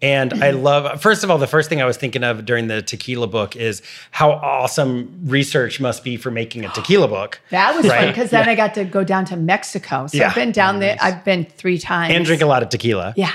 And 0.01 0.33
I 0.43 0.51
love 0.51 1.01
first 1.01 1.25
of 1.25 1.29
all, 1.31 1.37
the 1.37 1.45
first 1.47 1.67
thing 1.67 1.81
I 1.81 1.85
was 1.85 1.97
thinking 1.97 2.23
of 2.23 2.45
during 2.45 2.67
the 2.67 2.81
tequila 2.81 3.27
book 3.27 3.55
is 3.57 3.81
how 4.11 4.31
awesome 4.31 5.19
research 5.25 5.81
must 5.81 6.03
be 6.05 6.15
for 6.15 6.31
making 6.31 6.63
a 6.63 6.69
tequila 6.73 7.07
book. 7.09 7.41
that 7.49 7.75
was 7.75 7.85
fun 7.85 8.07
because 8.07 8.29
then 8.29 8.47
i 8.47 8.55
got 8.55 8.73
to 8.75 8.85
go 8.85 9.03
down 9.03 9.25
to 9.25 9.35
mexico 9.35 10.07
so 10.07 10.17
Yeah. 10.17 10.29
i've 10.29 10.35
been 10.35 10.51
down 10.53 10.79
there 10.79 10.95
i've 11.01 11.25
been 11.25 11.43
three 11.45 11.77
times 11.77 12.13
And 12.13 12.23
drink 12.25 12.41
a 12.41 12.45
lot 12.45 12.63
of 12.63 12.69
tequila. 12.69 13.13
Yeah. 13.17 13.33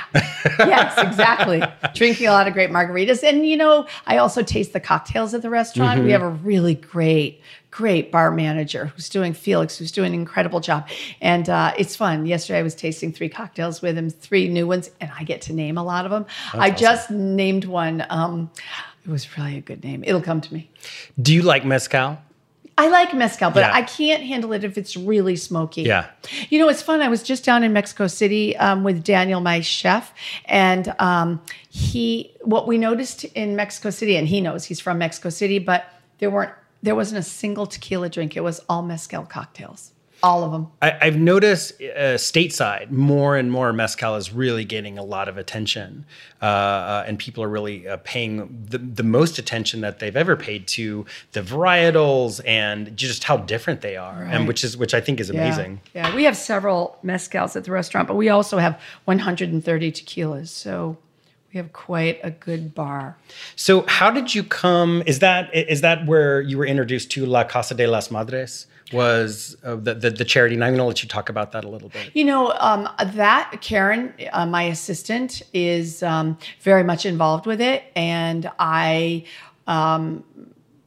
yes, 0.59 0.98
exactly. 0.98 1.62
Drinking 1.94 2.27
a 2.29 2.33
lot 2.33 2.46
of 2.48 2.55
great 2.55 2.70
margaritas. 2.70 3.22
And, 3.22 3.46
you 3.46 3.57
know, 3.57 3.87
I 4.07 4.16
also 4.18 4.42
taste 4.42 4.72
the 4.72 4.81
cocktails 4.81 5.35
at 5.35 5.42
the 5.42 5.50
restaurant. 5.50 5.98
Mm-hmm. 5.98 6.07
We 6.07 6.12
have 6.12 6.22
a 6.22 6.31
really 6.31 6.74
great, 6.74 7.40
great 7.74 8.12
bar 8.12 8.30
manager 8.30 8.87
who's 8.94 9.08
doing 9.08 9.32
Felix, 9.32 9.76
who's 9.76 9.90
doing 9.90 10.14
an 10.14 10.20
incredible 10.20 10.60
job. 10.60 10.88
And 11.20 11.48
uh, 11.48 11.74
it's 11.76 11.96
fun. 11.96 12.24
Yesterday 12.24 12.60
I 12.60 12.62
was 12.62 12.76
tasting 12.76 13.12
three 13.12 13.28
cocktails 13.28 13.82
with 13.82 13.98
him, 13.98 14.10
three 14.10 14.48
new 14.48 14.66
ones, 14.68 14.92
and 15.00 15.10
I 15.18 15.24
get 15.24 15.42
to 15.42 15.52
name 15.52 15.76
a 15.76 15.82
lot 15.82 16.04
of 16.04 16.12
them. 16.12 16.24
I 16.52 16.70
just 16.70 17.10
named 17.10 17.64
one. 17.64 18.06
Um, 18.10 18.48
it 19.04 19.10
was 19.10 19.37
really 19.37 19.58
a 19.58 19.60
good 19.60 19.82
name. 19.82 20.04
It'll 20.06 20.22
come 20.22 20.40
to 20.40 20.54
me. 20.54 20.70
Do 21.20 21.34
you 21.34 21.42
like 21.42 21.64
mezcal? 21.64 22.18
I 22.78 22.88
like 22.88 23.12
mezcal, 23.12 23.50
but 23.50 23.60
Yeah. 23.60 23.74
I 23.74 23.82
can't 23.82 24.22
handle 24.22 24.52
it 24.52 24.62
if 24.62 24.78
it's 24.78 24.96
really 24.96 25.34
smoky. 25.34 25.82
Yeah. 25.82 26.06
You 26.50 26.60
know, 26.60 26.68
it's 26.68 26.82
fun. 26.82 27.02
I 27.02 27.08
was 27.08 27.24
just 27.24 27.44
down 27.44 27.64
in 27.64 27.72
Mexico 27.72 28.06
City 28.06 28.56
um, 28.56 28.84
with 28.84 29.02
Daniel, 29.02 29.40
my 29.40 29.60
chef, 29.60 30.12
and 30.44 30.94
um, 31.00 31.40
he. 31.68 32.30
What 32.42 32.66
we 32.68 32.78
noticed 32.78 33.24
in 33.24 33.56
Mexico 33.56 33.90
City, 33.90 34.16
and 34.16 34.28
he 34.28 34.40
knows 34.40 34.64
he's 34.64 34.80
from 34.80 34.98
Mexico 34.98 35.28
City, 35.30 35.58
but 35.58 35.87
there 36.18 36.30
weren't. 36.30 36.52
There 36.85 36.94
wasn't 36.94 37.18
a 37.18 37.23
single 37.23 37.66
tequila 37.66 38.11
drink. 38.11 38.37
It 38.37 38.42
was 38.42 38.61
all 38.68 38.83
mezcal 38.83 39.23
cocktails, 39.23 39.92
all 40.23 40.44
of 40.44 40.53
them. 40.53 40.66
I, 40.83 40.99
I've 41.01 41.16
noticed 41.16 41.81
uh, 41.81 42.18
stateside 42.18 42.90
more 42.90 43.38
and 43.38 43.51
more 43.51 43.73
mezcal 43.73 44.16
is 44.16 44.35
really 44.35 44.66
getting 44.66 44.99
a 44.99 45.03
lot 45.03 45.27
of 45.27 45.38
attention, 45.38 46.05
uh, 46.42 46.44
uh, 46.44 47.05
and 47.07 47.18
people 47.18 47.42
are 47.42 47.49
really 47.49 47.88
uh, 47.88 47.97
paying 48.05 48.66
the, 48.68 48.77
the 48.77 49.03
most 49.03 49.38
attention 49.38 49.81
that 49.81 49.99
they've 49.99 50.14
ever 50.14 50.37
paid 50.37 50.66
to 50.68 51.07
the 51.33 51.40
varietals 51.40 52.42
and 52.47 52.94
just 52.99 53.25
how 53.25 53.38
different 53.38 53.81
they 53.81 53.97
are, 53.97 54.23
and 54.23 54.47
which 54.47 54.62
is 54.62 54.77
which 54.77 54.92
I 54.92 55.01
think 55.01 55.20
is 55.20 55.31
amazing. 55.31 55.81
Yeah. 55.94 56.09
yeah, 56.09 56.14
we 56.14 56.25
have 56.25 56.37
several 56.37 56.99
mezcals 57.03 57.57
at 57.57 57.64
the 57.64 57.73
restaurant, 57.73 58.09
but 58.09 58.16
we 58.16 58.29
also 58.29 58.59
have 58.59 58.79
130 59.07 59.90
tequilas, 59.90 60.49
so 60.49 60.99
we 61.55 61.59
have 61.59 61.73
quite 61.73 62.19
a 62.25 62.33
good 62.33 62.75
bar. 62.75 63.17
So, 63.55 63.85
how 63.87 64.11
did 64.11 64.35
you 64.35 64.43
come? 64.43 65.03
Is 65.07 65.21
that 65.21 65.55
is 65.55 65.81
that 65.83 66.05
where 66.05 66.40
you 66.40 66.59
were 66.59 66.67
introduced 66.67 67.12
to 67.12 67.25
La 67.25 67.45
Casa 67.45 67.75
de 67.75 67.87
las 67.87 68.11
Madres? 68.11 68.67
Was 68.93 69.57
uh, 69.64 69.77
the, 69.77 69.95
the 69.95 70.11
the 70.11 70.25
charity? 70.25 70.57
And 70.57 70.64
I'm 70.64 70.73
going 70.73 70.79
to 70.79 70.85
let 70.85 71.03
you 71.03 71.09
talk 71.09 71.29
about 71.29 71.53
that 71.53 71.64
a 71.64 71.69
little 71.69 71.88
bit. 71.88 72.11
You 72.12 72.25
know, 72.25 72.53
um, 72.59 72.88
that 73.14 73.59
Karen, 73.61 74.12
uh, 74.33 74.47
my 74.47 74.64
assistant, 74.64 75.43
is 75.53 76.03
um, 76.03 76.37
very 76.61 76.85
much 76.85 77.07
involved 77.07 77.47
with 77.47 77.61
it. 77.61 77.85
And 77.97 78.51
I 78.59 79.25
um, 79.67 80.25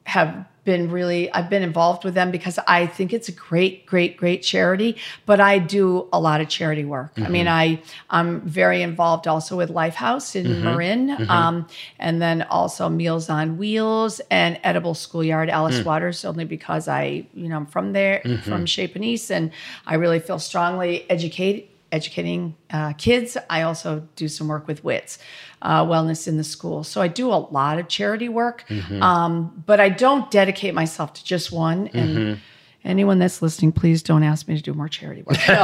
have 0.04 0.46
been 0.68 0.90
really, 0.90 1.32
I've 1.32 1.48
been 1.48 1.62
involved 1.62 2.04
with 2.04 2.12
them 2.12 2.30
because 2.30 2.58
I 2.68 2.86
think 2.86 3.14
it's 3.14 3.30
a 3.30 3.32
great, 3.32 3.86
great, 3.86 4.18
great 4.18 4.42
charity. 4.42 4.98
But 5.24 5.40
I 5.40 5.58
do 5.58 6.06
a 6.12 6.20
lot 6.20 6.42
of 6.42 6.50
charity 6.50 6.84
work. 6.84 7.12
I 7.16 7.30
mean, 7.30 7.46
mm-hmm. 7.46 7.80
I, 7.80 7.82
I'm 8.10 8.42
very 8.42 8.82
involved 8.82 9.26
also 9.26 9.56
with 9.56 9.70
Lifehouse 9.70 10.36
in 10.36 10.44
mm-hmm. 10.44 10.64
Marin. 10.64 11.08
Mm-hmm. 11.08 11.30
Um, 11.30 11.66
and 11.98 12.20
then 12.20 12.42
also 12.42 12.90
Meals 12.90 13.30
on 13.30 13.56
Wheels 13.56 14.20
and 14.30 14.60
Edible 14.62 14.92
Schoolyard, 14.92 15.48
Alice 15.48 15.80
mm. 15.80 15.86
Waters, 15.86 16.22
only 16.26 16.44
because 16.44 16.86
I, 16.86 17.26
you 17.32 17.48
know, 17.48 17.56
I'm 17.56 17.66
from 17.66 17.94
there, 17.94 18.20
from 18.44 18.66
Chez 18.66 19.30
and 19.30 19.50
I 19.86 19.94
really 19.94 20.20
feel 20.20 20.38
strongly 20.38 21.10
educate, 21.10 21.70
educating 21.92 22.54
uh, 22.70 22.92
kids. 22.98 23.38
I 23.48 23.62
also 23.62 24.06
do 24.16 24.28
some 24.28 24.48
work 24.48 24.68
with 24.68 24.84
WITS, 24.84 25.18
uh, 25.62 25.84
Wellness 25.84 26.28
in 26.28 26.36
the 26.36 26.44
School. 26.44 26.84
So 26.84 27.00
I 27.00 27.08
do 27.08 27.28
a 27.32 27.36
lot 27.50 27.78
of 27.78 27.88
charity 27.88 28.28
work, 28.28 28.64
um, 29.00 29.62
but 29.66 29.80
I 29.80 29.88
don't 29.88 30.30
dedicate 30.30 30.74
myself 30.74 31.14
to 31.14 31.24
just 31.24 31.52
one. 31.52 31.88
And 31.88 32.40
anyone 32.84 33.18
that's 33.18 33.42
listening, 33.42 33.72
please 33.72 34.02
don't 34.02 34.22
ask 34.22 34.48
me 34.48 34.56
to 34.56 34.62
do 34.62 34.72
more 34.74 34.88
charity 34.88 35.22
work. 35.22 35.38
No, 35.48 35.62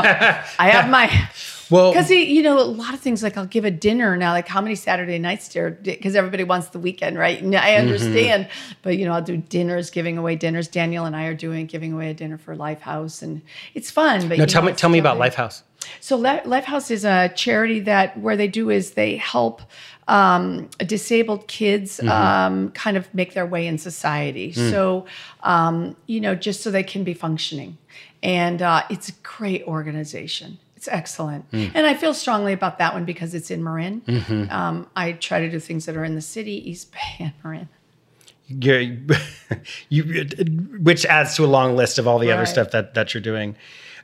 I 0.58 0.68
have 0.70 0.90
my. 0.90 1.10
Well, 1.70 1.92
Because 1.92 2.10
you 2.10 2.42
know, 2.42 2.60
a 2.60 2.62
lot 2.62 2.92
of 2.92 3.00
things 3.00 3.22
like 3.22 3.38
I'll 3.38 3.46
give 3.46 3.64
a 3.64 3.70
dinner 3.70 4.18
now. 4.18 4.32
Like 4.32 4.46
how 4.46 4.60
many 4.60 4.74
Saturday 4.74 5.18
nights 5.18 5.48
there? 5.48 5.70
Because 5.70 6.14
everybody 6.14 6.44
wants 6.44 6.68
the 6.68 6.78
weekend, 6.78 7.18
right? 7.18 7.40
And 7.40 7.54
I 7.54 7.76
understand, 7.76 8.48
but 8.82 8.98
you 8.98 9.06
know, 9.06 9.12
I'll 9.12 9.22
do 9.22 9.38
dinners, 9.38 9.88
giving 9.88 10.18
away 10.18 10.36
dinners. 10.36 10.68
Daniel 10.68 11.06
and 11.06 11.16
I 11.16 11.24
are 11.24 11.34
doing 11.34 11.64
giving 11.64 11.94
away 11.94 12.10
a 12.10 12.14
dinner 12.14 12.36
for 12.36 12.54
Lifehouse, 12.54 13.22
and 13.22 13.40
it's 13.72 13.90
fun. 13.90 14.28
But 14.28 14.38
no, 14.38 14.44
tell 14.46 14.62
know, 14.62 14.72
me 14.72 14.74
tell 14.76 14.90
me 14.90 14.98
about. 14.98 15.18
Lifehouse. 15.18 15.62
So 16.00 16.16
Li- 16.16 16.40
Lifehouse 16.44 16.90
is 16.90 17.04
a 17.04 17.30
charity 17.34 17.80
that 17.80 18.18
where 18.18 18.36
they 18.36 18.48
do 18.48 18.70
is 18.70 18.92
they 18.92 19.16
help 19.16 19.62
um, 20.08 20.68
disabled 20.78 21.46
kids 21.48 21.98
um, 22.00 22.70
kind 22.72 22.96
of 22.96 23.12
make 23.14 23.32
their 23.34 23.46
way 23.46 23.66
in 23.66 23.78
society. 23.78 24.52
So 24.52 25.06
um, 25.42 25.96
you 26.06 26.20
know, 26.20 26.34
just 26.34 26.62
so 26.62 26.70
they 26.70 26.82
can 26.82 27.04
be 27.04 27.14
functioning, 27.14 27.78
and 28.22 28.60
uh, 28.62 28.82
it's 28.90 29.08
a 29.08 29.12
great 29.22 29.62
organization. 29.64 30.58
It's 30.76 30.88
excellent, 30.88 31.46
and 31.52 31.86
I 31.86 31.94
feel 31.94 32.12
strongly 32.12 32.52
about 32.52 32.76
that 32.78 32.92
one 32.92 33.06
because 33.06 33.34
it's 33.34 33.50
in 33.50 33.64
Marin. 33.64 34.02
Um, 34.50 34.86
I 34.94 35.12
try 35.12 35.40
to 35.40 35.50
do 35.50 35.58
things 35.58 35.86
that 35.86 35.96
are 35.96 36.04
in 36.04 36.14
the 36.14 36.20
city, 36.20 36.68
East 36.70 36.92
Bay 36.92 37.16
and 37.20 37.32
Marin. 37.42 37.68
You're, 38.46 38.80
you, 39.88 40.02
which 40.82 41.06
adds 41.06 41.34
to 41.36 41.44
a 41.44 41.46
long 41.46 41.76
list 41.76 41.98
of 41.98 42.06
all 42.06 42.18
the 42.18 42.30
other 42.30 42.42
stuff 42.46 42.70
that 42.72 42.92
that 42.94 43.14
you're 43.14 43.22
doing. 43.22 43.56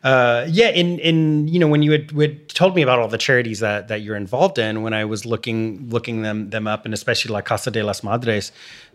Uh, 0.03 0.47
yeah, 0.49 0.71
in 0.71 0.99
in 0.99 1.47
you 1.47 1.59
know 1.59 1.69
when 1.69 1.83
you 1.83 1.93
had, 1.93 2.11
had 2.13 2.49
told 2.49 2.75
me 2.75 2.81
about 2.81 2.99
all 2.99 3.09
the 3.09 3.19
charities 3.19 3.61
that 3.61 3.89
that 3.89 4.01
you're 4.01 4.17
involved 4.17 4.59
in, 4.59 4.83
when 4.83 4.95
I 4.95 5.05
was 5.05 5.27
looking 5.27 5.91
looking 5.91 6.23
them 6.23 6.49
them 6.51 6.67
up, 6.67 6.87
and 6.87 6.95
especially 6.95 7.33
La 7.35 7.43
Casa 7.43 7.71
de 7.71 7.83
las 7.83 8.03
Madres, 8.03 8.51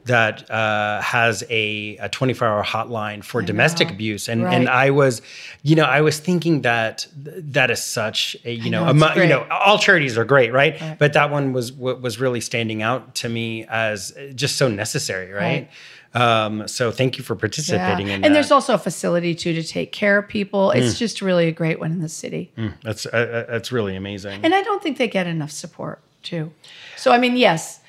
that 0.05 0.49
uh, 0.49 1.01
has 1.01 1.43
a, 1.49 1.97
a 1.97 2.09
24 2.09 2.47
hour 2.47 2.63
hotline 2.63 3.23
for 3.23 3.43
domestic 3.43 3.91
abuse, 3.91 4.27
and 4.27 4.43
and 4.45 4.67
I 4.67 4.89
was, 4.89 5.21
you 5.61 5.75
know, 5.75 5.83
I 5.83 6.01
was 6.01 6.17
thinking 6.19 6.61
that 6.61 7.05
that 7.15 7.69
is 7.69 7.83
such 7.83 8.35
a 8.43 8.53
you 8.53 8.71
know, 8.71 8.85
know, 8.85 8.89
amo- 8.89 9.13
you 9.13 9.27
know 9.27 9.45
all 9.51 9.77
charities 9.77 10.17
are 10.17 10.25
great, 10.25 10.51
right? 10.53 10.81
Right. 10.81 10.97
But 10.97 11.13
that 11.13 11.29
one 11.29 11.53
was 11.53 11.71
what 11.71 12.01
was 12.01 12.19
really 12.19 12.41
standing 12.41 12.81
out 12.81 13.13
to 13.15 13.29
me 13.29 13.65
as 13.69 14.11
just 14.33 14.55
so 14.57 14.69
necessary, 14.69 15.31
right? 15.31 15.41
Right. 15.41 15.69
Um, 16.15 16.67
so 16.67 16.91
thank 16.91 17.17
you 17.17 17.23
for 17.23 17.35
participating 17.35 18.07
in 18.07 18.13
and 18.13 18.23
that. 18.23 18.29
there's 18.29 18.49
also 18.49 18.73
a 18.73 18.77
facility 18.77 19.35
too 19.35 19.53
to 19.53 19.61
take 19.61 19.91
care 19.91 20.17
of 20.17 20.27
people. 20.29 20.69
Mm. 20.69 20.77
It's 20.77 20.97
just 20.97 21.21
really 21.21 21.47
a 21.47 21.51
great 21.51 21.79
one 21.79 21.91
in 21.91 21.99
the 21.99 22.09
city. 22.09 22.53
that's 22.83 23.05
uh, 23.05 23.09
uh, 23.47 23.51
that's 23.51 23.71
really 23.71 23.95
amazing. 23.95 24.39
And 24.43 24.55
I 24.55 24.61
don't 24.63 24.81
think 24.81 24.97
they 24.97 25.09
get 25.09 25.27
enough 25.27 25.51
support 25.51 26.01
too. 26.23 26.51
So 26.95 27.11
I 27.11 27.17
mean, 27.17 27.35
yes, 27.35 27.81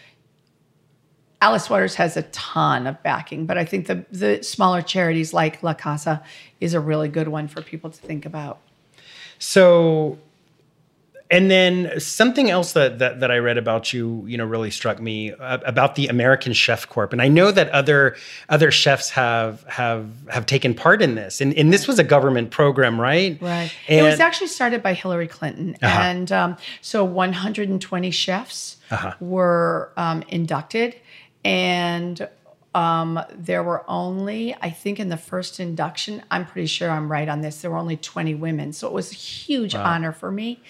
Alice 1.40 1.70
Waters 1.70 1.94
has 1.94 2.16
a 2.16 2.22
ton 2.22 2.86
of 2.86 3.00
backing, 3.02 3.46
but 3.46 3.56
I 3.56 3.64
think 3.64 3.86
the 3.86 4.04
the 4.10 4.42
smaller 4.42 4.82
charities 4.82 5.32
like 5.32 5.62
La 5.62 5.74
Casa 5.74 6.22
is 6.60 6.74
a 6.74 6.80
really 6.80 7.08
good 7.08 7.28
one 7.28 7.46
for 7.46 7.62
people 7.62 7.90
to 7.90 8.00
think 8.00 8.26
about. 8.26 8.58
So, 9.38 10.18
and 11.30 11.50
then 11.50 11.98
something 11.98 12.50
else 12.50 12.72
that, 12.74 12.98
that 13.00 13.20
that 13.20 13.30
I 13.30 13.38
read 13.38 13.58
about 13.58 13.92
you, 13.92 14.24
you 14.26 14.36
know, 14.38 14.44
really 14.44 14.70
struck 14.70 15.00
me 15.00 15.32
uh, 15.32 15.58
about 15.66 15.94
the 15.96 16.06
American 16.08 16.52
Chef 16.52 16.88
Corps. 16.88 17.08
And 17.10 17.20
I 17.20 17.28
know 17.28 17.50
that 17.50 17.68
other 17.70 18.16
other 18.48 18.70
chefs 18.70 19.10
have 19.10 19.62
have 19.64 20.08
have 20.30 20.46
taken 20.46 20.74
part 20.74 21.02
in 21.02 21.14
this. 21.16 21.40
And 21.40 21.52
and 21.54 21.72
this 21.72 21.88
was 21.88 21.98
a 21.98 22.04
government 22.04 22.50
program, 22.50 23.00
right? 23.00 23.40
Right. 23.40 23.72
And, 23.88 24.00
it 24.06 24.08
was 24.08 24.20
actually 24.20 24.48
started 24.48 24.82
by 24.82 24.94
Hillary 24.94 25.28
Clinton. 25.28 25.76
Uh-huh. 25.82 26.00
And 26.00 26.30
um, 26.30 26.56
so 26.80 27.04
120 27.04 28.10
chefs 28.10 28.76
Uh-huh. 28.90 29.14
were 29.20 29.92
um, 29.96 30.22
inducted. 30.28 30.94
And 31.44 32.28
um, 32.76 33.18
there 33.34 33.62
were 33.62 33.82
only, 33.88 34.54
I 34.60 34.68
think, 34.70 35.00
in 35.00 35.08
the 35.08 35.16
first 35.16 35.58
induction, 35.60 36.22
I'm 36.30 36.44
pretty 36.44 36.66
sure 36.66 36.90
I'm 36.90 37.10
right 37.10 37.28
on 37.28 37.40
this. 37.40 37.62
There 37.62 37.70
were 37.70 37.78
only 37.78 37.96
20 37.96 38.34
women, 38.34 38.72
so 38.74 38.86
it 38.86 38.92
was 38.92 39.10
a 39.10 39.14
huge 39.14 39.74
honor 39.74 40.12
for 40.12 40.30
me. 40.30 40.60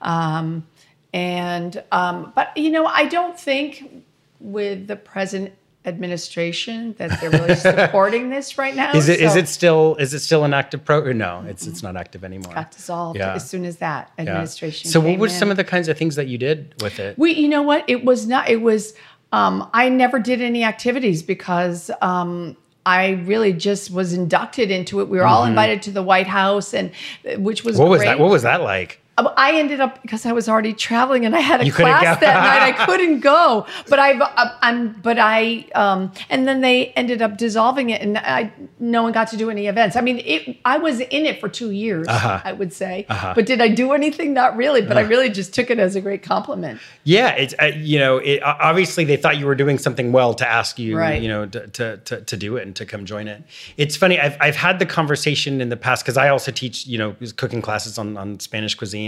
Um, 0.00 0.66
and 1.12 1.82
um, 1.90 2.32
but 2.36 2.56
you 2.56 2.70
know, 2.70 2.86
I 2.86 3.06
don't 3.06 3.38
think 3.38 4.04
with 4.38 4.86
the 4.86 4.96
present 4.96 5.52
administration 5.84 6.94
that 6.98 7.20
they're 7.20 7.30
really 7.30 7.54
supporting 7.70 8.28
this 8.30 8.58
right 8.58 8.74
now. 8.74 8.92
Is 8.94 9.08
it 9.08 9.20
is 9.20 9.32
so 9.32 9.38
it 9.38 9.48
still 9.48 9.96
is 9.96 10.14
it 10.14 10.20
still 10.20 10.44
an 10.44 10.52
active 10.52 10.84
pro? 10.84 11.00
Or 11.02 11.14
no, 11.14 11.44
it's 11.48 11.66
it's 11.66 11.82
not 11.82 11.96
active 11.96 12.22
anymore. 12.24 12.54
got 12.54 12.70
dissolved 12.70 13.18
Yeah. 13.18 13.34
as 13.34 13.48
soon 13.48 13.64
as 13.64 13.78
that 13.78 14.12
Yeah. 14.18 14.24
administration. 14.24 14.90
So 14.90 15.00
what 15.00 15.18
were 15.18 15.26
in. 15.26 15.32
some 15.32 15.50
of 15.50 15.56
the 15.56 15.64
kinds 15.64 15.88
of 15.88 15.96
things 15.96 16.16
that 16.16 16.26
you 16.28 16.38
did 16.38 16.74
with 16.80 16.98
it? 16.98 17.18
We, 17.18 17.32
you 17.32 17.48
know 17.48 17.62
what? 17.62 17.84
It 17.88 18.04
was 18.04 18.26
not. 18.26 18.48
It 18.48 18.60
was. 18.62 18.94
Um, 19.32 19.68
I 19.74 19.88
never 19.88 20.18
did 20.18 20.40
any 20.40 20.64
activities 20.64 21.22
because 21.22 21.90
um, 22.00 22.56
I 22.84 23.10
really 23.24 23.52
just 23.52 23.90
was 23.90 24.12
inducted 24.12 24.70
into 24.70 25.00
it. 25.00 25.08
We 25.08 25.18
were 25.18 25.26
all 25.26 25.44
invited 25.44 25.82
to 25.82 25.90
the 25.90 26.02
White 26.02 26.28
House, 26.28 26.72
and 26.72 26.92
which 27.38 27.64
was 27.64 27.74
Mm-hmm. 27.76 27.82
what 27.82 27.90
was 27.90 28.02
that? 28.02 28.18
What 28.18 28.30
was 28.30 28.42
that 28.42 28.62
like? 28.62 29.00
I 29.18 29.52
ended 29.58 29.80
up 29.80 30.02
because 30.02 30.26
I 30.26 30.32
was 30.32 30.46
already 30.48 30.74
traveling 30.74 31.24
and 31.24 31.34
I 31.34 31.40
had 31.40 31.62
a 31.62 31.64
You 31.64 31.72
class 31.72 32.20
that 32.20 32.34
night. 32.34 32.78
I 32.80 32.84
couldn't 32.86 33.20
go, 33.20 33.66
but 33.88 33.98
I, 33.98 34.12
uh, 34.18 34.56
I'm, 34.60 34.92
but 34.92 35.18
I, 35.18 35.66
um, 35.74 36.12
and 36.28 36.46
then 36.46 36.60
they 36.60 36.88
ended 36.88 37.22
up 37.22 37.38
dissolving 37.38 37.88
it, 37.90 38.02
and 38.02 38.18
I, 38.18 38.52
no 38.78 39.02
one 39.02 39.12
got 39.12 39.28
to 39.28 39.36
do 39.38 39.48
any 39.48 39.68
events. 39.68 39.96
I 39.96 40.02
mean, 40.02 40.18
it, 40.24 40.58
I 40.66 40.76
was 40.76 41.00
in 41.00 41.24
it 41.24 41.40
for 41.40 41.48
two 41.48 41.70
years, 41.70 42.06
Uh-huh. 42.08 42.40
I 42.44 42.52
would 42.52 42.72
say, 42.74 43.06
but 43.08 43.46
did 43.46 43.60
I 43.62 43.68
do 43.68 43.92
anything? 43.92 44.34
Not 44.34 44.54
really, 44.56 44.82
but 44.82 44.98
I 44.98 45.02
really 45.02 45.30
just 45.30 45.54
took 45.54 45.70
it 45.70 45.78
as 45.78 45.96
a 45.96 46.00
great 46.02 46.22
compliment. 46.22 46.78
Yeah, 47.04 47.30
it's 47.30 47.54
uh, 47.60 47.66
you 47.74 47.98
know, 47.98 48.18
it, 48.18 48.42
obviously 48.42 49.04
they 49.04 49.16
thought 49.16 49.38
you 49.38 49.46
were 49.46 49.54
doing 49.54 49.78
something 49.78 50.12
well 50.12 50.34
to 50.34 50.46
ask 50.46 50.78
you, 50.78 50.98
Right. 50.98 51.22
you 51.22 51.28
know, 51.28 51.46
to, 51.46 51.66
to 51.68 51.96
to 51.98 52.20
to 52.20 52.36
do 52.36 52.56
it 52.56 52.66
and 52.66 52.74
to 52.76 52.84
come 52.84 53.04
join 53.06 53.28
it. 53.28 53.42
It's 53.76 53.96
funny. 53.96 54.18
I've 54.20 54.36
I've 54.40 54.56
had 54.56 54.78
the 54.78 54.86
conversation 54.86 55.60
in 55.60 55.68
the 55.70 55.76
past 55.76 56.04
because 56.04 56.16
I 56.16 56.28
also 56.28 56.50
teach, 56.52 56.86
you 56.86 56.98
know, 56.98 57.14
cooking 57.36 57.62
classes 57.62 57.96
on 57.98 58.16
on 58.16 58.40
Spanish 58.40 58.74
cuisine, 58.74 59.05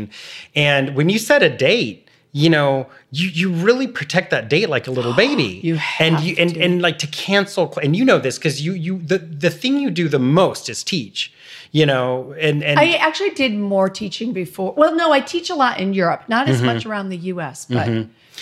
and 0.55 0.95
when 0.97 1.09
you 1.09 1.19
set 1.19 1.43
a 1.43 1.49
date. 1.49 2.05
You 2.31 2.51
know, 2.51 2.87
you 3.11 3.31
you 3.31 3.51
really 3.51 3.87
protect 3.87 4.31
that 4.33 4.51
date 4.51 4.69
like 4.69 4.87
a 4.87 4.91
little 4.91 5.15
baby. 5.27 5.61
You 5.63 5.79
and 5.99 6.21
you 6.21 6.37
and, 6.39 6.51
to. 6.55 6.61
and 6.63 6.83
like 6.83 6.99
to 6.99 7.07
cancel 7.07 7.73
and 7.83 7.97
you 7.97 8.05
know 8.05 8.19
this 8.19 8.37
because 8.39 8.61
you 8.65 8.73
you 8.75 8.99
the 8.99 9.17
the 9.19 9.49
thing 9.49 9.79
you 9.81 9.91
do 9.91 10.09
the 10.09 10.19
most 10.19 10.69
is 10.69 10.85
teach. 10.85 11.33
You 11.73 11.87
know, 11.87 12.35
and 12.39 12.63
and 12.63 12.79
I 12.79 12.93
actually 13.07 13.31
did 13.31 13.55
more 13.55 13.89
teaching 13.89 14.35
before. 14.35 14.75
Well, 14.77 14.95
no, 14.95 15.11
I 15.11 15.21
teach 15.21 15.49
a 15.49 15.55
lot 15.55 15.81
in 15.81 15.95
Europe, 15.95 16.23
not 16.29 16.47
Mm-hmm. 16.47 16.55
as 16.55 16.63
much 16.63 16.87
around 16.87 17.09
the 17.09 17.17
U.S., 17.33 17.65
but 17.65 17.89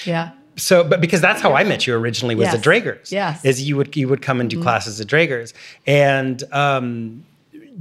yeah. 0.05 0.33
So, 0.57 0.83
but 0.83 1.01
because 1.01 1.21
that's 1.21 1.41
how 1.41 1.53
I 1.55 1.63
met 1.63 1.87
you 1.87 1.95
originally 1.95 2.35
was 2.35 2.47
Yes. 2.47 2.55
at 2.57 2.63
Draeger's. 2.63 3.13
Yes. 3.13 3.39
Mm-hmm. 3.39 3.49
Is 3.49 3.69
you 3.69 3.77
would 3.77 3.95
you 3.97 4.09
would 4.09 4.21
come 4.21 4.41
and 4.41 4.51
do 4.51 4.61
classes 4.61 5.01
at 5.01 5.07
Draeger's, 5.07 5.55
and 5.87 6.43
um, 6.53 7.25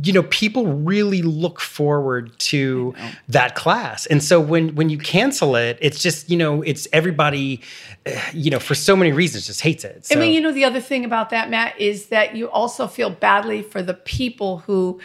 you 0.04 0.14
know 0.14 0.24
people 0.24 0.68
really 0.68 1.22
look 1.22 1.60
forward 1.60 2.38
to 2.40 2.94
that 3.30 3.56
class, 3.56 4.06
and 4.06 4.24
so 4.24 4.40
when 4.40 4.76
when 4.76 4.90
you 4.90 4.98
cancel 4.98 5.56
it, 5.56 5.78
it's 5.82 6.02
just 6.02 6.30
you 6.30 6.38
know 6.38 6.62
it's 6.62 6.88
everybody, 6.92 7.62
eh, 8.06 8.22
you 8.34 8.52
know, 8.52 8.60
for 8.60 8.76
so 8.76 8.96
many 8.96 9.12
reasons 9.12 9.48
just 9.48 9.62
hates 9.62 9.84
it. 9.84 10.06
So, 10.06 10.16
I 10.16 10.20
mean, 10.20 10.34
you 10.34 10.42
know, 10.42 10.52
the 10.52 10.66
other 10.66 10.82
thing 10.82 11.06
about 11.06 11.30
that, 11.30 11.50
Matt, 11.50 11.80
is 11.80 12.08
that 12.08 12.36
you 12.36 12.50
also 12.50 12.88
feel 12.88 13.10
badly 13.10 13.62
for 13.62 13.82
the 13.82 13.94
people 13.94 14.60
who, 14.60 15.00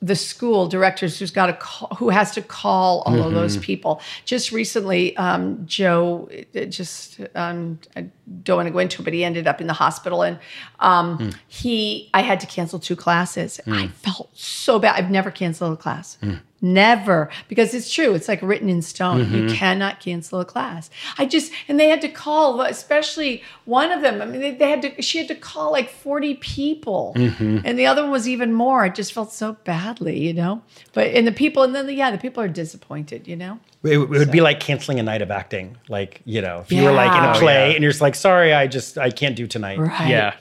the 0.00 0.14
school 0.14 0.68
directors 0.68 1.18
who's 1.18 1.30
got 1.32 1.46
to 1.46 1.52
call, 1.54 1.88
who 1.98 2.08
has 2.10 2.30
to 2.32 2.42
call 2.42 3.02
all 3.06 3.20
of 3.22 3.32
those 3.34 3.56
people. 3.56 4.00
Just 4.24 4.52
recently, 4.52 5.16
um, 5.16 5.64
Joe, 5.66 6.28
it- 6.30 6.48
it 6.52 6.66
just 6.66 7.18
um, 7.34 7.78
I 7.96 8.06
don't 8.44 8.56
want 8.56 8.66
to 8.68 8.72
go 8.72 8.78
into 8.78 9.02
it, 9.02 9.04
but 9.04 9.12
he 9.12 9.24
ended 9.24 9.46
up 9.48 9.60
in 9.60 9.66
the 9.66 9.72
hospital, 9.72 10.22
and 10.22 10.38
um, 10.80 11.30
he, 11.48 12.10
I 12.14 12.20
had 12.22 12.38
to 12.40 12.46
cancel 12.46 12.78
two 12.78 12.94
classes. 12.96 13.60
I 13.66 13.88
felt 13.88 14.30
so 14.38 14.78
bad. 14.78 14.94
I've 14.96 15.10
never 15.10 15.30
canceled 15.30 15.72
a 15.72 15.76
class. 15.76 16.16
Never, 16.60 17.30
because 17.46 17.72
it's 17.72 17.92
true. 17.92 18.14
It's 18.14 18.26
like 18.26 18.42
written 18.42 18.68
in 18.68 18.82
stone. 18.82 19.20
You 19.20 19.44
mm-hmm. 19.44 19.54
cannot 19.54 20.00
cancel 20.00 20.40
a 20.40 20.44
class. 20.44 20.90
I 21.16 21.24
just, 21.24 21.52
and 21.68 21.78
they 21.78 21.88
had 21.88 22.00
to 22.02 22.08
call, 22.08 22.60
especially 22.62 23.42
one 23.64 23.92
of 23.92 24.02
them. 24.02 24.20
I 24.20 24.26
mean, 24.26 24.40
they, 24.40 24.54
they 24.54 24.68
had 24.68 24.82
to, 24.82 25.00
she 25.00 25.18
had 25.18 25.28
to 25.28 25.36
call 25.36 25.70
like 25.70 25.88
40 25.88 26.34
people. 26.34 27.12
Mm-hmm. 27.16 27.58
And 27.64 27.78
the 27.78 27.86
other 27.86 28.02
one 28.02 28.10
was 28.10 28.28
even 28.28 28.52
more. 28.52 28.86
It 28.86 28.96
just 28.96 29.12
felt 29.12 29.32
so 29.32 29.56
badly, 29.64 30.18
you 30.18 30.32
know? 30.32 30.62
But, 30.94 31.08
and 31.08 31.26
the 31.26 31.32
people, 31.32 31.62
and 31.62 31.74
then, 31.74 31.86
the, 31.86 31.94
yeah, 31.94 32.10
the 32.10 32.18
people 32.18 32.42
are 32.42 32.48
disappointed, 32.48 33.28
you 33.28 33.36
know? 33.36 33.60
it, 33.84 33.98
it 33.98 34.08
would 34.08 34.32
be 34.32 34.40
like 34.40 34.58
canceling 34.58 34.98
a 34.98 35.02
night 35.02 35.22
of 35.22 35.30
acting. 35.30 35.76
Like 35.88 36.20
you 36.24 36.42
know, 36.42 36.60
if 36.60 36.72
you 36.72 36.82
were 36.82 36.92
like 36.92 37.10
in 37.10 37.22
Yeah. 37.22 37.32
a 37.32 37.36
Oh, 37.36 37.40
play 37.40 37.68
yeah. 37.68 37.74
and 37.74 37.82
you're 37.82 37.92
just 37.92 38.00
like, 38.00 38.14
sorry, 38.14 38.52
I 38.52 38.66
just 38.66 38.98
I 38.98 39.10
can't 39.10 39.36
do 39.36 39.46
tonight. 39.46 39.78
Right. 39.78 40.08
Yeah. 40.08 40.34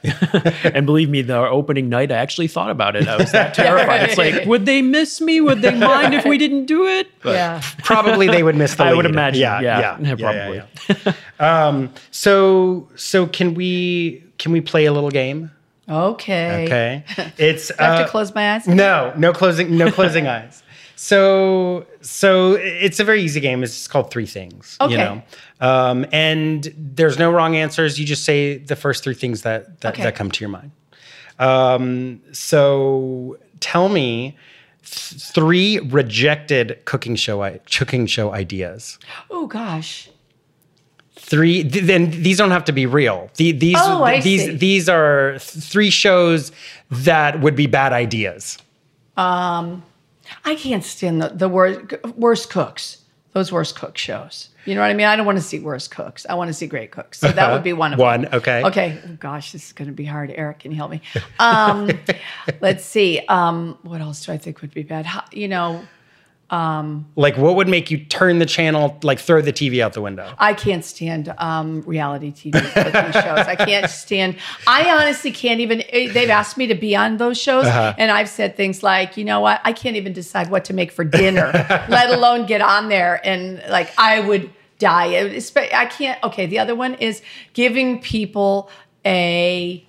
and 0.64 0.86
believe 0.86 1.10
me, 1.10 1.22
the 1.22 1.38
opening 1.38 1.90
night, 1.90 2.12
I 2.12 2.16
actually 2.16 2.48
thought 2.48 2.72
about 2.72 2.96
it. 2.96 3.08
I 3.08 3.18
was 3.18 3.32
that 3.34 3.54
terrified. 3.54 4.10
It's 4.10 4.18
like, 4.18 4.46
would 4.46 4.66
they 4.66 4.82
miss 4.82 5.22
me? 5.22 5.40
Would 5.42 5.62
they 5.62 5.76
mind 5.76 6.07
if 6.14 6.26
we 6.26 6.38
didn't 6.38 6.66
do 6.66 6.86
it? 6.88 7.08
But 7.22 7.34
Yeah. 7.36 7.62
Probably 7.84 8.28
they 8.28 8.44
would 8.44 8.56
miss 8.56 8.76
the 8.76 8.84
I 8.86 8.94
would 8.94 9.06
lead. 9.06 9.14
imagine, 9.14 9.42
Yeah, 9.42 9.60
yeah, 9.62 9.80
yeah, 9.80 9.98
yeah, 10.00 10.16
yeah, 10.16 10.64
probably. 10.88 11.14
yeah. 11.40 11.66
um, 11.68 11.94
so 12.12 12.88
so 12.96 13.28
can 13.28 13.54
we 13.54 14.24
can 14.38 14.52
we 14.52 14.62
play 14.62 14.86
a 14.86 14.92
little 14.94 15.12
game? 15.12 15.52
Okay. 15.90 16.66
Okay, 16.66 17.04
it's 17.38 17.72
I 17.80 17.84
have 17.84 18.00
uh, 18.02 18.04
to 18.04 18.10
close 18.10 18.36
my 18.36 18.56
eyes? 18.56 18.68
no, 18.68 19.14
no 19.18 19.32
closing, 19.34 19.78
no 19.78 19.90
closing 19.92 20.28
eyes. 20.38 20.62
So, 21.00 21.86
so 22.02 22.54
it's 22.54 23.00
a 23.00 23.04
very 23.04 23.22
easy 23.22 23.40
game. 23.40 23.64
It's 23.64 23.88
called 23.88 24.10
three 24.10 24.26
things. 24.26 24.78
Okay. 24.82 24.92
You 24.94 24.98
know, 24.98 25.22
um, 25.62 26.06
and 26.12 26.74
there's 26.76 27.20
no 27.20 27.32
wrong 27.32 27.56
answers. 27.56 28.00
You 28.00 28.06
just 28.06 28.24
say 28.26 28.58
the 28.58 28.76
first 28.76 29.04
three 29.04 29.14
things 29.14 29.44
that 29.44 29.80
that, 29.82 29.94
Okay. 29.94 30.04
that 30.04 30.16
come 30.16 30.32
to 30.32 30.40
your 30.44 30.50
mind. 30.50 30.72
Um, 31.40 32.22
so, 32.32 33.38
tell 33.60 33.90
me 33.90 34.32
th- 34.32 34.36
three 34.90 35.80
rejected 35.80 36.80
cooking 36.86 37.16
show 37.16 37.58
cooking 37.72 38.06
show 38.08 38.34
ideas. 38.34 38.98
Oh, 39.30 39.48
gosh. 39.48 40.10
Three. 41.16 41.64
Th- 41.64 41.84
then 41.84 42.12
these 42.12 42.38
don't 42.38 42.52
have 42.52 42.66
to 42.66 42.72
be 42.72 42.86
real. 42.86 43.30
The, 43.36 43.52
these 43.52 43.76
Oh, 43.80 44.04
I 44.04 44.22
these 44.22 44.46
see. 44.46 44.56
these 44.56 44.88
are 44.88 45.38
three 45.40 45.90
shows 45.90 46.52
that 46.90 47.42
would 47.42 47.56
be 47.56 47.68
bad 47.68 47.92
ideas. 47.92 48.58
Um, 49.18 49.84
I 50.46 50.56
can't 50.56 50.84
stand 50.84 51.22
the, 51.22 51.30
the 51.30 51.50
worst, 51.50 51.94
worst 52.16 52.50
cooks, 52.50 53.04
those 53.38 53.52
worst 53.52 53.76
cook 53.76 53.98
shows. 53.98 54.50
You 54.66 54.76
know 54.76 54.82
what 54.82 54.90
I 54.90 54.94
mean? 54.94 55.06
I 55.08 55.16
don't 55.16 55.26
want 55.26 55.38
to 55.38 55.44
see 55.44 55.60
worst 55.60 55.92
cooks. 55.92 56.26
I 56.30 56.34
want 56.34 56.50
to 56.50 56.54
see 56.54 56.68
great 56.68 56.92
cooks. 56.92 57.20
So 57.20 57.32
that 57.32 57.54
would 57.54 57.64
be 57.64 57.72
one 57.72 57.94
of 57.94 58.00
One, 58.00 58.24
them. 58.24 58.34
okay. 58.34 58.64
Okay. 58.66 59.00
Oh, 59.06 59.14
gosh, 59.20 59.54
this 59.54 59.68
is 59.68 59.74
going 59.74 59.88
to 59.88 59.94
be 59.94 60.04
hard. 60.04 60.30
Eric, 60.36 60.60
can 60.60 60.72
you 60.72 60.78
help 60.78 60.92
me? 60.92 61.02
Um, 61.40 61.90
let's 62.62 62.84
see. 62.84 63.22
Um, 63.30 63.78
what 63.84 64.02
else 64.02 64.26
do 64.26 64.34
I 64.34 64.38
think 64.38 64.62
would 64.62 64.74
be 64.74 64.84
bad? 64.84 65.06
How, 65.06 65.24
you 65.32 65.48
know, 65.48 65.84
Like, 66.50 67.38
what 67.38 67.56
would 67.56 67.68
make 67.68 67.92
you 67.92 67.98
turn 68.06 68.40
the 68.40 68.46
channel, 68.46 68.98
like 69.04 69.20
throw 69.20 69.42
the 69.42 69.52
TV 69.54 69.82
out 69.82 69.94
the 69.94 70.02
window? 70.02 70.34
I 70.38 70.54
can't 70.54 70.84
stand 70.86 71.34
um, 71.38 71.82
reality 71.82 72.32
TV 72.32 72.54
cooking 72.74 73.12
shows. 73.12 73.48
I 73.48 73.56
can't 73.56 73.90
stand. 73.90 74.38
I 74.66 74.90
honestly 74.90 75.32
can't 75.32 75.60
even. 75.60 75.82
eh, 75.90 76.12
They've 76.12 76.30
asked 76.30 76.58
me 76.58 76.68
to 76.68 76.76
be 76.76 76.96
on 76.96 77.18
those 77.18 77.38
shows, 77.40 77.66
Uh-huh. 77.66 77.94
and 77.98 78.12
I've 78.12 78.30
said 78.30 78.56
things 78.56 78.84
like, 78.84 79.18
you 79.18 79.26
know 79.26 79.40
what? 79.42 79.62
I 79.64 79.74
can't 79.74 79.96
even 79.98 80.14
decide 80.14 80.50
what 80.50 80.66
to 80.66 80.74
make 80.74 80.92
for 80.92 81.04
dinner, 81.04 81.52
let 81.90 82.10
alone 82.12 82.46
get 82.46 82.62
on 82.62 82.90
there 82.90 83.20
and 83.26 83.62
like 83.70 83.92
I 83.98 84.20
would 84.22 84.50
die. 84.80 85.18
I 85.74 85.86
can't. 85.88 86.24
Okay, 86.24 86.46
the 86.46 86.60
other 86.60 86.76
one 86.76 86.94
is 86.96 87.22
giving 87.54 88.00
people 88.02 88.70
a 89.06 89.84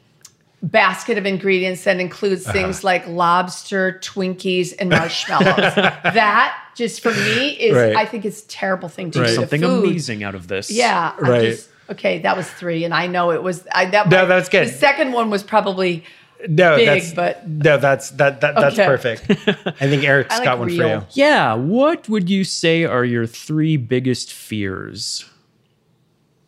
basket 0.62 1.16
of 1.18 1.24
ingredients 1.26 1.84
that 1.84 2.00
includes 2.00 2.44
Uh-huh. 2.44 2.52
things 2.52 2.82
like 2.84 3.06
lobster, 3.06 3.98
Twinkies, 4.02 4.74
and 4.78 4.90
marshmallows. 4.90 5.74
that 5.74 6.56
just 6.74 7.00
for 7.00 7.12
me 7.12 7.50
is, 7.50 7.74
Right. 7.76 7.96
I 7.96 8.04
think 8.04 8.24
it's 8.24 8.42
a 8.42 8.48
terrible 8.48 8.88
thing 8.88 9.10
to 9.12 9.18
do. 9.20 9.24
to 9.24 9.30
something 9.34 9.60
food. 9.60 9.84
amazing 9.84 10.24
out 10.24 10.34
of 10.34 10.48
this. 10.48 10.70
Yeah. 10.70 11.14
Right. 11.18 11.42
just- 11.42 11.68
okay, 11.90 12.18
that 12.20 12.36
was 12.36 12.48
three, 12.50 12.84
and 12.84 12.92
I 12.92 13.06
know 13.06 13.30
it 13.30 13.42
was. 13.42 13.66
I, 13.72 13.86
that 13.86 14.08
No, 14.10 14.26
that's 14.26 14.48
good. 14.48 14.68
The 14.68 14.72
second 14.72 15.12
one 15.12 15.30
was 15.30 15.42
probably. 15.42 16.04
No, 16.48 16.76
Big, 16.76 16.86
that's 16.86 17.12
but- 17.14 17.48
no, 17.48 17.78
that's 17.78 18.10
that, 18.10 18.40
that 18.42 18.54
that's 18.54 18.78
Okay. 18.78 18.86
perfect. 18.86 19.22
I 19.80 19.88
think 19.88 20.04
Eric's 20.04 20.32
I 20.34 20.38
like 20.38 20.44
got 20.44 20.58
one 20.60 20.68
for 20.68 20.74
you. 20.74 21.02
Yeah. 21.12 21.54
What 21.54 22.08
would 22.08 22.30
you 22.30 22.44
say 22.44 22.84
are 22.84 23.04
your 23.04 23.26
three 23.26 23.76
biggest 23.76 24.32
fears? 24.32 25.24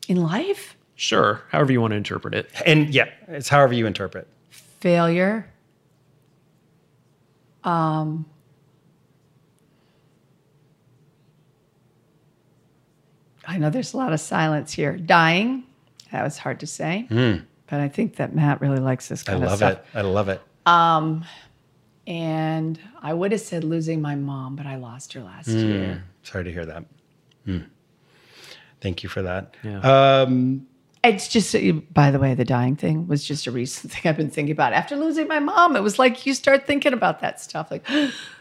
In 0.09 0.17
life, 0.23 0.77
Sure. 1.01 1.41
However 1.49 1.73
you 1.73 1.81
want 1.81 1.93
to 1.93 1.97
interpret 1.97 2.35
it. 2.35 2.51
And 2.67 2.93
yeah, 2.93 3.09
it's 3.27 3.49
however 3.49 3.73
you 3.73 3.87
interpret. 3.87 4.29
failure. 4.51 5.51
Um, 7.65 8.27
I 13.47 13.57
know 13.57 13.71
there's 13.71 13.95
a 13.95 13.97
lot 13.97 14.13
of 14.13 14.21
silence 14.21 14.75
here. 14.75 14.99
Dying. 14.99 15.65
That 16.13 16.23
was 16.23 16.37
hard 16.37 16.61
to 16.61 16.67
say, 16.67 17.07
but 17.09 17.81
I 17.81 17.89
think 17.89 18.17
that 18.17 18.35
Matt 18.35 18.61
really 18.61 18.79
likes 18.79 19.09
this 19.09 19.23
kind 19.23 19.43
of 19.43 19.49
kind 19.49 19.63
I 19.63 19.67
love 19.67 19.79
it. 19.79 19.85
I 19.95 20.01
love 20.03 20.29
it. 20.29 20.43
And 22.07 22.79
I 23.01 23.15
would 23.15 23.33
have 23.33 23.41
said 23.41 23.65
losing 23.65 24.03
my 24.03 24.17
mom, 24.17 24.55
but 24.55 24.67
I 24.67 24.77
lost 24.77 25.15
her 25.15 25.23
last 25.23 25.49
year. 25.49 26.05
Sorry 26.25 26.45
to 26.45 26.53
hear 26.53 26.67
that. 26.67 26.85
Hmm. 27.47 27.59
Thank 28.83 29.03
you 29.03 29.09
for 29.09 29.23
that. 29.23 29.55
Yeah. 29.63 29.81
Um, 29.81 30.67
It's 31.03 31.29
just, 31.29 31.55
uh, 31.55 31.73
by 31.93 32.11
the 32.11 32.19
way, 32.19 32.35
the 32.35 32.45
dying 32.45 32.77
thing 32.77 33.07
was 33.07 33.25
just 33.25 33.47
a 33.47 33.51
recent 33.51 33.93
thing 33.93 34.03
I've 34.09 34.17
been 34.17 34.31
thinking 34.31 34.53
about. 34.53 34.73
After 34.73 34.97
losing 34.97 35.29
my 35.29 35.39
mom, 35.39 35.77
it 35.77 35.83
was 35.83 35.99
like 35.99 36.27
you 36.27 36.35
start 36.35 36.67
thinking 36.67 36.93
about 36.93 37.21
that 37.21 37.41
stuff. 37.41 37.71
Like, 37.71 37.87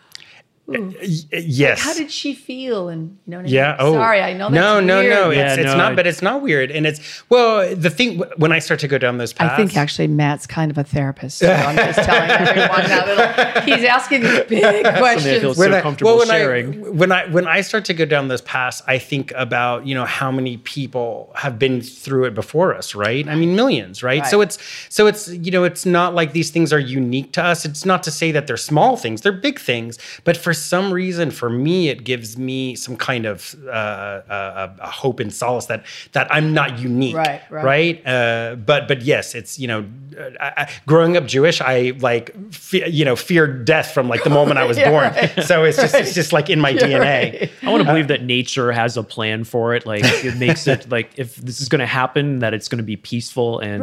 Eh, 0.74 0.78
eh, 1.02 1.08
eh, 1.32 1.42
yes. 1.46 1.82
how 1.82 1.94
did 1.94 2.12
she 2.12 2.34
feel? 2.34 2.90
And 2.90 3.18
you 3.26 3.32
know 3.32 3.38
what 3.38 3.46
I 3.48 3.50
Yeah. 3.50 3.68
mean? 3.72 3.76
Oh, 3.80 3.94
Sorry, 3.94 4.22
I 4.22 4.34
know 4.34 4.50
that's 4.50 4.54
no, 4.54 4.80
no, 4.80 5.00
weird. 5.00 5.14
no. 5.14 5.30
Yeah, 5.32 5.50
It's, 5.54 5.58
it's 5.60 5.66
no, 5.72 5.78
not, 5.78 5.92
I- 5.94 5.96
but 5.96 6.08
it's 6.08 6.22
not 6.22 6.42
weird. 6.42 6.72
And 6.72 6.86
it's 6.86 7.24
well, 7.30 7.76
the 7.76 7.90
thing 7.90 8.22
when 8.38 8.52
I 8.52 8.60
start 8.60 8.80
to 8.82 8.88
go 8.88 8.98
down 8.98 9.18
those 9.18 9.34
paths, 9.34 9.54
I 9.54 9.58
think 9.58 9.76
actually 9.78 10.08
Matt's 10.08 10.46
kind 10.48 10.70
of 10.72 10.78
a 10.78 10.84
therapist. 10.84 11.40
So 11.40 11.52
I'm 11.52 11.76
just 11.88 12.00
telling 12.00 12.30
everyone 12.30 12.84
now 12.90 13.06
that 13.06 13.64
he's 13.66 13.84
asking 13.84 14.22
these 14.22 14.42
big 14.44 14.84
questions. 14.98 15.42
feels- 15.42 15.58
when 15.58 15.72
so 15.72 15.78
I, 15.78 15.82
comfortable 15.82 16.12
well, 16.12 16.20
when 16.20 16.28
sharing. 16.28 16.86
I 16.86 16.90
when 16.90 17.12
I 17.12 17.26
when 17.28 17.48
I 17.48 17.62
start 17.62 17.86
to 17.86 17.94
go 17.94 18.06
down 18.06 18.28
those 18.28 18.42
paths, 18.42 18.82
I 18.88 18.98
think 19.00 19.32
about 19.36 19.88
you 19.88 19.96
know 19.96 20.06
how 20.06 20.32
many 20.32 20.58
people 20.58 21.32
have 21.36 21.58
been 21.58 21.82
through 21.82 22.26
it 22.26 22.34
before 22.36 22.76
us, 22.76 22.94
right? 22.96 23.28
I 23.28 23.36
mean, 23.36 23.56
millions, 23.56 24.04
right? 24.04 24.26
So 24.28 24.42
it's 24.42 24.58
so 24.90 25.08
it's 25.08 25.28
you 25.30 25.52
know 25.52 25.64
it's 25.64 25.86
not 25.86 26.14
like 26.14 26.34
these 26.34 26.52
things 26.52 26.72
are 26.72 26.80
unique 26.80 27.32
to 27.34 27.44
us. 27.44 27.66
It's 27.66 27.86
not 27.86 28.04
to 28.04 28.12
say 28.12 28.32
that 28.32 28.46
they're 28.48 28.58
small 28.58 28.98
things; 28.98 29.22
they're 29.22 29.32
big 29.32 29.60
things. 29.60 29.98
But 30.24 30.38
for 30.38 30.54
some 30.60 30.94
reason, 30.94 31.32
for 31.32 31.50
me, 31.50 31.90
it 31.90 32.04
gives 32.04 32.38
me 32.38 32.76
some 32.76 32.96
kind 32.98 33.26
of 33.26 33.56
uh, 33.66 33.70
uh, 33.70 34.74
a 34.80 34.90
hope 34.92 35.20
and 35.20 35.34
solace 35.34 35.66
that 35.68 35.86
that 36.12 36.28
I'm 36.34 36.54
not 36.54 36.80
unique, 36.80 37.16
Right, 37.16 37.42
right. 37.50 37.64
right? 37.64 38.08
Uh, 38.08 38.56
but 38.56 38.88
but 38.88 39.02
yes, 39.02 39.36
it's 39.36 39.58
you 39.60 39.68
know, 39.68 39.86
uh, 40.20 40.30
I, 40.40 40.54
I, 40.64 40.70
growing 40.86 41.18
up 41.18 41.26
Jewish, 41.26 41.62
I 41.62 41.94
like 42.00 42.36
fe- 42.54 42.90
you 42.90 43.06
know 43.06 43.16
feared 43.16 43.66
death 43.66 43.92
from 43.92 44.08
like 44.10 44.24
the 44.24 44.30
moment 44.30 44.58
I 44.60 44.66
was 44.66 44.78
Yeah, 44.80 44.90
born. 44.92 45.14
right. 45.14 45.44
So 45.46 45.64
it's 45.64 45.78
just 45.78 45.96
it's 45.96 46.14
just 46.14 46.34
like 46.34 46.50
in 46.50 46.60
my 46.60 46.74
DNA. 46.76 47.00
right. 47.00 47.52
I 47.64 47.70
want 47.72 47.82
to 47.82 47.88
believe 47.88 48.08
that 48.10 48.24
nature 48.24 48.72
has 48.72 48.98
a 48.98 49.04
plan 49.04 49.44
for 49.44 49.74
it. 49.76 49.86
Like 49.86 50.04
it 50.24 50.38
makes 50.38 50.68
it 50.68 50.90
like 50.92 51.12
if 51.18 51.36
this 51.38 51.62
is 51.62 51.70
going 51.70 51.80
to 51.80 51.86
happen, 51.86 52.40
that 52.40 52.54
it's 52.54 52.68
going 52.68 52.78
to 52.80 52.84
be 52.84 52.96
peaceful 52.96 53.60
and 53.60 53.82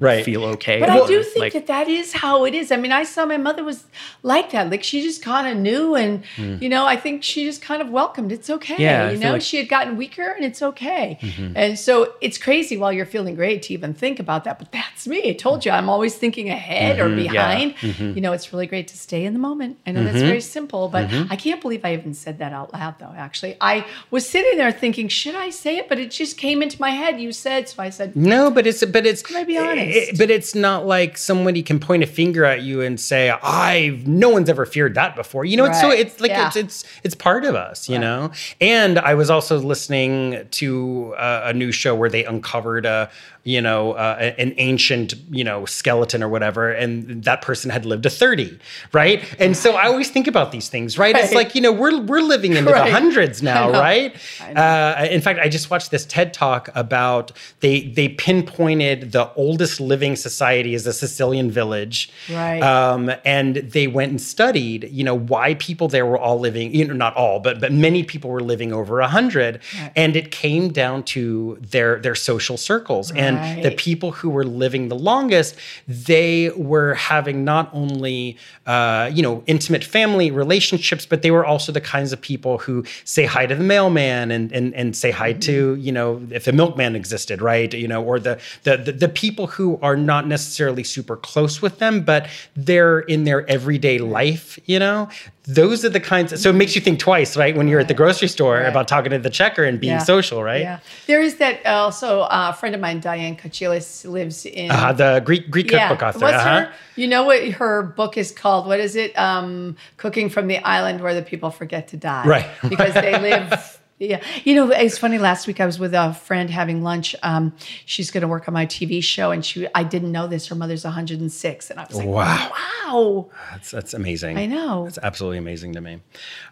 Right. 0.00 0.10
Right. 0.16 0.24
feel 0.24 0.44
okay. 0.44 0.80
But 0.80 0.90
I 0.90 1.06
do 1.06 1.22
think 1.22 1.40
Like, 1.40 1.52
that 1.52 1.66
that 1.66 1.88
is 1.88 2.12
how 2.12 2.44
it 2.44 2.54
is. 2.54 2.72
I 2.72 2.76
mean, 2.76 2.92
I 2.92 3.04
saw 3.04 3.26
my 3.26 3.36
mother 3.36 3.64
was 3.64 3.84
like 4.22 4.50
that. 4.50 4.70
Like 4.70 4.82
she 4.82 5.02
just 5.02 5.22
kind 5.22 5.48
of 5.48 5.56
knew, 5.56 5.94
and 5.94 6.24
hmm. 6.36 6.56
you 6.60 6.68
know, 6.68 6.86
I 6.86 6.96
think 6.96 7.22
she 7.22 7.44
just 7.44 7.62
kind 7.62 7.82
of 7.82 7.90
welcomed. 7.90 8.32
It's 8.32 8.50
okay. 8.50 8.76
Yeah, 8.78 9.10
you 9.10 9.18
know, 9.18 9.32
like- 9.32 9.42
she 9.42 9.56
had 9.56 9.68
gotten 9.68 9.96
weaker, 9.96 10.28
and 10.30 10.44
it's 10.44 10.62
okay. 10.62 11.18
Mm-hmm. 11.20 11.56
And 11.56 11.78
so 11.78 12.14
it's 12.20 12.38
crazy 12.38 12.76
while 12.76 12.92
you're 12.92 13.06
feeling 13.06 13.34
great 13.34 13.62
to 13.64 13.74
even 13.74 13.94
think 13.94 14.20
about 14.20 14.44
that. 14.44 14.58
But 14.58 14.72
that's 14.72 15.06
me. 15.06 15.30
I 15.30 15.32
told 15.32 15.64
you, 15.64 15.72
I'm 15.72 15.88
always 15.88 16.16
thinking 16.16 16.50
ahead 16.50 16.98
or 16.98 17.06
mm-hmm, 17.06 17.16
behind. 17.16 17.76
Mm-hmm. 17.76 18.14
You 18.14 18.20
know, 18.20 18.32
it's 18.32 18.52
really 18.52 18.66
great 18.66 18.88
to 18.88 18.98
stay 18.98 19.24
in 19.24 19.32
the 19.32 19.38
moment. 19.38 19.78
I 19.86 19.92
know 19.92 20.04
that's 20.04 20.20
very 20.20 20.40
simple, 20.40 20.88
but 20.88 21.10
I 21.30 21.36
can't 21.36 21.60
believe 21.60 21.84
I 21.84 21.94
even 21.94 22.14
said 22.14 22.38
that 22.38 22.52
out 22.52 22.72
loud. 22.72 22.98
Though 22.98 23.12
actually, 23.16 23.56
I 23.60 23.86
was 24.10 24.28
sitting 24.28 24.58
there 24.58 24.72
thinking, 24.72 25.08
should 25.08 25.34
I 25.34 25.50
say 25.50 25.78
it? 25.78 25.88
But 25.88 25.98
it 25.98 26.10
just 26.10 26.36
came 26.36 26.62
into 26.62 26.80
my 26.80 26.90
head. 26.90 27.20
You 27.20 27.32
said, 27.32 27.68
so 27.68 27.82
I 27.82 27.90
said, 27.90 28.16
No, 28.16 28.50
but 28.50 28.66
it's 28.66 28.84
but 28.84 29.06
it's 29.06 29.22
Can 29.22 29.36
I 29.36 29.44
be 29.44 29.56
honest? 29.58 29.89
It- 29.92 30.18
but 30.18 30.30
it's 30.30 30.54
not 30.54 30.86
like 30.86 31.18
somebody 31.18 31.62
can 31.62 31.78
point 31.80 32.02
a 32.02 32.06
finger 32.06 32.44
at 32.44 32.62
you 32.62 32.80
and 32.80 32.98
say, 33.00 33.30
"I've 33.30 34.06
no 34.06 34.28
one's 34.30 34.48
ever 34.48 34.64
feared 34.66 34.94
that 34.94 35.16
before." 35.16 35.44
You 35.44 35.56
know, 35.56 35.64
it's 35.66 35.80
so 35.80 35.90
it's 35.90 36.20
like 36.20 36.30
Yeah. 36.30 36.46
it's 36.48 36.56
it's 36.56 36.84
it's 37.04 37.14
part 37.14 37.44
of 37.44 37.54
us, 37.54 37.88
you 37.88 37.98
know. 37.98 38.30
And 38.60 38.98
I 38.98 39.14
was 39.14 39.30
also 39.30 39.58
listening 39.58 40.46
to 40.52 41.14
uh, 41.18 41.42
a 41.46 41.52
new 41.52 41.72
show 41.72 41.94
where 41.94 42.10
they 42.10 42.24
uncovered 42.24 42.86
a 42.86 43.10
you 43.44 43.60
know 43.60 43.92
uh, 43.92 44.32
an 44.38 44.54
ancient 44.58 45.14
you 45.30 45.44
know 45.44 45.64
skeleton 45.66 46.22
or 46.22 46.28
whatever, 46.28 46.70
and 46.72 47.24
that 47.24 47.42
person 47.42 47.70
had 47.70 47.84
lived 47.86 48.02
to 48.04 48.10
thirty, 48.10 48.58
right? 48.92 49.22
And 49.38 49.56
so 49.56 49.74
I 49.76 49.84
always 49.86 50.10
think 50.10 50.26
about 50.26 50.52
these 50.52 50.68
things, 50.68 50.98
right? 50.98 51.16
It's 51.16 51.34
like 51.34 51.54
you 51.54 51.60
know 51.60 51.72
we're 51.72 52.00
we're 52.02 52.20
living 52.22 52.54
into 52.56 52.70
Right. 52.70 52.86
the 52.86 52.92
hundreds 52.92 53.42
now, 53.52 53.70
right? 53.70 54.14
Uh, 54.54 55.06
in 55.10 55.20
fact, 55.20 55.38
I 55.40 55.48
just 55.48 55.70
watched 55.70 55.90
this 55.90 56.04
TED 56.04 56.34
talk 56.34 56.68
about 56.74 57.32
they 57.60 57.82
they 57.82 58.08
pinpointed 58.08 59.12
the 59.12 59.32
oldest 59.34 59.80
living 59.80 60.16
society 60.16 60.74
as 60.74 60.86
a 60.86 60.92
Sicilian 60.92 61.50
village, 61.50 62.10
Right. 62.30 62.60
Um, 62.62 63.10
and 63.24 63.56
they 63.56 63.86
went 63.86 64.10
and 64.10 64.20
studied, 64.20 64.88
you 64.90 65.04
know, 65.04 65.14
why 65.16 65.54
people 65.54 65.88
there 65.88 66.06
were 66.06 66.18
all 66.18 66.38
living, 66.38 66.74
you 66.74 66.84
know, 66.86 66.94
not 66.94 67.14
all, 67.16 67.40
but 67.40 67.60
but 67.60 67.72
many 67.72 68.02
people 68.04 68.30
were 68.30 68.40
living 68.42 68.72
over 68.72 69.00
a 69.00 69.08
hundred, 69.08 69.60
Right. 69.78 69.92
and 69.96 70.16
it 70.16 70.30
came 70.30 70.70
down 70.72 71.02
to 71.04 71.58
their 71.60 71.98
their 72.00 72.14
social 72.14 72.56
circles 72.56 73.10
and 73.12 73.29
the 73.36 73.68
Right. 73.68 73.76
people 73.76 74.10
who 74.12 74.30
were 74.30 74.44
living 74.44 74.88
the 74.88 74.96
longest, 74.96 75.54
they 75.86 76.50
were 76.56 76.94
having 76.94 77.44
not 77.44 77.68
only 77.72 78.36
uh, 78.66 79.10
you 79.12 79.22
know 79.22 79.42
intimate 79.46 79.84
family 79.84 80.30
relationships, 80.30 81.04
but 81.06 81.22
they 81.22 81.30
were 81.30 81.44
also 81.44 81.72
the 81.72 81.80
kinds 81.80 82.12
of 82.12 82.20
people 82.20 82.58
who 82.58 82.84
say 83.04 83.24
hi 83.26 83.46
to 83.46 83.54
the 83.54 83.64
mailman 83.64 84.30
and 84.30 84.52
and, 84.52 84.74
and 84.74 84.96
say 84.96 85.10
hi 85.10 85.32
to 85.32 85.50
Mm-hmm. 85.74 85.80
you 85.86 85.92
know 85.92 86.22
if 86.30 86.44
the 86.44 86.52
milkman 86.52 86.96
existed, 86.96 87.42
right? 87.42 87.72
You 87.74 87.88
know, 87.88 88.02
or 88.02 88.18
the 88.20 88.38
the 88.62 88.76
the, 88.76 88.92
the 88.92 89.08
people 89.08 89.46
who 89.56 89.78
are 89.82 89.96
not 89.96 90.26
necessarily 90.26 90.84
super 90.84 91.16
close 91.16 91.60
with 91.62 91.78
them, 91.78 92.00
but 92.02 92.22
they're 92.56 93.00
in 93.00 93.24
their 93.24 93.48
everyday 93.50 93.98
life. 93.98 94.58
You 94.66 94.78
know, 94.78 95.08
those 95.46 95.84
are 95.84 95.88
the 95.88 96.00
kinds. 96.00 96.40
so 96.42 96.50
it 96.50 96.54
makes 96.62 96.74
you 96.76 96.80
think 96.80 96.98
twice, 96.98 97.36
right? 97.36 97.56
When 97.56 97.66
you're 97.68 97.80
at 97.80 97.88
the 97.88 97.94
grocery 97.94 98.28
store 98.28 98.56
Right. 98.58 98.66
about 98.68 98.86
talking 98.88 99.10
to 99.12 99.18
the 99.18 99.30
checker 99.30 99.64
and 99.64 99.78
being 99.80 99.94
Yeah. 99.94 99.98
social, 100.14 100.42
right? 100.42 100.60
Yeah. 100.62 100.78
There 101.06 101.20
is 101.28 101.34
that 101.42 101.54
also 101.66 102.20
uh, 102.22 102.50
a 102.52 102.56
friend 102.58 102.74
of 102.74 102.80
mine, 102.80 103.00
Diane 103.00 103.19
Kochilas, 103.36 104.08
lives 104.10 104.46
in. 104.46 104.70
Uh, 104.70 104.92
the 104.92 105.22
Greek 105.24 105.50
Greek 105.50 105.68
cookbook 105.68 106.02
author. 106.02 106.18
What's 106.18 106.36
uh-huh. 106.36 106.60
her? 106.66 106.72
You 106.96 107.08
know 107.08 107.24
what 107.24 107.46
her 107.52 107.82
book 107.82 108.16
is 108.16 108.32
called? 108.32 108.66
What 108.66 108.80
is 108.80 108.96
it? 108.96 109.16
Um, 109.18 109.76
Cooking 109.96 110.28
from 110.28 110.46
the 110.48 110.58
Island 110.58 111.00
Where 111.00 111.14
the 111.14 111.22
People 111.22 111.50
Forget 111.50 111.88
to 111.88 111.96
Die. 111.96 112.26
Right, 112.26 112.46
Because 112.68 112.94
they 112.94 113.18
live. 113.18 113.76
Yeah, 113.98 114.22
you 114.44 114.54
know, 114.54 114.70
it's 114.70 114.96
funny. 114.96 115.18
Last 115.18 115.46
week 115.46 115.60
I 115.60 115.66
was 115.66 115.78
with 115.78 115.92
a 115.92 116.14
friend 116.14 116.48
having 116.48 116.82
lunch. 116.82 117.14
Um, 117.22 117.52
she's 117.84 118.10
going 118.10 118.22
to 118.22 118.28
work 118.28 118.48
on 118.48 118.54
my 118.54 118.64
TV 118.64 119.04
show, 119.04 119.30
and 119.30 119.44
she 119.44 119.68
I 119.74 119.84
didn't 119.84 120.10
know 120.10 120.26
this. 120.26 120.46
Her 120.48 120.54
mother's 120.54 120.84
106, 120.84 121.70
and 121.70 121.78
I 121.78 121.84
was 121.84 121.96
like, 121.96 122.06
Wow. 122.06 122.52
wow. 122.86 123.30
That's 123.50 123.70
that's 123.70 123.92
amazing. 123.92 124.38
I 124.38 124.46
know. 124.46 124.84
That's 124.84 124.98
absolutely 125.02 125.36
amazing 125.36 125.74
to 125.74 125.82
me. 125.82 126.00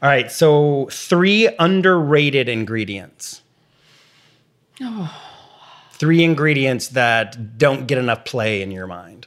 All 0.03 0.09
right, 0.09 0.31
so 0.31 0.89
three 0.91 1.49
underrated 1.59 2.51
ingredients. 2.51 3.41
Three 5.99 6.23
ingredients 6.23 6.89
that 6.89 7.59
don't 7.59 7.87
get 7.87 7.99
enough 7.99 8.25
play 8.25 8.63
in 8.63 8.71
your 8.71 8.87
mind. 8.87 9.27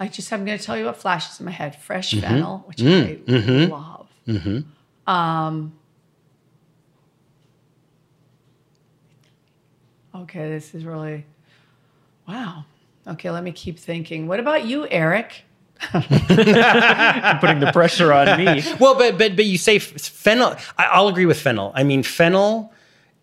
I 0.00 0.06
just 0.08 0.32
I'm 0.32 0.44
going 0.44 0.56
to 0.58 0.64
tell 0.64 0.76
you 0.78 0.84
what 0.84 0.96
flashes 0.96 1.40
in 1.40 1.46
my 1.46 1.52
head: 1.52 1.74
fresh 1.76 2.12
Mm-hmm. 2.12 2.20
fennel, 2.20 2.58
which 2.66 2.78
Mm. 2.78 3.66
I 3.66 3.66
love. 3.66 4.06
Um. 5.06 5.72
Okay, 10.14 10.48
this 10.48 10.74
is 10.74 10.84
really 10.84 11.24
wow. 12.26 12.64
Okay, 13.06 13.30
let 13.30 13.42
me 13.42 13.52
keep 13.52 13.78
thinking. 13.78 14.26
What 14.28 14.38
about 14.40 14.64
you, 14.66 14.86
Eric? 14.88 15.44
putting 15.92 17.60
the 17.60 17.70
pressure 17.72 18.12
on 18.12 18.36
me. 18.36 18.62
Well, 18.80 18.94
but 18.96 19.16
but 19.18 19.36
but 19.36 19.44
you 19.44 19.58
say 19.58 19.76
f- 19.76 19.82
fennel. 19.84 20.56
I, 20.76 20.84
I'll 20.86 21.08
agree 21.08 21.26
with 21.26 21.40
fennel. 21.40 21.72
I 21.74 21.82
mean, 21.84 22.02
fennel 22.02 22.72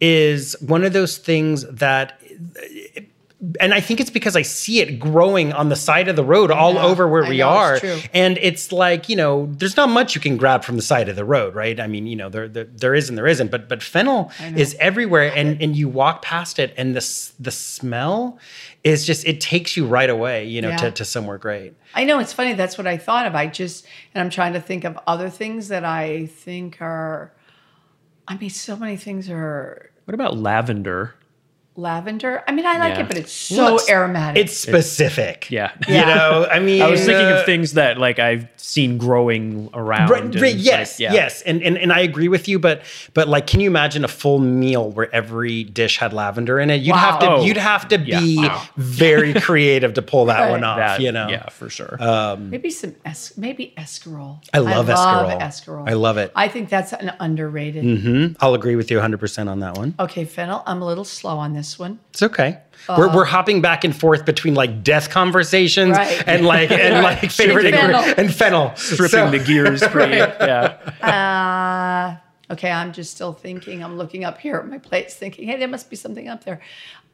is 0.02 0.56
one 0.62 0.84
of 0.84 0.94
those 0.94 1.18
things 1.18 1.66
that. 1.68 2.20
And 3.60 3.76
I 3.76 3.82
think 3.82 4.00
it's 4.00 4.10
because 4.10 4.36
I 4.36 4.42
see 4.42 4.80
it 4.80 4.98
growing 5.00 5.54
on 5.54 5.70
the 5.70 5.76
side 5.76 6.08
of 6.08 6.16
the 6.16 6.24
road 6.24 6.50
all 6.50 6.74
know. 6.76 6.82
over 6.82 7.08
where 7.08 7.26
I 7.26 7.30
we 7.30 7.38
know, 7.40 7.50
are. 7.50 7.74
it's 7.74 7.82
true. 7.82 8.00
And 8.14 8.40
it's 8.42 8.72
like, 8.72 9.08
you 9.08 9.16
know, 9.16 9.48
there's 9.52 9.78
not 9.78 9.90
much 9.90 10.16
you 10.16 10.22
can 10.22 10.36
grab 10.38 10.64
from 10.64 10.78
the 10.78 10.82
side 10.82 11.10
of 11.10 11.16
the 11.16 11.26
road, 11.26 11.54
right? 11.54 11.80
I 11.80 11.86
mean, 11.86 12.08
you 12.08 12.16
know, 12.16 12.30
there 12.30 12.48
there, 12.48 12.64
there 12.64 12.96
is 12.96 13.08
and 13.10 13.16
there 13.18 13.28
isn't, 13.28 13.52
but 13.52 13.70
but 13.70 13.84
fennel 13.84 14.32
is 14.56 14.76
everywhere 14.80 15.32
and 15.36 15.62
and 15.62 15.76
you 15.76 15.90
walk 15.90 16.24
past 16.24 16.58
it 16.58 16.74
and 16.76 16.96
the 16.96 17.32
the 17.40 17.52
smell 17.52 18.40
is 18.84 19.06
just 19.06 19.26
it 19.28 19.42
takes 19.42 19.78
you 19.78 19.86
right 19.86 20.10
away, 20.10 20.46
you 20.46 20.62
know, 20.62 20.70
Yeah. 20.70 20.78
to, 20.78 20.92
to 20.92 21.06
somewhere 21.06 21.38
great. 21.38 21.74
I 21.94 22.04
know 22.04 22.20
it's 22.20 22.34
funny. 22.34 22.54
That's 22.54 22.78
what 22.80 22.88
I 22.88 22.98
thought 22.98 23.28
of. 23.28 23.36
I 23.36 23.46
just 23.48 23.86
and 24.16 24.24
I'm 24.24 24.30
trying 24.32 24.54
to 24.54 24.62
think 24.62 24.86
of 24.86 24.98
other 25.06 25.30
things 25.30 25.68
that 25.68 25.84
I 25.86 26.28
think 26.28 26.82
are. 26.82 27.32
I 28.28 28.38
mean, 28.38 28.50
so 28.50 28.76
many 28.76 28.98
things 28.98 29.30
are 29.30 29.90
What 30.06 30.14
about 30.14 30.38
lavender? 30.38 31.16
Lavender. 31.78 32.44
I 32.48 32.52
mean, 32.54 32.66
I 32.66 32.78
like 32.78 32.96
Yeah. 32.96 33.02
it, 33.02 33.08
but 33.08 33.18
it's 33.18 33.32
so 33.32 33.58
Well, 33.58 33.76
it's- 33.76 33.90
aromatic. 33.90 34.44
It's 34.46 34.58
specific. 34.58 35.50
Yeah. 35.52 35.72
You 35.88 36.06
know, 36.06 36.48
I 36.50 36.60
mean, 36.60 36.82
I 36.82 36.90
was 36.90 37.04
thinking 37.06 37.26
uh, 37.28 37.38
of 37.40 37.46
things 37.46 37.74
that 37.74 37.98
like 37.98 38.18
I've 38.20 38.48
seen 38.58 38.98
growing 38.98 39.70
around. 39.74 40.10
Right, 40.10 40.24
and, 40.24 40.34
right, 40.36 40.56
like, 40.56 40.64
yes, 40.64 41.00
yeah. 41.00 41.14
yes, 41.14 41.42
and, 41.44 41.62
and 41.62 41.78
and 41.78 41.92
I 41.94 42.00
agree 42.00 42.28
with 42.30 42.48
you, 42.48 42.60
but 42.60 42.82
but 43.14 43.28
like, 43.28 43.46
can 43.48 43.60
you 43.60 43.70
imagine 43.70 44.04
a 44.04 44.08
full 44.08 44.40
meal 44.40 44.90
where 44.92 45.14
every 45.14 45.64
dish 45.66 45.98
had 45.98 46.14
lavender 46.14 46.60
in 46.60 46.70
it? 46.70 46.78
You'd 46.82 46.96
have 46.96 47.20
to 47.20 47.26
Wow. 47.28 47.42
you'd 47.42 47.58
have 47.58 47.88
to 47.90 48.00
Yeah, 48.00 48.20
be 48.20 48.38
wow. 48.38 48.62
very 48.78 49.34
creative 49.48 49.94
to 49.96 50.02
pull 50.02 50.26
that 50.26 50.40
Right. 50.42 50.52
one 50.52 50.64
off. 50.64 50.78
That, 50.78 51.00
you 51.02 51.12
know, 51.12 51.28
Yeah, 51.30 51.50
for 51.50 51.70
sure. 51.70 51.98
maybe 52.40 52.70
some 52.72 52.96
es- 53.06 53.34
maybe 53.38 53.74
escarole. 53.78 54.40
I 54.54 54.60
love 54.60 54.88
escarole. 54.88 55.40
escarole. 55.42 55.90
I 55.90 55.94
love 55.94 56.18
it. 56.18 56.32
I 56.36 56.48
think 56.48 56.70
that's 56.70 56.94
an 56.94 57.12
underrated. 57.20 57.84
Mm-hmm. 57.84 58.34
I'll 58.40 58.54
agree 58.54 58.76
with 58.76 58.90
you 58.92 58.98
100 58.98 59.20
percent 59.20 59.50
on 59.50 59.60
that 59.60 59.78
one. 59.78 59.94
Okay, 60.00 60.26
fennel. 60.26 60.64
I'm 60.66 60.82
a 60.82 60.86
little 60.86 61.04
slow 61.06 61.38
on 61.38 61.54
this 61.54 61.65
one. 61.80 62.00
It's 62.12 62.22
okay. 62.24 62.60
we're, 62.88 63.14
we're 63.16 63.26
hopping 63.26 63.62
back 63.62 63.84
and 63.84 63.96
forth 63.96 64.26
between 64.26 64.54
like 64.54 64.84
death 64.84 65.10
conversations 65.10 65.98
Right. 65.98 66.24
and 66.28 66.46
like 66.46 66.70
and 66.72 66.94
Right. 67.04 67.20
like 67.24 67.32
favorite 67.32 67.66
And 67.66 67.76
fennel. 67.76 68.04
and 68.18 68.34
fennel. 68.34 68.76
Stripping 68.76 69.08
So- 69.10 69.32
the 69.32 69.40
gears 69.40 69.82
pretty. 69.88 70.16
Yeah. 70.46 72.18
Uh, 72.50 72.54
okay, 72.54 72.72
I'm 72.72 72.94
just 72.94 73.12
still 73.16 73.34
thinking. 73.34 73.84
I'm 73.84 73.98
looking 73.98 74.24
up 74.24 74.38
here 74.40 74.58
at 74.58 74.68
my 74.68 74.78
plates, 74.78 75.16
thinking, 75.16 75.48
hey, 75.48 75.58
there 75.58 75.68
must 75.68 75.90
be 75.90 75.96
something 75.96 76.28
up 76.28 76.44
there. 76.44 76.62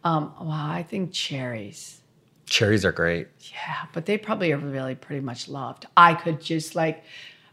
Um, 0.04 0.34
wow, 0.42 0.70
I 0.72 0.84
think 0.84 1.12
cherries. 1.14 2.02
Cherries 2.48 2.84
are 2.84 2.92
great. 2.92 3.28
Yeah, 3.54 3.86
but 3.94 4.06
they 4.06 4.18
probably 4.18 4.52
are 4.52 4.58
really 4.58 4.96
pretty 4.96 5.22
much 5.22 5.48
loved. 5.48 5.86
I 5.96 6.16
could 6.16 6.42
just 6.42 6.76
like, 6.76 7.04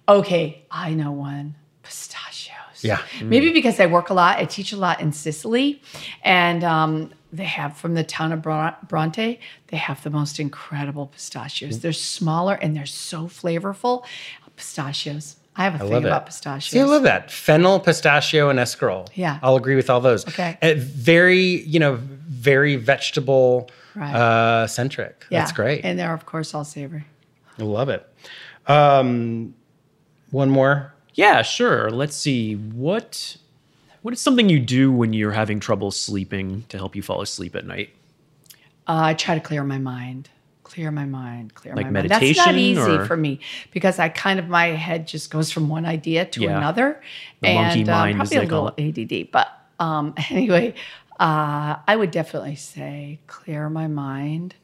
okay, 0.08 0.64
I 0.70 0.94
know 0.94 1.12
one. 1.12 1.54
Yeah. 2.82 3.00
Maybe 3.22 3.52
because 3.52 3.80
I 3.80 3.86
work 3.86 4.10
a 4.10 4.14
lot, 4.14 4.38
I 4.38 4.44
teach 4.44 4.72
a 4.72 4.76
lot 4.76 5.00
in 5.00 5.12
Sicily, 5.12 5.82
and 6.22 6.62
um, 6.64 7.12
they 7.32 7.44
have 7.44 7.76
from 7.76 7.94
the 7.94 8.04
town 8.04 8.32
of 8.32 8.42
Bronte, 8.42 9.40
they 9.68 9.76
have 9.76 10.02
the 10.02 10.10
most 10.10 10.40
incredible 10.40 11.06
pistachios. 11.08 11.80
They're 11.80 11.92
smaller 11.92 12.54
and 12.54 12.76
they're 12.76 12.86
so 12.86 13.26
flavorful. 13.26 14.04
Pistachios. 14.56 15.36
I 15.56 15.64
have 15.64 15.74
a 15.74 15.78
thing 15.78 15.90
love 15.90 16.04
it. 16.04 16.08
about 16.08 16.26
pistachios. 16.26 16.70
See, 16.70 16.80
I 16.80 16.84
love 16.84 17.02
that. 17.02 17.30
Fennel, 17.32 17.80
pistachio, 17.80 18.48
and 18.48 18.58
escarole. 18.60 19.08
Yeah. 19.14 19.38
I'll 19.42 19.56
agree 19.56 19.74
with 19.76 19.90
all 19.90 20.00
those. 20.00 20.26
Okay. 20.26 20.56
Uh, 20.62 20.74
very, 20.76 21.62
you 21.62 21.80
know, 21.80 21.96
very 21.96 22.76
vegetable 22.76 23.68
Right. 23.94 24.14
uh, 24.14 24.66
centric. 24.68 25.26
Yeah. 25.28 25.40
That's 25.40 25.50
great. 25.52 25.84
And 25.84 25.98
they're 25.98 26.14
of 26.14 26.24
course 26.24 26.54
all 26.54 26.64
savory. 26.64 27.04
I 27.58 27.62
love 27.64 27.88
it. 27.88 28.06
Um, 28.68 29.54
one 30.30 30.48
more. 30.50 30.94
Yeah, 31.18 31.42
sure. 31.42 31.90
Let's 31.90 32.14
see. 32.14 32.54
What 32.54 33.36
what 34.02 34.14
is 34.14 34.20
something 34.20 34.48
you 34.48 34.60
do 34.60 34.92
when 34.92 35.12
you're 35.12 35.32
having 35.32 35.58
trouble 35.58 35.90
sleeping 35.90 36.62
to 36.68 36.76
help 36.78 36.94
you 36.94 37.02
fall 37.02 37.20
asleep 37.22 37.56
at 37.56 37.66
night? 37.66 37.90
Uh, 38.86 39.00
I 39.10 39.14
try 39.14 39.34
to 39.34 39.40
clear 39.40 39.64
my 39.64 39.78
mind. 39.78 40.30
Clear 40.62 40.92
my 40.92 41.06
mind. 41.06 41.56
Clear 41.56 41.74
Like 41.74 41.86
my 41.86 41.90
mind. 41.90 42.08
That's 42.10 42.36
not 42.36 42.54
easy 42.54 42.80
or- 42.80 43.04
for 43.04 43.16
me 43.16 43.40
because 43.72 43.98
I 43.98 44.10
kind 44.10 44.38
of 44.38 44.48
my 44.48 44.66
head 44.66 45.08
just 45.08 45.28
goes 45.32 45.50
from 45.50 45.68
one 45.68 45.84
idea 45.84 46.24
to 46.24 46.42
Yeah. 46.42 46.56
another, 46.56 47.02
The 47.40 47.52
monkey 47.54 47.80
and 47.80 47.88
uh, 47.88 48.12
probably 48.14 48.36
a 48.36 48.42
little 48.42 48.72
ADD. 48.78 49.32
But 49.32 49.48
um, 49.80 50.14
anyway, 50.30 50.74
uh, 51.18 51.76
I 51.84 51.96
would 51.96 52.12
definitely 52.12 52.54
say 52.54 53.18
clear 53.26 53.68
my 53.68 53.88
mind. 53.88 54.54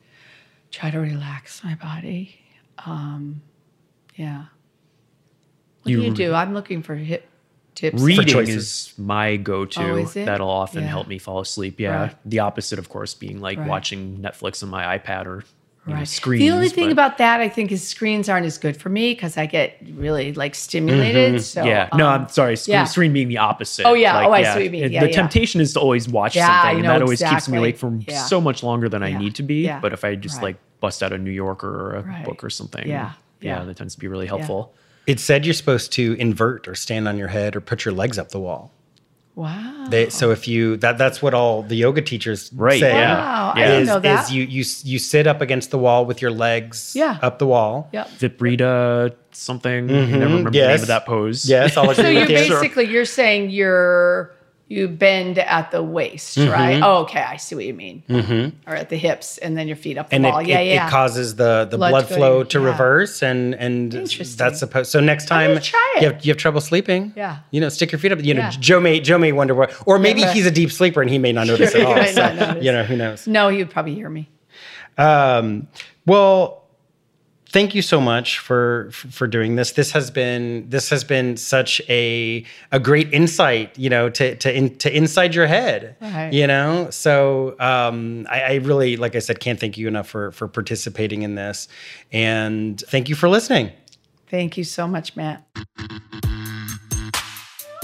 Try 0.70 0.92
to 0.92 1.00
relax 1.00 1.64
my 1.64 1.74
body. 1.74 2.36
Um, 2.86 3.42
yeah. 4.14 4.44
What 5.84 5.90
You- 5.90 5.96
do 5.98 6.02
you 6.04 6.14
do? 6.14 6.34
I'm 6.34 6.54
looking 6.54 6.82
for 6.82 6.94
hip 6.96 7.28
tips. 7.74 8.00
Reading 8.02 8.26
choices. 8.26 8.56
is 8.56 8.94
my 8.98 9.36
go-to. 9.36 9.82
Oh, 9.82 9.96
is 9.96 10.16
it? 10.16 10.26
That'll 10.26 10.48
often 10.48 10.82
Yeah. 10.82 10.88
help 10.88 11.08
me 11.08 11.18
fall 11.18 11.40
asleep. 11.40 11.78
Yeah. 11.78 11.94
Right. 12.04 12.16
The 12.24 12.38
opposite, 12.40 12.78
of 12.78 12.88
course, 12.88 13.14
being 13.14 13.40
like 13.40 13.58
Right. 13.58 13.68
watching 13.68 14.18
Netflix 14.22 14.62
on 14.62 14.70
my 14.70 14.96
iPad 14.96 15.26
or 15.26 15.44
you 15.86 15.94
know, 15.94 16.04
screens. 16.04 16.40
the 16.40 16.50
only 16.50 16.70
thing 16.70 16.86
but- 16.86 16.92
about 16.92 17.18
that 17.18 17.40
I 17.40 17.48
think 17.50 17.70
is 17.70 17.86
screens 17.86 18.30
aren't 18.30 18.46
as 18.46 18.56
good 18.56 18.74
for 18.76 18.88
me 18.88 19.12
because 19.12 19.36
I 19.36 19.44
get 19.44 19.76
really 19.96 20.32
like 20.32 20.54
stimulated. 20.54 21.42
So 21.42 21.62
yeah, 21.64 21.88
no, 21.94 22.08
um, 22.08 22.22
I'm 22.22 22.28
sorry. 22.28 22.56
Screen, 22.56 22.72
yeah. 22.72 22.84
screen 22.84 23.12
being 23.12 23.28
the 23.28 23.36
opposite. 23.38 23.84
Oh, 23.86 23.92
yeah. 23.92 24.24
Oh, 24.26 24.32
I 24.32 24.44
see 24.44 24.48
what 24.50 24.64
you 24.64 24.70
mean. 24.70 24.90
Yeah, 24.92 25.00
the 25.00 25.08
yeah. 25.10 25.12
temptation 25.16 25.60
is 25.60 25.74
to 25.74 25.80
always 25.80 26.08
watch 26.08 26.36
Yeah, 26.36 26.46
something, 26.46 26.76
I 26.76 26.78
and 26.80 26.84
that 26.88 27.02
always 27.02 27.22
keeps 27.22 27.48
me 27.50 27.58
awake 27.58 27.76
for 27.76 27.92
Yeah. 28.08 28.22
so 28.24 28.40
much 28.40 28.62
longer 28.62 28.88
than 28.88 29.02
I 29.02 29.12
need 29.18 29.34
to 29.34 29.42
be. 29.42 29.64
Yeah. 29.64 29.78
But 29.80 29.92
if 29.92 30.04
I 30.04 30.14
just 30.14 30.36
Right. 30.36 30.44
like 30.44 30.56
bust 30.80 31.02
out 31.02 31.12
a 31.12 31.18
New 31.18 31.30
Yorker 31.30 31.68
or 31.68 31.96
a 31.96 32.02
Right. 32.02 32.24
book 32.24 32.42
or 32.42 32.48
something, 32.50 32.86
Yeah. 32.88 33.10
yeah, 33.42 33.58
Yeah. 33.58 33.64
that 33.64 33.76
tends 33.76 33.94
to 33.94 34.00
be 34.00 34.06
really 34.08 34.26
helpful. 34.26 34.72
It 35.06 35.20
said 35.20 35.44
you're 35.44 35.54
supposed 35.54 35.92
to 35.92 36.14
invert 36.14 36.66
or 36.66 36.74
stand 36.74 37.06
on 37.08 37.18
your 37.18 37.28
head 37.28 37.56
or 37.56 37.60
put 37.60 37.84
your 37.84 37.92
legs 37.94 38.18
up 38.18 38.30
the 38.30 38.40
wall. 38.40 38.72
Wow. 39.34 39.86
They, 39.88 40.10
so 40.10 40.30
if 40.30 40.46
you 40.46 40.76
that 40.76 40.96
that's 40.96 41.20
what 41.20 41.34
all 41.34 41.62
the 41.62 41.74
yoga 41.74 42.00
teachers 42.02 42.52
Right, 42.54 42.78
say. 42.78 42.92
yeah. 42.92 43.14
Wow, 43.18 43.52
I 43.56 43.60
didn't 43.64 43.82
Is, 43.82 43.88
know 43.88 44.00
that. 44.00 44.24
is 44.26 44.32
you 44.32 44.44
you 44.44 44.64
you 44.84 44.98
sit 45.00 45.26
up 45.26 45.40
against 45.40 45.72
the 45.72 45.78
wall 45.78 46.06
with 46.06 46.22
your 46.22 46.30
legs 46.30 46.92
Yeah. 46.94 47.18
up 47.20 47.40
the 47.40 47.46
wall. 47.46 47.88
Yep. 47.92 48.10
Viprita 48.18 49.14
something. 49.32 49.90
I 49.90 49.92
never 49.92 50.06
mm-hmm. 50.06 50.12
remember 50.20 50.50
the 50.52 50.58
name 50.58 50.80
of 50.80 50.86
that 50.86 51.04
pose. 51.04 51.48
Yes, 51.48 51.76
I'll 51.76 51.90
agree 51.90 52.04
So 52.04 52.08
you 52.10 52.20
with 52.20 52.30
you. 52.30 52.36
basically 52.36 52.84
you're 52.86 53.04
saying 53.04 53.50
you're 53.50 54.32
you 54.66 54.88
bend 54.88 55.38
at 55.38 55.70
the 55.70 55.82
waist, 55.82 56.38
Mm-hmm. 56.38 56.50
right? 56.50 56.80
Oh, 56.82 57.02
okay, 57.02 57.20
I 57.20 57.36
see 57.36 57.54
what 57.54 57.64
you 57.66 57.74
mean. 57.74 58.02
Or 58.66 58.74
at 58.74 58.88
the 58.88 58.96
hips, 58.96 59.36
and 59.38 59.56
then 59.58 59.68
your 59.68 59.76
feet 59.76 59.98
up 59.98 60.08
the 60.08 60.16
and 60.16 60.24
wall. 60.24 60.38
it, 60.38 60.46
yeah, 60.46 60.60
it, 60.60 60.74
yeah. 60.74 60.86
it 60.86 60.90
causes 60.90 61.36
the, 61.36 61.66
the 61.70 61.76
Blood 61.76 61.90
blood, 61.90 62.02
to 62.04 62.08
go 62.08 62.14
to 62.14 62.16
flow 62.16 62.44
to 62.44 62.60
yeah. 62.60 62.66
reverse 62.66 63.22
and 63.22 63.54
and 63.56 63.92
that's 63.92 64.58
supposed 64.58 64.90
so 64.90 65.00
next 65.00 65.26
time 65.28 65.58
try 65.60 65.96
you 66.00 66.06
have, 66.10 66.24
you 66.24 66.30
have 66.32 66.38
trouble 66.38 66.60
sleeping 66.62 67.12
Yeah. 67.14 67.38
you 67.50 67.60
know 67.60 67.68
stick 67.68 67.92
your 67.92 67.98
feet 67.98 68.10
up 68.12 68.22
you 68.24 68.32
know 68.34 68.40
Yeah. 68.40 68.50
joe 68.50 68.80
may 68.80 69.00
joe 69.00 69.18
may 69.18 69.32
wonder 69.32 69.54
what 69.54 69.70
or 69.86 69.98
maybe 69.98 70.22
right. 70.22 70.32
he's 70.34 70.46
a 70.46 70.50
deep 70.50 70.72
sleeper 70.72 71.02
and 71.02 71.10
he 71.10 71.18
may 71.18 71.32
not 71.32 71.46
notice 71.52 71.72
Sure, 71.72 71.80
at 71.82 71.86
all 71.86 72.12
so, 72.14 72.34
notice. 72.34 72.64
you 72.64 72.72
know 72.72 72.84
who 72.84 72.96
knows 72.96 73.26
no, 73.26 73.48
he 73.50 73.58
would 73.58 73.70
probably 73.70 73.94
hear 73.94 74.08
me. 74.10 74.28
um, 74.98 75.68
well 76.06 76.63
thank 77.54 77.72
you 77.74 77.82
so 77.82 78.00
much 78.00 78.40
for 78.40 78.90
for 78.90 79.26
doing 79.28 79.54
this 79.54 79.72
this 79.72 79.92
has 79.92 80.10
been 80.10 80.68
this 80.68 80.90
has 80.90 81.04
been 81.04 81.36
such 81.36 81.80
a 81.88 82.44
a 82.72 82.80
great 82.80 83.12
insight 83.14 83.78
you 83.78 83.88
know 83.88 84.10
to 84.10 84.34
to 84.36 84.52
in, 84.52 84.76
to 84.78 84.94
inside 84.94 85.34
your 85.34 85.46
head 85.46 85.96
Right. 86.00 86.32
you 86.32 86.46
know 86.48 86.90
so 86.90 87.54
um 87.60 88.26
I, 88.28 88.40
I 88.42 88.54
really 88.56 88.96
like 88.96 89.14
i 89.14 89.20
said 89.20 89.38
can't 89.38 89.60
thank 89.60 89.78
you 89.78 89.86
enough 89.86 90.08
for 90.08 90.32
for 90.32 90.48
participating 90.48 91.22
in 91.22 91.36
this 91.36 91.68
and 92.12 92.82
thank 92.88 93.08
you 93.08 93.14
for 93.14 93.28
listening 93.28 93.70
Thank 94.28 94.56
you 94.56 94.64
so 94.64 94.88
much, 94.88 95.14
Matt. 95.14 95.44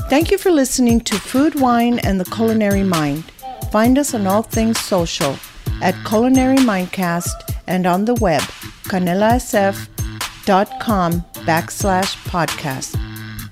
Thank 0.08 0.32
you 0.32 0.38
for 0.38 0.50
listening 0.50 1.00
to 1.02 1.14
Food, 1.14 1.60
Wine, 1.60 2.00
and 2.00 2.18
the 2.18 2.24
Culinary 2.24 2.82
Mind. 2.82 3.22
Find 3.70 3.96
us 3.96 4.14
on 4.14 4.26
all 4.26 4.42
things 4.42 4.80
social 4.80 5.36
at 5.80 5.94
Culinary 6.04 6.56
Mindcast 6.56 7.54
and 7.68 7.86
on 7.86 8.04
the 8.04 8.14
web, 8.14 8.42
canelasf.com 8.90 11.12
backslash 11.46 12.16
podcast. 12.26 12.98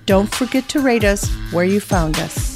Don't 0.05 0.35
forget 0.35 0.69
to 0.71 0.81
rate 0.81 1.05
us 1.05 1.31
where 1.53 1.65
you 1.65 1.79
found 1.79 2.19
us. 2.19 2.48